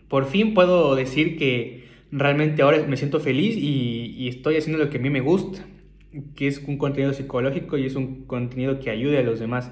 por 0.08 0.26
fin 0.26 0.54
puedo 0.54 0.96
decir 0.96 1.38
que 1.38 1.86
realmente 2.12 2.62
ahora 2.62 2.86
me 2.88 2.98
siento 2.98 3.20
feliz 3.20 3.56
y, 3.58 4.16
y 4.18 4.28
estoy 4.28 4.58
haciendo 4.58 4.84
lo 4.84 4.90
que 4.90 4.98
a 4.98 5.02
mí 5.02 5.10
me 5.10 5.22
gusta, 5.22 5.66
que 6.36 6.48
es 6.48 6.60
un 6.60 6.78
contenido 6.78 7.14
psicológico 7.14 7.78
y 7.78 7.86
es 7.86 7.96
un 7.96 8.26
contenido 8.26 8.80
que 8.80 8.90
ayude 8.90 9.18
a 9.18 9.24
los 9.24 9.40
demás. 9.40 9.72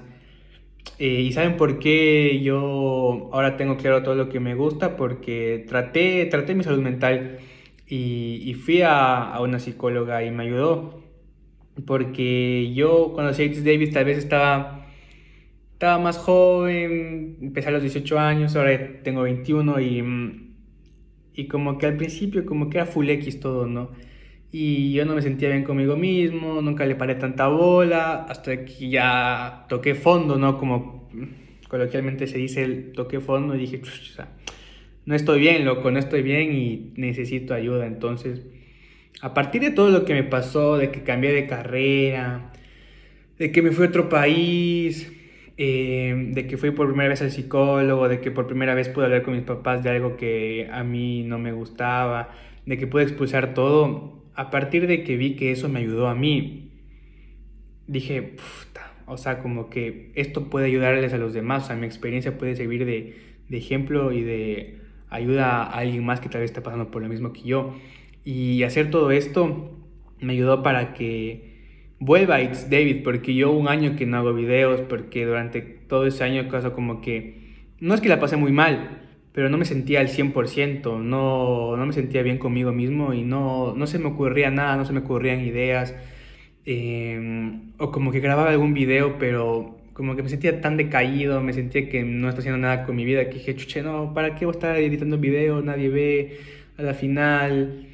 Eh, 0.98 1.22
¿Y 1.22 1.32
saben 1.32 1.56
por 1.56 1.78
qué 1.78 2.40
yo 2.42 3.30
ahora 3.32 3.56
tengo 3.56 3.76
claro 3.76 4.02
todo 4.02 4.14
lo 4.14 4.28
que 4.28 4.40
me 4.40 4.54
gusta? 4.54 4.96
Porque 4.96 5.64
traté, 5.68 6.26
traté 6.26 6.54
mi 6.54 6.62
salud 6.64 6.80
mental 6.80 7.38
y, 7.86 8.42
y 8.44 8.54
fui 8.54 8.82
a, 8.82 9.32
a, 9.32 9.40
una 9.40 9.58
psicóloga 9.58 10.22
y 10.24 10.30
me 10.30 10.44
ayudó. 10.44 11.02
Porque 11.86 12.72
yo 12.74 13.12
cuando 13.14 13.32
hacía 13.32 13.46
X 13.46 13.64
Davis 13.64 13.92
tal 13.92 14.04
vez 14.04 14.18
estaba, 14.18 14.86
estaba 15.72 15.98
más 15.98 16.18
joven, 16.18 17.38
empecé 17.40 17.68
a 17.68 17.72
los 17.72 17.82
18 17.82 18.18
años, 18.18 18.56
ahora 18.56 19.02
tengo 19.02 19.22
21 19.22 19.80
y, 19.80 20.04
y 21.34 21.48
como 21.48 21.78
que 21.78 21.86
al 21.86 21.96
principio 21.96 22.44
como 22.44 22.68
que 22.68 22.78
era 22.78 22.86
full 22.86 23.08
X 23.08 23.40
todo, 23.40 23.66
¿no? 23.66 23.90
Y 24.52 24.92
yo 24.92 25.04
no 25.04 25.14
me 25.14 25.22
sentía 25.22 25.48
bien 25.48 25.62
conmigo 25.62 25.96
mismo, 25.96 26.60
nunca 26.60 26.84
le 26.84 26.96
paré 26.96 27.14
tanta 27.14 27.46
bola, 27.48 28.24
hasta 28.28 28.64
que 28.64 28.88
ya 28.88 29.66
toqué 29.68 29.94
fondo, 29.94 30.38
¿no? 30.38 30.58
Como 30.58 31.08
coloquialmente 31.68 32.26
se 32.26 32.38
dice, 32.38 32.66
toqué 32.94 33.20
fondo 33.20 33.54
y 33.54 33.60
dije, 33.60 33.80
no 35.06 35.14
estoy 35.14 35.40
bien, 35.40 35.64
loco, 35.64 35.90
no 35.90 35.98
estoy 36.00 36.22
bien 36.22 36.52
y 36.52 36.92
necesito 36.96 37.54
ayuda. 37.54 37.86
Entonces, 37.86 38.44
a 39.22 39.34
partir 39.34 39.62
de 39.62 39.70
todo 39.70 39.90
lo 39.90 40.04
que 40.04 40.14
me 40.14 40.24
pasó, 40.24 40.76
de 40.76 40.90
que 40.90 41.02
cambié 41.02 41.32
de 41.32 41.46
carrera, 41.46 42.52
de 43.38 43.52
que 43.52 43.62
me 43.62 43.70
fui 43.70 43.86
a 43.86 43.88
otro 43.88 44.08
país, 44.08 45.12
eh, 45.56 46.30
de 46.32 46.46
que 46.46 46.56
fui 46.56 46.72
por 46.72 46.88
primera 46.88 47.08
vez 47.08 47.22
al 47.22 47.30
psicólogo, 47.30 48.08
de 48.08 48.20
que 48.20 48.30
por 48.30 48.46
primera 48.48 48.74
vez 48.74 48.88
pude 48.88 49.04
hablar 49.04 49.22
con 49.22 49.34
mis 49.34 49.44
papás 49.44 49.82
de 49.84 49.90
algo 49.90 50.16
que 50.16 50.68
a 50.72 50.82
mí 50.82 51.22
no 51.22 51.38
me 51.38 51.52
gustaba, 51.52 52.30
de 52.66 52.78
que 52.78 52.86
pude 52.86 53.04
expulsar 53.04 53.54
todo, 53.54 54.19
a 54.34 54.50
partir 54.50 54.86
de 54.86 55.02
que 55.02 55.16
vi 55.16 55.36
que 55.36 55.52
eso 55.52 55.68
me 55.68 55.80
ayudó 55.80 56.08
a 56.08 56.14
mí, 56.14 56.70
dije, 57.86 58.36
o 59.06 59.16
sea, 59.16 59.40
como 59.40 59.68
que 59.70 60.12
esto 60.14 60.48
puede 60.48 60.66
ayudarles 60.66 61.12
a 61.12 61.18
los 61.18 61.34
demás, 61.34 61.64
o 61.64 61.66
sea, 61.66 61.76
mi 61.76 61.86
experiencia 61.86 62.38
puede 62.38 62.54
servir 62.54 62.84
de, 62.84 63.30
ejemplo 63.50 64.12
y 64.12 64.22
de 64.22 64.78
ayuda 65.08 65.64
a 65.64 65.78
alguien 65.78 66.04
más 66.04 66.20
que 66.20 66.28
tal 66.28 66.40
vez 66.40 66.50
esté 66.50 66.60
pasando 66.60 66.92
por 66.92 67.02
lo 67.02 67.08
mismo 67.08 67.32
que 67.32 67.42
yo. 67.42 67.74
Y 68.24 68.62
hacer 68.62 68.90
todo 68.90 69.10
esto 69.10 69.76
me 70.20 70.34
ayudó 70.34 70.62
para 70.62 70.94
que 70.94 71.50
vuelva 71.98 72.40
It's 72.40 72.70
David, 72.70 73.02
porque 73.02 73.34
yo 73.34 73.50
un 73.50 73.66
año 73.66 73.96
que 73.96 74.06
no 74.06 74.18
hago 74.18 74.32
videos, 74.32 74.82
porque 74.82 75.26
durante 75.26 75.60
todo 75.60 76.06
ese 76.06 76.22
año 76.22 76.48
cosa 76.48 76.72
como 76.72 77.00
que, 77.00 77.56
no 77.80 77.94
es 77.94 78.00
que 78.00 78.08
la 78.08 78.20
pasé 78.20 78.36
muy 78.36 78.52
mal, 78.52 78.99
pero 79.32 79.48
no 79.48 79.58
me 79.58 79.64
sentía 79.64 80.00
al 80.00 80.08
100%, 80.08 81.00
no, 81.00 81.76
no 81.76 81.86
me 81.86 81.92
sentía 81.92 82.22
bien 82.22 82.38
conmigo 82.38 82.72
mismo 82.72 83.14
y 83.14 83.22
no, 83.22 83.74
no 83.76 83.86
se 83.86 83.98
me 83.98 84.06
ocurría 84.08 84.50
nada, 84.50 84.76
no 84.76 84.84
se 84.84 84.92
me 84.92 85.00
ocurrían 85.00 85.40
ideas, 85.44 85.94
em, 86.64 87.72
o 87.78 87.90
como 87.90 88.12
que 88.12 88.20
grababa 88.20 88.50
algún 88.50 88.74
video, 88.74 89.18
pero 89.18 89.78
como 89.92 90.16
que 90.16 90.22
me 90.22 90.28
sentía 90.28 90.60
tan 90.60 90.76
decaído, 90.76 91.40
me 91.42 91.52
sentía 91.52 91.88
que 91.88 92.02
no 92.02 92.28
estaba 92.28 92.40
haciendo 92.40 92.58
nada 92.58 92.84
con 92.86 92.96
mi 92.96 93.04
vida, 93.04 93.28
que 93.28 93.34
dije, 93.34 93.54
chuche, 93.54 93.82
no, 93.82 94.14
¿para 94.14 94.34
qué 94.34 94.46
voy 94.46 94.54
a 94.54 94.56
estar 94.56 94.76
editando 94.78 95.18
videos? 95.18 95.62
Nadie 95.64 95.88
ve 95.90 96.38
a 96.78 96.82
la 96.82 96.94
final. 96.94 97.86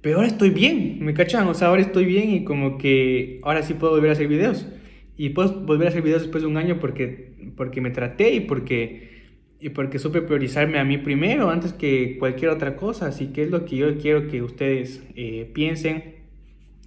Pero 0.00 0.16
ahora 0.16 0.28
estoy 0.28 0.50
bien, 0.50 0.98
¿me 1.00 1.14
cachan? 1.14 1.48
O 1.48 1.54
sea, 1.54 1.68
ahora 1.68 1.82
estoy 1.82 2.04
bien 2.04 2.30
y 2.30 2.44
como 2.44 2.78
que 2.78 3.40
ahora 3.42 3.62
sí 3.62 3.74
puedo 3.74 3.94
volver 3.94 4.10
a 4.10 4.12
hacer 4.12 4.28
videos. 4.28 4.68
Y 5.16 5.30
puedo 5.30 5.64
volver 5.64 5.88
a 5.88 5.90
hacer 5.90 6.02
videos 6.02 6.22
después 6.22 6.42
de 6.42 6.48
un 6.48 6.56
año 6.56 6.78
porque, 6.80 7.32
porque 7.56 7.80
me 7.80 7.90
traté 7.90 8.32
y 8.34 8.40
porque 8.40 9.17
y 9.60 9.70
porque 9.70 9.98
supe 9.98 10.22
priorizarme 10.22 10.78
a 10.78 10.84
mí 10.84 10.98
primero 10.98 11.50
antes 11.50 11.72
que 11.72 12.16
cualquier 12.18 12.50
otra 12.50 12.76
cosa. 12.76 13.06
Así 13.06 13.28
que 13.28 13.42
es 13.42 13.50
lo 13.50 13.64
que 13.64 13.76
yo 13.76 13.98
quiero 13.98 14.28
que 14.28 14.42
ustedes 14.42 15.02
eh, 15.16 15.50
piensen 15.52 16.16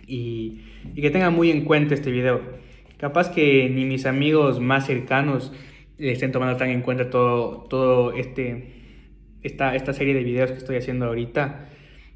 y, 0.07 0.61
y, 0.95 1.01
que 1.01 1.09
tengan 1.09 1.33
muy 1.33 1.51
en 1.51 1.65
cuenta 1.65 1.93
este 1.93 2.11
video. 2.11 2.41
Capaz 2.97 3.29
que 3.31 3.69
ni 3.69 3.83
mis 3.85 4.05
amigos 4.05 4.59
más 4.59 4.85
cercanos 4.85 5.51
estén 5.97 6.31
tomando 6.31 6.57
tan 6.57 6.69
en 6.69 6.81
cuenta 6.81 7.09
todo, 7.09 7.65
todo 7.69 8.13
este, 8.13 8.73
esta, 9.43 9.75
esta 9.75 9.93
serie 9.93 10.13
de 10.13 10.23
videos 10.23 10.51
que 10.51 10.57
estoy 10.57 10.77
haciendo 10.77 11.05
ahorita. 11.05 11.67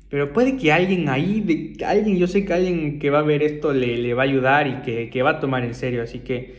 Pero 0.10 0.32
puede 0.32 0.56
que 0.58 0.72
alguien 0.72 1.10
ahí, 1.10 1.42
de, 1.42 1.86
alguien, 1.86 2.18
yo 2.18 2.28
sé 2.28 2.46
que 2.46 2.54
alguien 2.54 3.00
que 3.00 3.10
va 3.10 3.20
a 3.20 3.24
ver 3.24 3.44
esto 3.44 3.74
le, 3.74 3.98
le 3.98 4.14
va 4.14 4.24
a 4.24 4.26
ayudar 4.26 4.68
y 4.68 4.76
que, 4.84 5.10
que 5.10 5.24
va 5.24 5.32
a 5.32 5.40
tomar 5.40 5.66
en 5.66 5.74
serio. 5.74 6.04
Así 6.04 6.20
que 6.20 6.56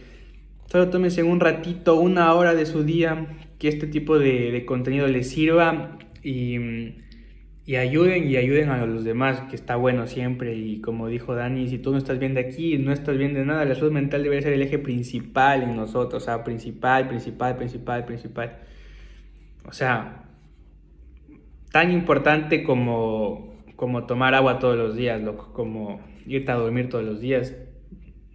solo 0.66 0.90
tómense 0.90 1.22
un 1.22 1.40
ratito, 1.40 1.96
una 1.96 2.34
hora 2.34 2.54
de 2.54 2.66
su 2.66 2.84
día, 2.84 3.28
que 3.58 3.68
este 3.68 3.86
tipo 3.86 4.18
de, 4.18 4.64
contenido 4.66 5.06
les 5.08 5.30
sirva 5.30 5.98
y, 6.22 6.56
y, 7.64 7.76
ayuden 7.76 8.28
y 8.28 8.36
ayuden 8.36 8.70
a 8.70 8.84
los 8.84 9.04
demás, 9.04 9.40
que 9.48 9.56
está 9.56 9.76
bueno 9.76 10.06
siempre. 10.06 10.54
Y 10.54 10.80
como 10.80 11.08
dijo 11.08 11.34
Dani, 11.34 11.68
si 11.68 11.78
tú 11.78 11.92
no 11.92 11.98
estás 11.98 12.18
bien 12.18 12.34
de 12.34 12.40
aquí, 12.40 12.78
no 12.78 12.92
estás 12.92 13.16
bien 13.16 13.34
de 13.34 13.44
nada, 13.44 13.64
la 13.64 13.74
salud 13.74 13.92
mental 13.92 14.22
debe 14.22 14.40
ser 14.42 14.52
el 14.52 14.62
eje 14.62 14.78
principal 14.78 15.62
en 15.62 15.76
nosotros, 15.76 16.22
o 16.22 16.26
sea, 16.26 16.44
principal, 16.44 17.08
principal, 17.08 17.56
principal, 17.56 18.04
principal. 18.04 18.58
O 19.64 19.72
sea, 19.72 20.24
tan 21.72 21.90
importante 21.90 22.62
como, 22.62 23.54
como 23.74 24.06
tomar 24.06 24.34
agua 24.34 24.58
todos 24.58 24.76
los 24.76 24.96
días, 24.96 25.20
como 25.52 26.00
irte 26.26 26.52
a 26.52 26.56
dormir 26.56 26.88
todos 26.88 27.04
los 27.04 27.20
días. 27.20 27.54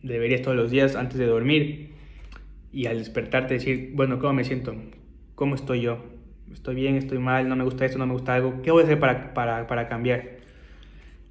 Deberías 0.04 0.42
todos 0.42 0.58
los 0.58 0.72
días 0.72 0.96
antes 0.96 1.20
de 1.20 1.28
dormir 1.28 1.92
y 2.72 2.88
al 2.88 2.98
despertarte 2.98 3.56
decir, 3.56 3.92
bueno, 3.94 4.18
¿cómo 4.18 4.34
me 4.34 4.44
siento? 4.44 4.74
Cómo 5.36 5.56
estoy 5.56 5.82
yo. 5.82 6.04
Estoy 6.52 6.76
bien, 6.76 6.96
estoy 6.96 7.20
mal, 7.20 7.48
no 7.48 7.56
me 7.56 7.64
gusta 7.64 7.86
esto, 7.86 7.98
no 7.98 8.06
me 8.06 8.14
gusta 8.14 8.36
algo. 8.36 8.62
¿Qué 8.62 8.72
voy 8.72 8.82
a 8.82 8.86
hacer 8.86 9.00
para, 9.00 9.34
para, 9.34 9.68
para 9.68 9.88
cambiar? 9.88 10.38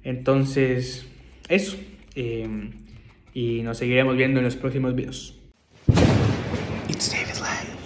Entonces, 0.03 1.05
eso. 1.47 1.77
Eh, 2.15 2.71
y 3.33 3.61
nos 3.61 3.77
seguiremos 3.77 4.17
viendo 4.17 4.39
en 4.39 4.45
los 4.45 4.55
próximos 4.55 4.95
videos. 4.95 5.39
It's 6.89 7.11
David 7.11 7.39
Lang. 7.41 7.80